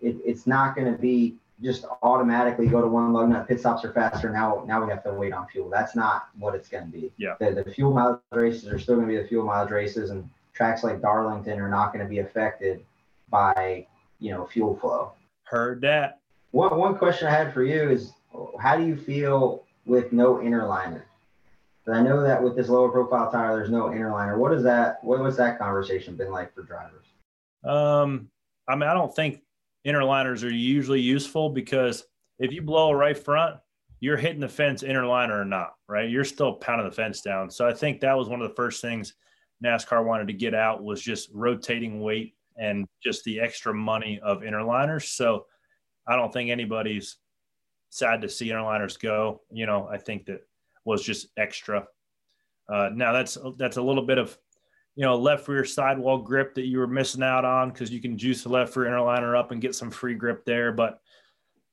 it, 0.00 0.16
it's 0.24 0.46
not 0.46 0.76
going 0.76 0.92
to 0.92 0.98
be 0.98 1.36
just 1.62 1.84
automatically 2.02 2.66
go 2.66 2.80
to 2.80 2.88
one 2.88 3.12
lug 3.12 3.28
nut. 3.28 3.46
Pit 3.46 3.60
stops 3.60 3.84
are 3.84 3.92
faster. 3.92 4.30
Now, 4.30 4.64
now 4.66 4.84
we 4.84 4.90
have 4.90 5.04
to 5.04 5.12
wait 5.12 5.32
on 5.32 5.46
fuel. 5.48 5.70
That's 5.70 5.94
not 5.94 6.28
what 6.38 6.54
it's 6.54 6.68
going 6.68 6.84
to 6.84 6.90
be. 6.90 7.12
Yeah. 7.16 7.34
The, 7.38 7.62
the 7.64 7.70
fuel 7.70 7.92
mileage 7.92 8.20
races 8.32 8.68
are 8.68 8.78
still 8.78 8.96
going 8.96 9.06
to 9.06 9.14
be 9.14 9.20
the 9.20 9.28
fuel 9.28 9.44
mileage 9.44 9.70
races, 9.70 10.10
and 10.10 10.28
tracks 10.52 10.82
like 10.82 11.00
Darlington 11.00 11.60
are 11.60 11.68
not 11.68 11.92
going 11.92 12.04
to 12.04 12.08
be 12.08 12.18
affected 12.18 12.84
by 13.30 13.86
you 14.18 14.32
know 14.32 14.46
fuel 14.46 14.76
flow. 14.76 15.12
Heard 15.44 15.80
that. 15.82 16.20
One 16.50 16.76
one 16.76 16.96
question 16.96 17.28
I 17.28 17.32
had 17.32 17.52
for 17.52 17.64
you 17.64 17.88
is, 17.90 18.12
how 18.60 18.76
do 18.76 18.86
you 18.86 18.96
feel 18.96 19.64
with 19.86 20.12
no 20.12 20.42
inner 20.42 20.66
liner? 20.66 21.06
I 21.86 22.00
know 22.00 22.22
that 22.22 22.42
with 22.42 22.56
this 22.56 22.70
lower 22.70 22.88
profile 22.88 23.30
tire, 23.30 23.56
there's 23.56 23.70
no 23.70 23.92
inner 23.92 24.10
liner. 24.10 24.38
What 24.38 24.52
is 24.52 24.62
that? 24.62 25.02
What 25.04 25.20
was 25.20 25.36
that 25.36 25.58
conversation 25.58 26.16
been 26.16 26.32
like 26.32 26.54
for 26.54 26.62
drivers? 26.62 27.04
Um, 27.62 28.30
I 28.66 28.74
mean, 28.74 28.88
I 28.88 28.94
don't 28.94 29.14
think 29.14 29.42
inner 29.84 30.04
liners 30.04 30.42
are 30.42 30.50
usually 30.50 31.00
useful 31.00 31.50
because 31.50 32.04
if 32.38 32.52
you 32.52 32.62
blow 32.62 32.92
right 32.92 33.16
front, 33.16 33.56
you're 34.00 34.16
hitting 34.16 34.40
the 34.40 34.48
fence 34.48 34.82
inner 34.82 35.06
liner 35.06 35.40
or 35.40 35.44
not, 35.44 35.74
right? 35.88 36.10
You're 36.10 36.24
still 36.24 36.54
pounding 36.54 36.88
the 36.88 36.94
fence 36.94 37.20
down. 37.20 37.50
So 37.50 37.66
I 37.66 37.72
think 37.72 38.00
that 38.00 38.16
was 38.16 38.28
one 38.28 38.42
of 38.42 38.48
the 38.48 38.54
first 38.54 38.82
things 38.82 39.14
NASCAR 39.64 40.04
wanted 40.04 40.26
to 40.28 40.34
get 40.34 40.54
out 40.54 40.82
was 40.82 41.00
just 41.00 41.30
rotating 41.32 42.00
weight 42.00 42.34
and 42.56 42.86
just 43.02 43.24
the 43.24 43.40
extra 43.40 43.72
money 43.72 44.20
of 44.22 44.44
inner 44.44 44.62
liners. 44.62 45.08
So 45.08 45.46
I 46.06 46.16
don't 46.16 46.32
think 46.32 46.50
anybody's 46.50 47.16
sad 47.90 48.20
to 48.22 48.28
see 48.28 48.50
inner 48.50 48.62
liners 48.62 48.96
go. 48.96 49.42
You 49.50 49.66
know, 49.66 49.88
I 49.90 49.98
think 49.98 50.26
that 50.26 50.40
was 50.84 51.02
just 51.02 51.28
extra. 51.36 51.86
Uh, 52.68 52.90
now 52.92 53.12
that's 53.12 53.38
that's 53.56 53.76
a 53.76 53.82
little 53.82 54.06
bit 54.06 54.18
of 54.18 54.36
you 54.96 55.04
know, 55.04 55.16
left 55.16 55.48
rear 55.48 55.64
sidewall 55.64 56.18
grip 56.18 56.54
that 56.54 56.66
you 56.66 56.78
were 56.78 56.86
missing 56.86 57.22
out 57.22 57.44
on 57.44 57.70
because 57.70 57.90
you 57.90 58.00
can 58.00 58.16
juice 58.16 58.42
the 58.42 58.48
left 58.48 58.76
rear 58.76 58.88
inner 58.88 58.98
interliner 58.98 59.38
up 59.38 59.50
and 59.50 59.60
get 59.60 59.74
some 59.74 59.90
free 59.90 60.14
grip 60.14 60.44
there. 60.44 60.72
But, 60.72 61.00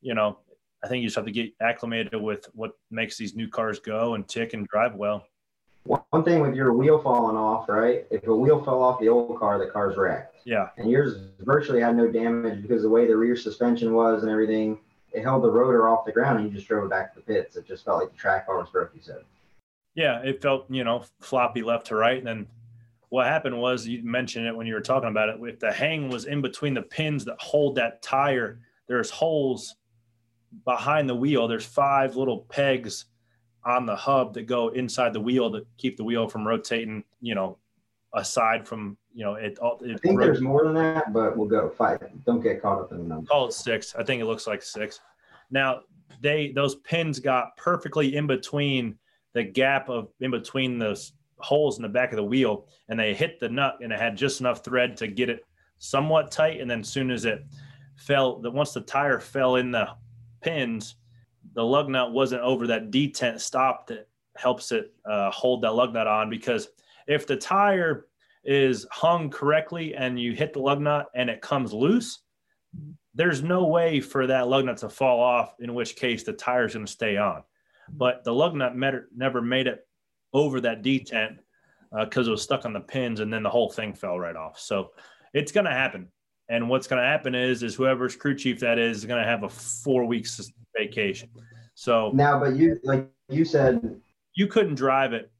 you 0.01 0.15
know, 0.15 0.39
I 0.83 0.87
think 0.87 1.01
you 1.01 1.07
just 1.07 1.15
have 1.17 1.25
to 1.25 1.31
get 1.31 1.53
acclimated 1.61 2.19
with 2.19 2.47
what 2.53 2.71
makes 2.89 3.17
these 3.17 3.35
new 3.35 3.47
cars 3.47 3.79
go 3.79 4.15
and 4.15 4.27
tick 4.27 4.53
and 4.53 4.67
drive 4.67 4.95
well. 4.95 5.25
One 5.83 6.23
thing 6.23 6.41
with 6.41 6.55
your 6.55 6.73
wheel 6.73 6.99
falling 6.99 7.35
off, 7.35 7.67
right? 7.67 8.05
If 8.11 8.27
a 8.27 8.35
wheel 8.35 8.63
fell 8.63 8.83
off 8.83 8.99
the 8.99 9.09
old 9.09 9.39
car, 9.39 9.57
the 9.57 9.65
car's 9.65 9.97
wrecked. 9.97 10.35
Yeah. 10.45 10.69
And 10.77 10.89
yours 10.89 11.17
virtually 11.39 11.81
had 11.81 11.95
no 11.95 12.07
damage 12.07 12.61
because 12.61 12.83
the 12.83 12.89
way 12.89 13.07
the 13.07 13.15
rear 13.15 13.35
suspension 13.35 13.93
was 13.93 14.23
and 14.23 14.31
everything, 14.31 14.77
it 15.11 15.23
held 15.23 15.43
the 15.43 15.49
rotor 15.49 15.87
off 15.87 16.05
the 16.05 16.11
ground 16.11 16.39
and 16.39 16.47
you 16.47 16.55
just 16.55 16.67
drove 16.67 16.85
it 16.85 16.89
back 16.89 17.13
to 17.13 17.19
the 17.19 17.25
pits. 17.25 17.55
It 17.55 17.67
just 17.67 17.85
felt 17.85 17.99
like 17.99 18.11
the 18.11 18.17
track 18.17 18.47
bar 18.47 18.59
was 18.59 18.69
broke, 18.69 18.91
you 18.95 19.01
said. 19.01 19.23
Yeah, 19.95 20.21
it 20.21 20.41
felt, 20.41 20.65
you 20.69 20.83
know, 20.83 21.03
floppy 21.19 21.63
left 21.63 21.87
to 21.87 21.95
right. 21.95 22.17
And 22.17 22.27
then 22.27 22.47
what 23.11 23.27
happened 23.27 23.59
was 23.59 23.85
you 23.85 24.01
mentioned 24.03 24.47
it 24.47 24.55
when 24.55 24.65
you 24.65 24.73
were 24.73 24.79
talking 24.79 25.09
about 25.09 25.27
it. 25.27 25.35
If 25.41 25.59
the 25.59 25.69
hang 25.69 26.07
was 26.07 26.25
in 26.25 26.41
between 26.41 26.73
the 26.73 26.81
pins 26.81 27.25
that 27.25 27.35
hold 27.39 27.75
that 27.75 28.01
tire, 28.01 28.61
there's 28.87 29.09
holes 29.09 29.75
behind 30.63 31.09
the 31.09 31.15
wheel. 31.15 31.45
There's 31.45 31.65
five 31.65 32.15
little 32.15 32.45
pegs 32.49 33.05
on 33.65 33.85
the 33.85 33.97
hub 33.97 34.33
that 34.35 34.43
go 34.43 34.69
inside 34.69 35.11
the 35.11 35.19
wheel 35.19 35.49
that 35.49 35.67
keep 35.77 35.97
the 35.97 36.05
wheel 36.05 36.29
from 36.29 36.47
rotating, 36.47 37.03
you 37.19 37.35
know, 37.35 37.57
aside 38.13 38.65
from 38.65 38.97
you 39.13 39.25
know 39.25 39.33
it. 39.33 39.59
all 39.59 39.77
I 39.83 39.97
think 39.97 40.17
there's 40.17 40.39
more 40.39 40.63
than 40.63 40.75
that, 40.75 41.11
but 41.11 41.35
we'll 41.35 41.49
go 41.49 41.69
five. 41.69 41.99
Don't 42.25 42.39
get 42.39 42.61
caught 42.61 42.79
up 42.79 42.93
in 42.93 42.99
the 42.99 43.03
numbers. 43.03 43.27
Call 43.27 43.49
it 43.49 43.53
six. 43.53 43.93
I 43.93 44.03
think 44.03 44.21
it 44.21 44.25
looks 44.25 44.47
like 44.47 44.61
six. 44.61 45.01
Now 45.49 45.81
they 46.21 46.53
those 46.53 46.75
pins 46.75 47.19
got 47.19 47.57
perfectly 47.57 48.15
in 48.15 48.25
between 48.25 48.97
the 49.33 49.43
gap 49.43 49.89
of 49.89 50.07
in 50.21 50.31
between 50.31 50.79
those 50.79 51.11
holes 51.43 51.77
in 51.77 51.83
the 51.83 51.89
back 51.89 52.11
of 52.11 52.17
the 52.17 52.23
wheel, 52.23 52.67
and 52.89 52.99
they 52.99 53.13
hit 53.13 53.39
the 53.39 53.49
nut, 53.49 53.77
and 53.81 53.91
it 53.91 53.99
had 53.99 54.17
just 54.17 54.39
enough 54.39 54.63
thread 54.63 54.97
to 54.97 55.07
get 55.07 55.29
it 55.29 55.45
somewhat 55.77 56.31
tight. 56.31 56.61
And 56.61 56.69
then 56.69 56.81
as 56.81 56.89
soon 56.89 57.11
as 57.11 57.25
it 57.25 57.45
fell, 57.95 58.39
that 58.41 58.51
once 58.51 58.73
the 58.73 58.81
tire 58.81 59.19
fell 59.19 59.55
in 59.55 59.71
the 59.71 59.89
pins, 60.41 60.95
the 61.53 61.63
lug 61.63 61.89
nut 61.89 62.11
wasn't 62.11 62.41
over 62.41 62.67
that 62.67 62.91
detent 62.91 63.39
stop 63.39 63.87
that 63.87 64.07
helps 64.35 64.71
it 64.71 64.93
uh, 65.05 65.29
hold 65.31 65.61
that 65.61 65.73
lug 65.73 65.93
nut 65.93 66.07
on 66.07 66.29
because 66.29 66.69
if 67.07 67.27
the 67.27 67.35
tire 67.35 68.07
is 68.43 68.87
hung 68.91 69.29
correctly 69.29 69.93
and 69.93 70.19
you 70.19 70.33
hit 70.33 70.53
the 70.53 70.59
lug 70.59 70.79
nut 70.79 71.07
and 71.15 71.29
it 71.29 71.41
comes 71.41 71.73
loose, 71.73 72.19
there's 73.13 73.43
no 73.43 73.65
way 73.67 73.99
for 73.99 74.25
that 74.27 74.47
lug 74.47 74.65
nut 74.65 74.77
to 74.77 74.89
fall 74.89 75.19
off, 75.19 75.55
in 75.59 75.73
which 75.73 75.95
case 75.95 76.23
the 76.23 76.33
tire 76.33 76.65
is 76.65 76.73
going 76.73 76.85
to 76.85 76.91
stay 76.91 77.17
on. 77.17 77.43
But 77.89 78.23
the 78.23 78.33
lug 78.33 78.55
nut 78.55 78.75
met, 78.75 78.93
never 79.15 79.41
made 79.41 79.67
it 79.67 79.85
over 80.33 80.61
that 80.61 80.81
detent 80.81 81.37
because 81.99 82.27
uh, 82.27 82.31
it 82.31 82.31
was 82.31 82.41
stuck 82.41 82.65
on 82.65 82.73
the 82.73 82.79
pins 82.79 83.19
and 83.19 83.31
then 83.31 83.43
the 83.43 83.49
whole 83.49 83.69
thing 83.69 83.93
fell 83.93 84.19
right 84.19 84.35
off. 84.35 84.59
So 84.59 84.91
it's 85.33 85.51
going 85.51 85.65
to 85.65 85.71
happen. 85.71 86.07
And 86.49 86.69
what's 86.69 86.87
going 86.87 87.01
to 87.01 87.07
happen 87.07 87.35
is, 87.35 87.63
is 87.63 87.75
whoever's 87.75 88.15
crew 88.15 88.35
chief 88.35 88.59
that 88.59 88.77
is, 88.77 88.97
is 88.97 89.05
going 89.05 89.21
to 89.21 89.27
have 89.27 89.43
a 89.43 89.49
four 89.49 90.05
weeks 90.05 90.51
vacation. 90.75 91.29
So 91.75 92.11
now, 92.13 92.39
but 92.39 92.55
you, 92.55 92.79
like 92.83 93.09
you 93.29 93.45
said, 93.45 93.99
you 94.33 94.47
couldn't 94.47 94.75
drive 94.75 95.13
it 95.13 95.31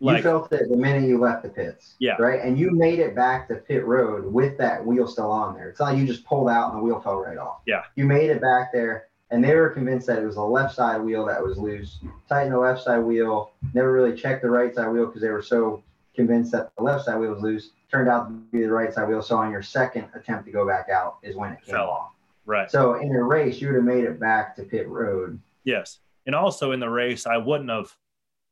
like, 0.00 0.18
you 0.18 0.22
felt 0.22 0.52
it 0.52 0.68
the 0.68 0.76
minute 0.76 1.08
you 1.08 1.18
left 1.18 1.44
the 1.44 1.48
pits. 1.48 1.94
Yeah. 1.98 2.16
Right. 2.18 2.40
And 2.42 2.58
you 2.58 2.70
made 2.70 2.98
it 2.98 3.14
back 3.14 3.48
to 3.48 3.54
pit 3.54 3.86
road 3.86 4.30
with 4.30 4.58
that 4.58 4.84
wheel 4.84 5.06
still 5.06 5.30
on 5.30 5.54
there. 5.54 5.70
It's 5.70 5.80
not 5.80 5.92
like 5.92 5.98
you 5.98 6.06
just 6.06 6.26
pulled 6.26 6.50
out 6.50 6.72
and 6.72 6.80
the 6.80 6.84
wheel 6.84 7.00
fell 7.00 7.20
right 7.20 7.38
off. 7.38 7.60
Yeah. 7.66 7.82
You 7.96 8.04
made 8.04 8.28
it 8.28 8.40
back 8.40 8.72
there 8.72 9.08
and 9.30 9.42
they 9.42 9.54
were 9.54 9.70
convinced 9.70 10.06
that 10.06 10.18
it 10.18 10.26
was 10.26 10.36
the 10.36 10.42
left 10.42 10.74
side 10.74 11.00
wheel 11.00 11.24
that 11.26 11.42
was 11.42 11.58
loose. 11.58 11.98
Tighten 12.28 12.52
the 12.52 12.58
left 12.58 12.82
side 12.82 12.98
wheel. 12.98 13.52
Never 13.72 13.92
really 13.92 14.16
checked 14.16 14.42
the 14.42 14.50
right 14.50 14.74
side 14.74 14.88
wheel 14.88 15.06
because 15.06 15.22
they 15.22 15.30
were 15.30 15.42
so 15.42 15.82
convinced 16.14 16.52
that 16.52 16.70
the 16.76 16.82
left 16.82 17.04
side 17.04 17.18
wheel 17.18 17.32
was 17.32 17.42
loose. 17.42 17.70
Turned 17.90 18.08
out 18.08 18.28
to 18.28 18.32
be 18.52 18.60
the 18.60 18.70
right 18.70 18.92
side 18.92 19.08
wheel. 19.08 19.22
So 19.22 19.36
on 19.36 19.50
your 19.50 19.62
second 19.62 20.08
attempt 20.14 20.46
to 20.46 20.52
go 20.52 20.66
back 20.66 20.88
out 20.88 21.18
is 21.22 21.36
when 21.36 21.52
it 21.52 21.64
came 21.64 21.74
fell 21.74 21.90
off. 21.90 22.10
Right. 22.46 22.70
So 22.70 22.94
in 22.94 23.14
a 23.14 23.22
race, 23.22 23.60
you 23.60 23.68
would 23.68 23.76
have 23.76 23.84
made 23.84 24.04
it 24.04 24.20
back 24.20 24.54
to 24.56 24.62
pit 24.62 24.88
road. 24.88 25.40
Yes. 25.64 26.00
And 26.26 26.34
also 26.34 26.72
in 26.72 26.80
the 26.80 26.90
race, 26.90 27.26
I 27.26 27.38
wouldn't 27.38 27.70
have 27.70 27.96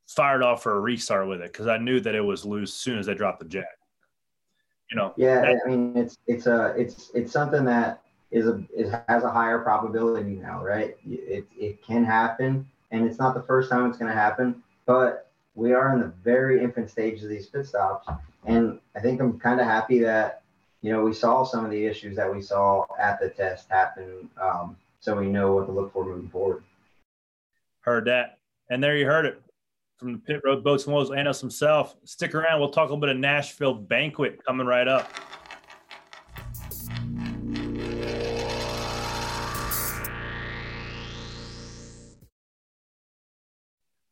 fired 0.07 0.43
off 0.43 0.63
for 0.63 0.75
a 0.75 0.79
restart 0.79 1.27
with 1.27 1.41
it 1.41 1.51
because 1.51 1.67
I 1.67 1.77
knew 1.77 1.99
that 1.99 2.15
it 2.15 2.21
was 2.21 2.45
loose 2.45 2.71
as 2.71 2.75
soon 2.75 2.99
as 2.99 3.07
I 3.07 3.13
dropped 3.13 3.39
the 3.39 3.45
jack. 3.45 3.77
You 4.91 4.97
know. 4.97 5.13
Yeah, 5.17 5.41
that, 5.41 5.61
I 5.65 5.69
mean 5.69 5.93
it's 5.95 6.17
it's 6.27 6.45
a 6.45 6.75
it's 6.77 7.09
it's 7.15 7.31
something 7.31 7.63
that 7.65 8.02
is 8.33 8.47
a 8.47 8.63
is, 8.75 8.91
has 9.07 9.23
a 9.23 9.29
higher 9.29 9.59
probability 9.59 10.31
now, 10.31 10.61
right? 10.63 10.97
It 11.07 11.45
it 11.57 11.81
can 11.85 12.03
happen, 12.03 12.67
and 12.91 13.05
it's 13.05 13.19
not 13.19 13.35
the 13.35 13.43
first 13.43 13.69
time 13.69 13.87
it's 13.87 13.97
going 13.97 14.11
to 14.11 14.17
happen, 14.17 14.61
but 14.85 15.29
we 15.55 15.71
are 15.71 15.93
in 15.93 15.99
the 15.99 16.11
very 16.23 16.61
infant 16.61 16.89
stage 16.89 17.21
of 17.21 17.29
these 17.29 17.45
pit 17.45 17.67
stops, 17.67 18.09
and 18.45 18.79
I 18.95 18.99
think 18.99 19.21
I'm 19.21 19.39
kind 19.39 19.61
of 19.61 19.67
happy 19.67 19.99
that 19.99 20.41
you 20.81 20.91
know 20.91 21.03
we 21.03 21.13
saw 21.13 21.43
some 21.43 21.63
of 21.63 21.69
the 21.69 21.85
issues 21.85 22.15
that 22.15 22.33
we 22.33 22.41
saw 22.41 22.85
at 22.99 23.21
the 23.21 23.29
test 23.29 23.69
happen, 23.69 24.27
um, 24.41 24.75
so 24.99 25.15
we 25.15 25.27
know 25.27 25.53
what 25.53 25.67
to 25.67 25.71
look 25.71 25.93
for 25.93 26.03
moving 26.03 26.29
forward. 26.29 26.63
Heard 27.81 28.05
that, 28.05 28.39
and 28.71 28.83
there 28.83 28.97
you 28.97 29.05
heard 29.05 29.27
it 29.27 29.39
from 29.99 30.13
the 30.13 30.19
Pit 30.19 30.41
Road 30.43 30.63
Boats 30.63 30.85
and 30.85 30.95
Woes, 30.95 31.11
Anos 31.11 31.39
himself. 31.39 31.95
Stick 32.03 32.33
around. 32.33 32.59
We'll 32.59 32.69
talk 32.69 32.89
a 32.89 32.93
little 32.93 32.97
bit 32.97 33.09
of 33.09 33.17
Nashville 33.17 33.75
Banquet 33.75 34.43
coming 34.43 34.65
right 34.65 34.87
up. 34.87 35.07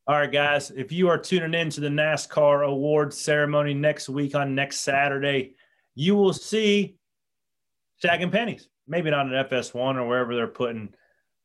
All 0.07 0.15
right, 0.15 0.31
guys. 0.31 0.71
If 0.71 0.91
you 0.91 1.09
are 1.09 1.17
tuning 1.17 1.53
in 1.53 1.69
to 1.69 1.81
the 1.81 1.87
NASCAR 1.87 2.67
Awards 2.67 3.17
ceremony 3.17 3.75
next 3.75 4.09
week 4.09 4.33
on 4.33 4.55
next 4.55 4.79
Saturday, 4.79 5.53
you 5.93 6.15
will 6.15 6.33
see 6.33 6.95
Stacking 7.97 8.31
Pennies. 8.31 8.67
Maybe 8.87 9.11
not 9.11 9.31
at 9.31 9.49
FS1 9.51 9.97
or 9.97 10.07
wherever 10.07 10.35
they're 10.35 10.47
putting 10.47 10.89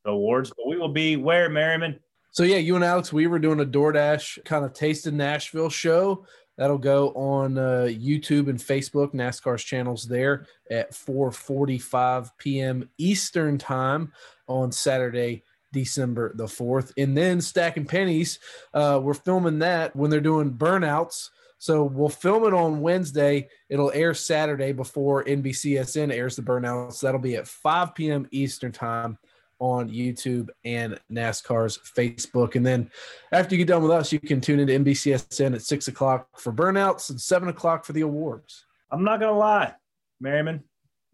the 0.04 0.12
awards, 0.12 0.50
but 0.57 0.66
we 0.66 0.78
will 0.78 0.88
be 0.88 1.16
where, 1.16 1.50
Merriman? 1.50 2.00
So 2.30 2.44
yeah, 2.44 2.57
you 2.57 2.76
and 2.76 2.84
Alex 2.84 3.12
we 3.12 3.26
were 3.26 3.38
doing 3.38 3.61
a 3.61 3.64
DoorDash 3.64 4.44
kind 4.46 4.64
of 4.64 4.72
taste 4.72 5.07
in 5.07 5.18
Nashville 5.18 5.70
show. 5.70 6.26
That'll 6.57 6.78
go 6.78 7.11
on 7.11 7.59
uh, 7.59 7.88
YouTube 7.90 8.48
and 8.48 8.59
Facebook, 8.59 9.12
NASCAR's 9.12 9.62
channels 9.62 10.04
there 10.04 10.46
at 10.70 10.92
4:45 10.92 12.30
p.m. 12.38 12.88
Eastern 12.96 13.59
time 13.59 14.12
on 14.48 14.72
Saturday, 14.72 15.44
December 15.72 16.32
the 16.34 16.48
fourth. 16.48 16.92
And 16.96 17.16
then 17.16 17.40
Stacking 17.40 17.86
Pennies, 17.86 18.38
uh, 18.74 19.00
we're 19.02 19.14
filming 19.14 19.60
that 19.60 19.94
when 19.94 20.10
they're 20.10 20.20
doing 20.20 20.52
burnouts. 20.52 21.30
So 21.58 21.84
we'll 21.84 22.08
film 22.08 22.44
it 22.44 22.54
on 22.54 22.80
Wednesday. 22.80 23.48
It'll 23.68 23.92
air 23.92 24.14
Saturday 24.14 24.72
before 24.72 25.24
NBCSN 25.24 26.12
airs 26.12 26.36
the 26.36 26.42
burnouts. 26.42 27.00
That'll 27.00 27.20
be 27.20 27.36
at 27.36 27.48
5 27.48 27.94
p.m. 27.94 28.26
Eastern 28.30 28.72
time 28.72 29.18
on 29.58 29.88
YouTube 29.88 30.48
and 30.64 31.00
NASCAR's 31.10 31.78
Facebook. 31.96 32.56
And 32.56 32.66
then 32.66 32.90
after 33.32 33.54
you 33.54 33.58
get 33.58 33.68
done 33.68 33.82
with 33.82 33.90
us, 33.90 34.12
you 34.12 34.20
can 34.20 34.40
tune 34.40 34.60
into 34.60 34.78
NBCSN 34.78 35.54
at 35.54 35.62
six 35.62 35.88
o'clock 35.88 36.28
for 36.38 36.52
burnouts 36.52 37.08
and 37.10 37.20
seven 37.20 37.48
o'clock 37.48 37.84
for 37.84 37.94
the 37.94 38.02
awards. 38.02 38.66
I'm 38.90 39.02
not 39.02 39.20
gonna 39.20 39.36
lie, 39.36 39.74
Merriman 40.20 40.62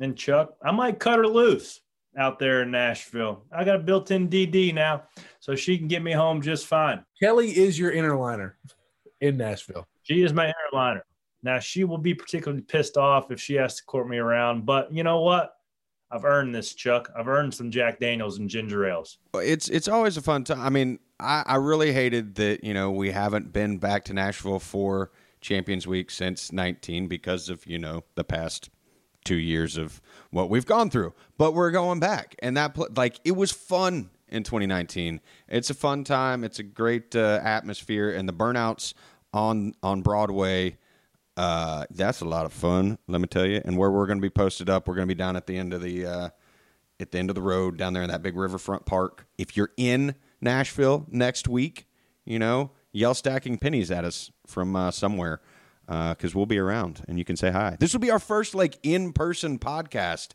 and 0.01 0.17
Chuck, 0.17 0.55
I 0.63 0.73
might 0.73 0.99
cut 0.99 1.19
her 1.19 1.27
loose 1.27 1.81
out 2.17 2.39
there 2.39 2.63
in 2.63 2.71
Nashville. 2.71 3.45
I 3.53 3.65
got 3.65 3.77
a 3.77 3.81
built-in 3.81 4.29
DD 4.29 4.75
now, 4.75 5.05
so 5.41 5.55
she 5.55 5.79
can 5.79 5.89
get 5.89 6.03
me 6.03 6.13
home 6.13 6.43
just 6.43 6.67
fine. 6.67 7.05
Kelly 7.21 7.51
is 7.51 7.79
your 7.79 7.93
interliner 7.93 8.53
in 9.21 9.37
Nashville. 9.37 9.87
She 10.03 10.23
is 10.23 10.33
my 10.33 10.53
interliner. 10.53 11.03
Now 11.43 11.59
she 11.59 11.85
will 11.85 11.99
be 11.99 12.15
particularly 12.15 12.63
pissed 12.63 12.97
off 12.97 13.31
if 13.31 13.41
she 13.41 13.55
has 13.55 13.77
to 13.77 13.85
court 13.85 14.09
me 14.09 14.19
around, 14.19 14.67
but 14.67 14.93
you 14.93 15.03
know 15.03 15.21
what? 15.21 15.55
I've 16.11 16.27
earned 16.27 16.55
this, 16.55 16.75
Chuck. 16.75 17.11
I've 17.17 17.27
earned 17.27 17.55
some 17.55 17.71
Jack 17.71 17.99
Daniels 17.99 18.39
and 18.39 18.49
ginger 18.49 18.87
ales. 18.87 19.17
It's 19.35 19.69
it's 19.71 19.89
always 19.89 20.19
a 20.19 20.23
fun 20.23 20.45
time. 20.45 20.61
I 20.61 20.69
mean, 20.69 20.99
I, 21.19 21.43
I 21.47 21.57
really 21.57 21.93
hated 21.93 22.35
that 22.35 22.63
you 22.63 22.75
know 22.75 22.91
we 22.91 23.11
haven't 23.11 23.53
been 23.53 23.79
back 23.79 24.05
to 24.05 24.13
Nashville 24.13 24.59
for 24.59 25.11
Champions 25.41 25.87
Week 25.87 26.11
since 26.11 26.53
19 26.53 27.09
because 27.09 27.49
of 27.49 27.67
you 27.67 27.79
know 27.79 28.05
the 28.15 28.25
past 28.25 28.69
two 29.25 29.37
years 29.37 29.77
of 29.77 30.01
what 30.31 30.51
we've 30.51 30.67
gone 30.67 30.91
through. 30.91 31.15
But 31.39 31.55
we're 31.55 31.71
going 31.71 32.01
back, 32.01 32.37
and 32.41 32.57
that 32.57 32.97
like 32.97 33.21
it 33.25 33.37
was 33.37 33.53
fun 33.53 34.11
in 34.29 34.43
2019. 34.43 35.21
It's 35.49 35.71
a 35.71 35.75
fun 35.75 36.05
time. 36.05 36.45
It's 36.45 36.59
a 36.59 36.65
great 36.65 37.15
uh, 37.15 37.41
atmosphere, 37.43 38.11
and 38.11 38.29
the 38.29 38.33
burnouts 38.33 38.95
on 39.33 39.75
on 39.83 40.03
Broadway 40.03 40.77
uh, 41.37 41.87
that's 41.91 42.21
a 42.21 42.25
lot 42.25 42.45
of 42.45 42.53
fun, 42.53 42.99
let 43.09 43.21
me 43.21 43.27
tell 43.27 43.47
you. 43.47 43.61
And 43.65 43.79
where 43.79 43.91
we're 43.91 44.07
going 44.07 44.19
to 44.19 44.23
be 44.23 44.31
posted 44.31 44.69
up, 44.69 44.87
we're 44.87 44.95
going 44.95 45.09
to 45.09 45.15
be 45.15 45.19
down 45.19 45.37
at 45.37 45.47
the 45.47 45.57
end 45.57 45.73
of 45.73 45.83
the 45.83 46.07
uh, 46.07 46.29
at 47.01 47.11
the 47.11 47.19
end 47.19 47.31
of 47.31 47.35
the 47.35 47.43
road 47.43 47.77
down 47.77 47.95
there 47.95 48.03
in 48.03 48.11
that 48.11 48.23
big 48.23 48.37
riverfront 48.37 48.85
park. 48.85 49.27
If 49.39 49.57
you're 49.57 49.73
in 49.77 50.15
Nashville 50.41 51.07
next 51.11 51.49
week, 51.49 51.87
you 52.25 52.39
know, 52.39 52.71
yell 52.93 53.15
stacking 53.15 53.59
pennies 53.59 53.91
at 53.91 54.05
us 54.05 54.31
from 54.47 54.77
uh, 54.77 54.91
somewhere 54.91 55.41
because 56.11 56.35
uh, 56.35 56.39
we'll 56.39 56.47
be 56.47 56.59
around 56.59 57.05
and 57.09 57.19
you 57.19 57.25
can 57.25 57.37
say 57.37 57.51
hi. 57.51 57.77
This 57.79 57.93
will 57.93 58.01
be 58.01 58.11
our 58.11 58.19
first 58.19 58.55
like 58.55 58.79
in 58.83 59.13
person 59.13 59.59
podcast 59.59 60.31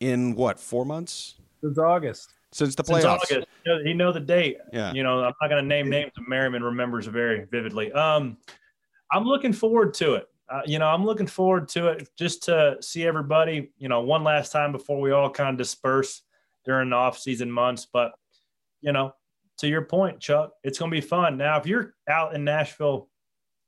in 0.00 0.34
what 0.34 0.58
four 0.58 0.84
months 0.84 1.36
since 1.62 1.78
August. 1.78 2.30
Since 2.52 2.74
the 2.74 2.82
playoffs. 2.82 3.26
Since 3.26 3.44
August. 3.66 3.86
You 3.86 3.94
know 3.94 4.12
the 4.12 4.20
date. 4.20 4.58
Yeah. 4.72 4.92
You 4.92 5.02
know, 5.02 5.18
I'm 5.24 5.34
not 5.40 5.48
going 5.48 5.62
to 5.62 5.68
name 5.68 5.90
names. 5.90 6.12
Merriman 6.26 6.62
remembers 6.62 7.06
very 7.06 7.44
vividly. 7.44 7.92
Um, 7.92 8.38
I'm 9.12 9.24
looking 9.24 9.52
forward 9.52 9.94
to 9.94 10.14
it 10.14 10.28
uh, 10.48 10.62
you 10.64 10.78
know, 10.78 10.86
I'm 10.86 11.04
looking 11.04 11.26
forward 11.26 11.68
to 11.70 11.88
it 11.88 12.08
just 12.16 12.44
to 12.44 12.76
see 12.80 13.04
everybody, 13.04 13.72
you 13.78 13.88
know, 13.88 14.00
one 14.00 14.22
last 14.22 14.52
time 14.52 14.72
before 14.72 15.00
we 15.00 15.10
all 15.10 15.28
kind 15.28 15.50
of 15.50 15.56
disperse 15.56 16.22
during 16.64 16.90
the 16.90 16.96
off 16.96 17.18
season 17.18 17.50
months. 17.50 17.86
But, 17.92 18.12
you 18.80 18.92
know, 18.92 19.12
to 19.58 19.68
your 19.68 19.82
point, 19.82 20.20
Chuck, 20.20 20.52
it's 20.62 20.78
going 20.78 20.90
to 20.90 20.96
be 20.96 21.00
fun. 21.00 21.36
Now, 21.36 21.58
if 21.58 21.66
you're 21.66 21.94
out 22.08 22.34
in 22.34 22.44
Nashville 22.44 23.08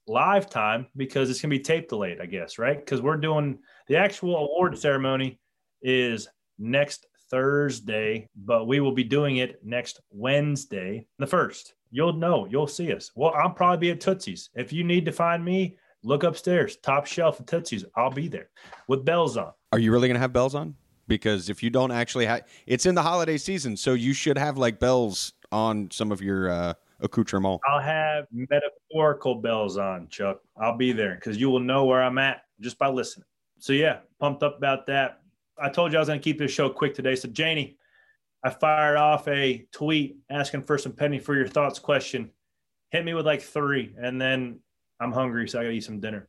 live 0.09 0.49
time, 0.49 0.87
because 0.97 1.31
it's 1.31 1.41
going 1.41 1.51
to 1.51 1.59
be 1.59 1.63
tape 1.63 1.89
delayed, 1.89 2.21
I 2.21 2.27
guess, 2.27 2.59
right? 2.59 2.79
Because 2.79 3.03
we're 3.03 3.17
doing 3.17 3.59
the 3.87 3.97
actual 3.97 4.37
award 4.37 4.79
ceremony 4.79 5.39
is 5.83 6.29
next 6.59 7.07
Thursday, 7.31 8.29
but 8.37 8.67
we 8.67 8.81
will 8.81 8.93
be 8.93 9.05
doing 9.05 9.37
it 9.37 9.65
next 9.65 10.01
Wednesday, 10.11 11.07
the 11.19 11.27
first. 11.27 11.75
You'll 11.91 12.13
know, 12.13 12.47
you'll 12.51 12.67
see 12.67 12.93
us. 12.93 13.11
Well, 13.15 13.33
I'll 13.35 13.51
probably 13.51 13.79
be 13.79 13.91
at 13.91 14.01
Tootsie's. 14.01 14.51
If 14.55 14.73
you 14.73 14.85
need 14.85 15.05
to 15.07 15.13
find 15.13 15.45
me, 15.45 15.77
Look 16.05 16.23
upstairs, 16.23 16.77
top 16.77 17.07
shelf 17.07 17.41
of 17.41 17.47
Tootsies. 17.47 17.85
I'll 17.97 18.11
be 18.11 18.29
there 18.29 18.51
with 18.87 19.05
bells 19.05 19.37
on. 19.37 19.53
Are 19.73 19.79
you 19.79 19.91
really 19.91 20.09
going 20.09 20.15
to 20.15 20.21
have 20.21 20.33
bells 20.33 20.55
on? 20.55 20.77
Because 21.09 21.49
if 21.49 21.63
you 21.63 21.71
don't 21.71 21.91
actually 21.91 22.27
have, 22.27 22.43
it's 22.67 22.87
in 22.87 22.95
the 22.95 23.03
holiday 23.03 23.37
season, 23.37 23.77
so 23.77 23.95
you 23.95 24.13
should 24.13 24.39
have 24.39 24.59
like 24.59 24.79
bells 24.79 25.33
on 25.51 25.91
some 25.91 26.13
of 26.13 26.23
your 26.23 26.51
uh, 26.51 26.75
accoutrement. 27.01 27.61
I'll 27.69 27.81
have 27.81 28.27
metaphorical 28.33 29.37
bells 29.37 29.77
on, 29.77 30.09
Chuck. 30.09 30.41
I'll 30.57 30.77
be 30.77 30.93
there 30.93 31.15
because 31.15 31.39
you 31.39 31.51
will 31.51 31.61
know 31.61 31.85
where 31.85 32.03
I'm 32.03 32.19
at 32.19 32.43
just 32.61 32.79
by 32.79 32.89
listening. 32.89 33.27
So 33.59 33.73
yeah, 33.73 33.99
pumped 34.19 34.43
up 34.43 34.57
about 34.57 34.87
that. 34.87 35.21
I 35.61 35.69
told 35.69 35.93
you 35.93 35.99
I 35.99 36.01
was 36.01 36.09
going 36.09 36.21
to 36.21 36.25
keep 36.25 36.39
this 36.39 36.53
show 36.53 36.69
quick 36.69 36.95
today. 36.95 37.17
So 37.17 37.29
Janie, 37.29 37.77
I 38.45 38.51
fired 38.51 38.97
off 38.97 39.27
a 39.27 39.67
tweet 39.73 40.19
asking 40.31 40.63
for 40.63 40.79
some 40.79 40.93
penny 40.93 41.19
for 41.19 41.35
your 41.35 41.49
thoughts 41.49 41.79
question. 41.79 42.31
Hit 42.91 43.05
me 43.05 43.15
with 43.15 43.27
like 43.27 43.43
three, 43.43 43.95
and 43.99 44.21
then 44.21 44.61
I'm 45.01 45.13
hungry, 45.13 45.49
so 45.49 45.59
I 45.59 45.65
got 45.65 45.71
to 45.71 45.75
eat 45.75 45.85
some 45.85 46.01
dinner. 46.01 46.29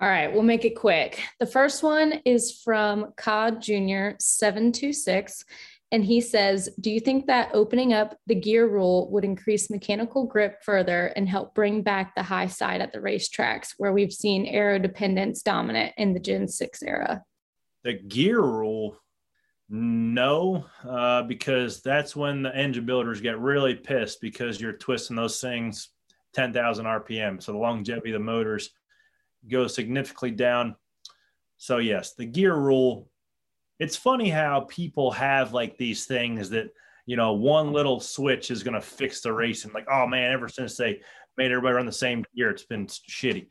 All 0.00 0.08
right, 0.08 0.32
we'll 0.32 0.42
make 0.42 0.64
it 0.64 0.76
quick. 0.76 1.20
The 1.40 1.46
first 1.46 1.82
one 1.82 2.20
is 2.24 2.60
from 2.62 3.12
COD 3.16 3.60
Junior 3.60 4.16
726. 4.20 5.44
And 5.90 6.04
he 6.04 6.20
says, 6.20 6.68
Do 6.80 6.90
you 6.90 7.00
think 7.00 7.26
that 7.26 7.50
opening 7.54 7.94
up 7.94 8.16
the 8.26 8.34
gear 8.34 8.68
rule 8.68 9.10
would 9.10 9.24
increase 9.24 9.70
mechanical 9.70 10.26
grip 10.26 10.62
further 10.62 11.06
and 11.16 11.28
help 11.28 11.54
bring 11.54 11.82
back 11.82 12.14
the 12.14 12.22
high 12.22 12.46
side 12.46 12.80
at 12.80 12.92
the 12.92 12.98
racetracks 12.98 13.74
where 13.78 13.92
we've 13.92 14.12
seen 14.12 14.46
aero 14.46 14.78
dependence 14.78 15.42
dominant 15.42 15.94
in 15.96 16.12
the 16.12 16.20
Gen 16.20 16.46
6 16.46 16.82
era? 16.82 17.22
The 17.84 17.94
gear 17.94 18.40
rule, 18.40 18.98
no, 19.70 20.66
uh, 20.86 21.22
because 21.22 21.80
that's 21.80 22.14
when 22.14 22.42
the 22.42 22.54
engine 22.54 22.84
builders 22.84 23.22
get 23.22 23.38
really 23.38 23.74
pissed 23.74 24.20
because 24.20 24.60
you're 24.60 24.74
twisting 24.74 25.16
those 25.16 25.40
things 25.40 25.88
10,000 26.34 26.84
RPM. 26.84 27.42
So 27.42 27.52
the 27.52 27.58
longevity 27.58 28.10
of 28.10 28.20
the 28.20 28.24
motors 28.24 28.70
goes 29.50 29.74
significantly 29.74 30.32
down. 30.32 30.76
So, 31.56 31.78
yes, 31.78 32.14
the 32.14 32.26
gear 32.26 32.54
rule 32.54 33.08
it's 33.78 33.96
funny 33.96 34.28
how 34.28 34.60
people 34.62 35.10
have 35.10 35.52
like 35.52 35.76
these 35.76 36.04
things 36.06 36.50
that 36.50 36.72
you 37.06 37.16
know 37.16 37.32
one 37.32 37.72
little 37.72 38.00
switch 38.00 38.50
is 38.50 38.62
going 38.62 38.74
to 38.74 38.80
fix 38.80 39.20
the 39.20 39.32
race 39.32 39.64
and 39.64 39.74
like 39.74 39.86
oh 39.90 40.06
man 40.06 40.32
ever 40.32 40.48
since 40.48 40.76
they 40.76 41.00
made 41.36 41.50
everybody 41.50 41.74
run 41.74 41.86
the 41.86 41.92
same 41.92 42.24
gear 42.34 42.50
it's 42.50 42.64
been 42.64 42.86
shitty. 42.86 43.48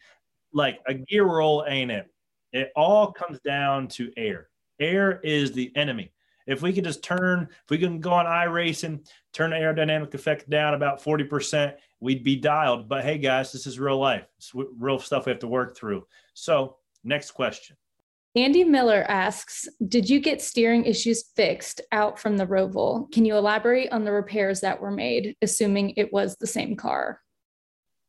Like 0.54 0.80
a 0.88 0.94
gear 0.94 1.26
rule 1.26 1.66
ain't 1.68 1.92
it. 1.92 2.08
It 2.54 2.72
all 2.76 3.12
comes 3.12 3.40
down 3.42 3.88
to 3.90 4.12
air. 4.18 4.50
Air 4.80 5.20
is 5.24 5.52
the 5.52 5.72
enemy. 5.76 6.12
If 6.46 6.62
we 6.62 6.72
could 6.72 6.86
just 6.86 7.04
turn 7.04 7.48
if 7.52 7.70
we 7.70 7.78
can 7.78 8.00
go 8.00 8.12
on 8.12 8.26
iRacing 8.26 9.08
turn 9.34 9.52
the 9.52 9.58
aerodynamic 9.58 10.14
effect 10.14 10.50
down 10.50 10.74
about 10.74 11.04
40% 11.04 11.76
we'd 12.00 12.24
be 12.24 12.36
dialed. 12.36 12.88
But 12.88 13.04
hey 13.04 13.18
guys 13.18 13.52
this 13.52 13.66
is 13.66 13.80
real 13.80 14.00
life. 14.00 14.26
It's 14.38 14.52
real 14.54 15.00
stuff 15.00 15.26
we 15.26 15.32
have 15.32 15.40
to 15.40 15.48
work 15.48 15.76
through. 15.76 16.06
So 16.34 16.78
next 17.04 17.32
question 17.32 17.78
Andy 18.38 18.64
Miller 18.64 19.04
asks, 19.08 19.68
did 19.88 20.08
you 20.08 20.20
get 20.20 20.44
steering 20.44 20.86
issues 20.86 21.32
fixed 21.36 21.82
out 21.92 22.20
from 22.20 22.38
the 22.38 22.46
Roval? 22.46 23.12
Can 23.12 23.26
you 23.26 23.36
elaborate 23.36 23.92
on 23.92 24.04
the 24.04 24.12
repairs 24.12 24.62
that 24.62 24.80
were 24.80 24.92
made, 24.92 25.36
assuming 25.42 25.94
it 25.98 26.14
was 26.14 26.36
the 26.36 26.46
same 26.46 26.76
car? 26.76 27.20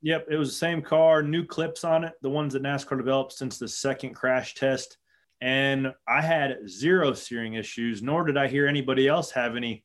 Yep, 0.02 0.26
it 0.30 0.36
was 0.36 0.50
the 0.50 0.54
same 0.54 0.82
car, 0.82 1.22
new 1.22 1.46
clips 1.46 1.82
on 1.82 2.04
it, 2.04 2.12
the 2.20 2.28
ones 2.28 2.52
that 2.52 2.62
NASCAR 2.62 2.98
developed 2.98 3.32
since 3.32 3.56
the 3.56 3.66
second 3.66 4.12
crash 4.12 4.54
test. 4.54 4.98
And 5.40 5.94
I 6.06 6.20
had 6.20 6.68
zero 6.68 7.14
steering 7.14 7.54
issues, 7.54 8.02
nor 8.02 8.24
did 8.24 8.36
I 8.36 8.48
hear 8.48 8.66
anybody 8.66 9.08
else 9.08 9.30
have 9.30 9.56
any 9.56 9.82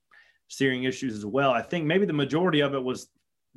steering 0.50 0.84
issues 0.84 1.16
as 1.16 1.26
well. 1.26 1.52
I 1.52 1.62
think 1.62 1.86
maybe 1.86 2.06
the 2.06 2.12
majority 2.12 2.60
of 2.60 2.74
it 2.74 2.84
was 2.84 3.08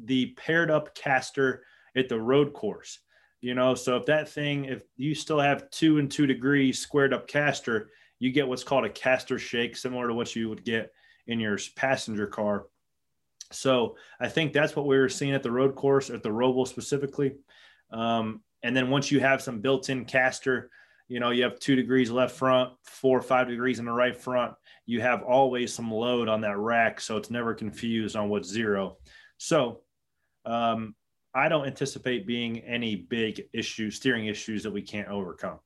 the 0.05 0.27
paired 0.37 0.71
up 0.71 0.95
caster 0.95 1.65
at 1.97 2.09
the 2.09 2.21
road 2.21 2.53
course 2.53 3.01
you 3.47 3.55
know? 3.55 3.77
So 3.77 3.97
if 3.97 4.07
that 4.07 4.29
thing 4.29 4.65
if 4.65 4.83
you 4.97 5.15
still 5.15 5.39
have 5.39 5.71
two 5.71 5.99
and 5.99 6.11
two 6.11 6.27
degrees 6.27 6.81
squared 6.81 7.15
up 7.15 7.29
caster 7.29 7.91
you 8.19 8.33
get 8.33 8.49
what's 8.49 8.65
called 8.65 8.85
a 8.85 8.91
caster 8.91 9.39
shake 9.39 9.77
similar 9.77 10.09
to 10.09 10.15
what 10.15 10.35
you 10.35 10.49
would 10.49 10.65
get 10.65 10.93
in 11.29 11.39
your 11.39 11.57
passenger 11.77 12.27
car. 12.27 12.67
So 13.53 13.97
i 14.19 14.29
think 14.29 14.53
that's 14.53 14.75
what 14.75 14.87
we 14.87 14.99
were 14.99 15.09
seeing 15.09 15.33
at 15.33 15.45
the 15.45 15.51
road 15.53 15.77
course 15.77 16.11
at 16.11 16.25
the 16.25 16.29
roval 16.29 16.67
specifically. 16.67 17.37
Um, 17.93 18.43
and 18.65 18.77
then 18.77 18.91
once 18.91 19.13
you 19.13 19.21
have 19.21 19.41
some 19.41 19.61
built-in 19.61 20.07
caster 20.07 20.69
you 21.07 21.21
know 21.21 21.31
you 21.31 21.45
have 21.45 21.61
two 21.61 21.77
degrees 21.77 22.11
left 22.11 22.35
front 22.35 22.73
four 22.83 23.17
or 23.17 23.23
five 23.23 23.47
degrees 23.47 23.79
in 23.79 23.85
the 23.85 23.93
right 23.93 24.17
front 24.17 24.55
you 24.87 25.01
have 25.01 25.23
always 25.23 25.73
some 25.73 25.93
load 25.93 26.29
on 26.29 26.41
that 26.41 26.59
rack 26.59 27.01
so 27.01 27.17
it's 27.17 27.31
never 27.31 27.55
confused 27.55 28.17
on 28.17 28.29
what's 28.29 28.49
zero. 28.49 28.97
So 29.39 29.83
um, 30.45 30.97
I 31.37 31.51
don't 31.51 31.67
anticipate 31.67 32.27
being 32.27 32.61
any 32.61 32.97
big 32.97 33.47
issues, 33.53 33.97
steering 33.97 34.27
issues 34.27 34.63
that 34.63 34.71
we 34.71 34.81
can't 34.81 35.09
overcome. 35.09 35.59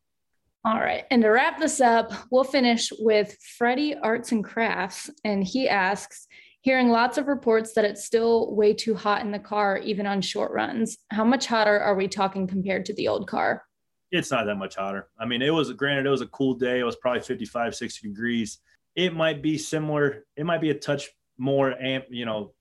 All 0.65 0.81
right. 0.81 1.05
And 1.13 1.23
to 1.23 1.29
wrap 1.29 1.61
this 1.61 1.81
up, 1.81 2.13
we'll 2.33 2.43
finish 2.43 2.91
with 2.99 3.37
Freddie 3.57 3.95
Arts 3.95 4.33
and 4.33 4.43
Crafts. 4.43 5.09
And 5.25 5.45
he 5.45 5.69
asks, 5.69 6.27
hearing 6.63 6.91
lots 6.91 7.19
of 7.19 7.29
reports 7.29 7.73
that 7.75 7.85
it's 7.85 8.05
still 8.05 8.53
way 8.55 8.75
too 8.75 8.97
hot 8.97 9.23
in 9.23 9.31
the 9.31 9.39
car, 9.39 9.79
even 9.79 10.07
on 10.07 10.21
short 10.21 10.51
runs. 10.51 10.99
How 11.13 11.25
much 11.25 11.47
hotter 11.47 11.79
are 11.79 11.95
we 11.95 12.09
talking 12.09 12.49
compared 12.49 12.85
to 12.87 12.95
the 12.95 13.07
old 13.07 13.29
car? 13.29 13.63
It's 14.11 14.33
not 14.33 14.47
that 14.47 14.57
much 14.57 14.75
hotter. 14.75 15.09
I 15.21 15.25
mean, 15.25 15.41
it 15.41 15.51
was 15.51 15.73
granted, 15.73 16.05
it 16.05 16.11
was 16.11 16.21
a 16.21 16.27
cool 16.27 16.55
day. 16.55 16.81
It 16.81 16.85
was 16.85 16.97
probably 16.97 17.21
55, 17.21 17.77
60 17.77 18.09
degrees. 18.09 18.59
It 18.97 19.15
might 19.15 19.41
be 19.41 19.57
similar. 19.57 20.25
It 20.37 20.45
might 20.45 20.61
be 20.61 20.71
a 20.71 20.75
touch 20.75 21.11
more 21.39 21.81
amp, 21.81 22.07
you 22.11 22.27
know, 22.27 22.55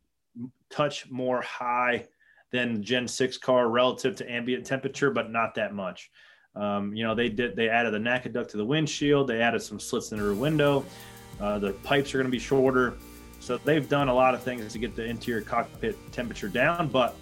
touch 0.70 1.10
more 1.10 1.42
high 1.42 2.06
than 2.52 2.82
Gen 2.82 3.08
6 3.08 3.38
car 3.38 3.70
relative 3.70 4.16
to 4.18 4.32
ambient 4.32 4.66
temperature, 4.66 5.12
but 5.12 5.32
not 5.32 5.56
that 5.56 5.74
much. 5.74 6.12
Um, 6.56 6.94
you 6.96 7.04
know, 7.04 7.14
they 7.14 7.30
did 7.30 7.56
they 7.56 7.70
added 7.70 7.94
the 7.94 8.00
NACA 8.00 8.34
duct 8.34 8.50
to 8.52 8.58
the 8.58 8.66
windshield, 8.66 9.28
they 9.28 9.42
added 9.42 9.62
some 9.62 9.80
slits 9.80 10.12
in 10.12 10.18
the 10.18 10.26
rear 10.26 10.34
window. 10.34 10.86
Uh, 11.40 11.60
the 11.60 11.74
pipes 11.74 12.14
are 12.14 12.18
going 12.18 12.28
to 12.28 12.32
be 12.32 12.40
shorter. 12.40 12.96
So 13.40 13.58
they've 13.58 13.88
done 13.88 14.10
a 14.10 14.14
lot 14.14 14.34
of 14.34 14.44
things 14.44 14.74
to 14.74 14.80
get 14.80 14.96
the 14.96 15.06
interior 15.06 15.42
cockpit 15.42 15.98
temperature 16.12 16.50
down, 16.50 16.90
but 16.90 17.16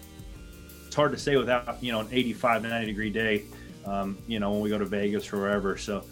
it's 0.85 0.95
hard 0.95 1.11
to 1.11 1.17
say 1.17 1.35
without, 1.37 1.81
you 1.83 1.91
know, 1.91 1.99
an 1.99 2.07
85, 2.11 2.63
90 2.63 2.85
degree 2.87 3.09
day, 3.11 3.43
um, 3.85 4.17
you 4.27 4.39
know, 4.39 4.51
when 4.51 4.61
we 4.61 4.69
go 4.69 4.79
to 4.79 4.85
Vegas 4.85 5.31
or 5.31 5.37
wherever. 5.37 5.77
So 5.77 6.03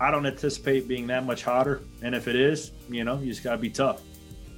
I 0.00 0.10
don't 0.10 0.26
anticipate 0.26 0.88
being 0.88 1.06
that 1.06 1.24
much 1.24 1.44
hotter. 1.44 1.82
And 2.02 2.14
if 2.14 2.26
it 2.26 2.34
is, 2.34 2.72
you 2.88 3.04
know, 3.04 3.20
you 3.20 3.30
just 3.30 3.44
got 3.44 3.52
to 3.52 3.58
be 3.58 3.70
tough. 3.70 4.02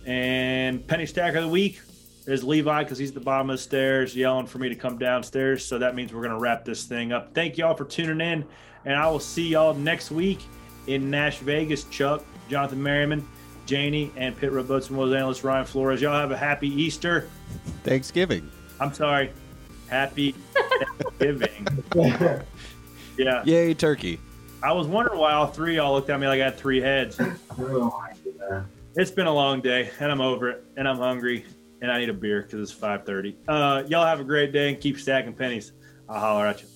And 0.07 0.87
penny 0.87 1.05
stack 1.05 1.35
of 1.35 1.43
the 1.43 1.49
week, 1.49 1.81
there's 2.25 2.43
Levi 2.43 2.83
because 2.83 2.99
he's 2.99 3.11
at 3.11 3.15
the 3.15 3.21
bottom 3.21 3.51
of 3.51 3.55
the 3.55 3.63
stairs 3.63 4.17
yelling 4.17 4.47
for 4.47 4.59
me 4.59 4.69
to 4.69 4.75
come 4.75 4.99
downstairs. 4.99 5.65
So 5.65 5.79
that 5.79 5.95
means 5.95 6.13
we're 6.13 6.23
going 6.23 6.33
to 6.33 6.39
wrap 6.39 6.65
this 6.65 6.85
thing 6.85 7.13
up. 7.13 7.35
Thank 7.35 7.59
y'all 7.59 7.75
for 7.75 7.85
tuning 7.85 8.27
in, 8.27 8.45
and 8.85 8.97
I 8.97 9.09
will 9.09 9.21
see 9.21 9.49
y'all 9.49 9.75
next 9.75 10.11
week 10.11 10.41
in 10.87 11.11
Nash 11.11 11.39
Vegas. 11.39 11.85
Chuck, 11.85 12.25
Jonathan 12.49 12.83
Merriman, 12.83 13.27
Janie, 13.67 14.11
and 14.17 14.37
Pit 14.37 14.53
Road 14.53 14.69
Boats 14.69 14.89
and 14.89 14.99
Wheels 14.99 15.13
analyst 15.15 15.45
Ryan 15.45 15.67
Flores. 15.67 16.01
Y'all 16.01 16.19
have 16.19 16.31
a 16.31 16.37
happy 16.37 16.69
Easter. 16.69 17.29
Thanksgiving. 17.83 18.51
I'm 18.81 18.93
sorry. 18.93 19.31
Happy 19.89 20.35
Thanksgiving. 21.19 21.69
yeah. 23.19 23.43
Yay, 23.45 23.75
turkey. 23.75 24.19
I 24.63 24.73
was 24.73 24.87
wondering 24.87 25.19
why 25.19 25.35
all 25.35 25.47
three 25.47 25.77
y'all 25.77 25.93
looked 25.93 26.09
at 26.09 26.19
me 26.19 26.27
like 26.27 26.41
I 26.41 26.45
had 26.45 26.57
three 26.57 26.81
heads. 26.81 27.21
Oh 27.59 28.03
it's 28.97 29.11
been 29.11 29.27
a 29.27 29.35
long 29.35 29.61
day, 29.61 29.91
and 30.01 30.11
I'm 30.11 30.21
over 30.21 30.51
it, 30.51 30.65
and 30.77 30.89
I'm 30.89 30.99
hungry, 30.99 31.45
and 31.85 31.93
I 31.93 31.99
need 32.01 32.09
a 32.09 32.15
beer 32.15 32.43
because 32.43 32.61
it's 32.61 32.73
5:30. 32.81 33.37
Uh, 33.47 33.85
y'all 33.87 34.07
have 34.07 34.19
a 34.19 34.25
great 34.25 34.53
day 34.53 34.71
and 34.71 34.81
keep 34.81 34.99
stacking 34.99 35.35
pennies. 35.35 35.73
I'll 36.09 36.19
holler 36.19 36.47
at 36.47 36.63
you. 36.63 36.69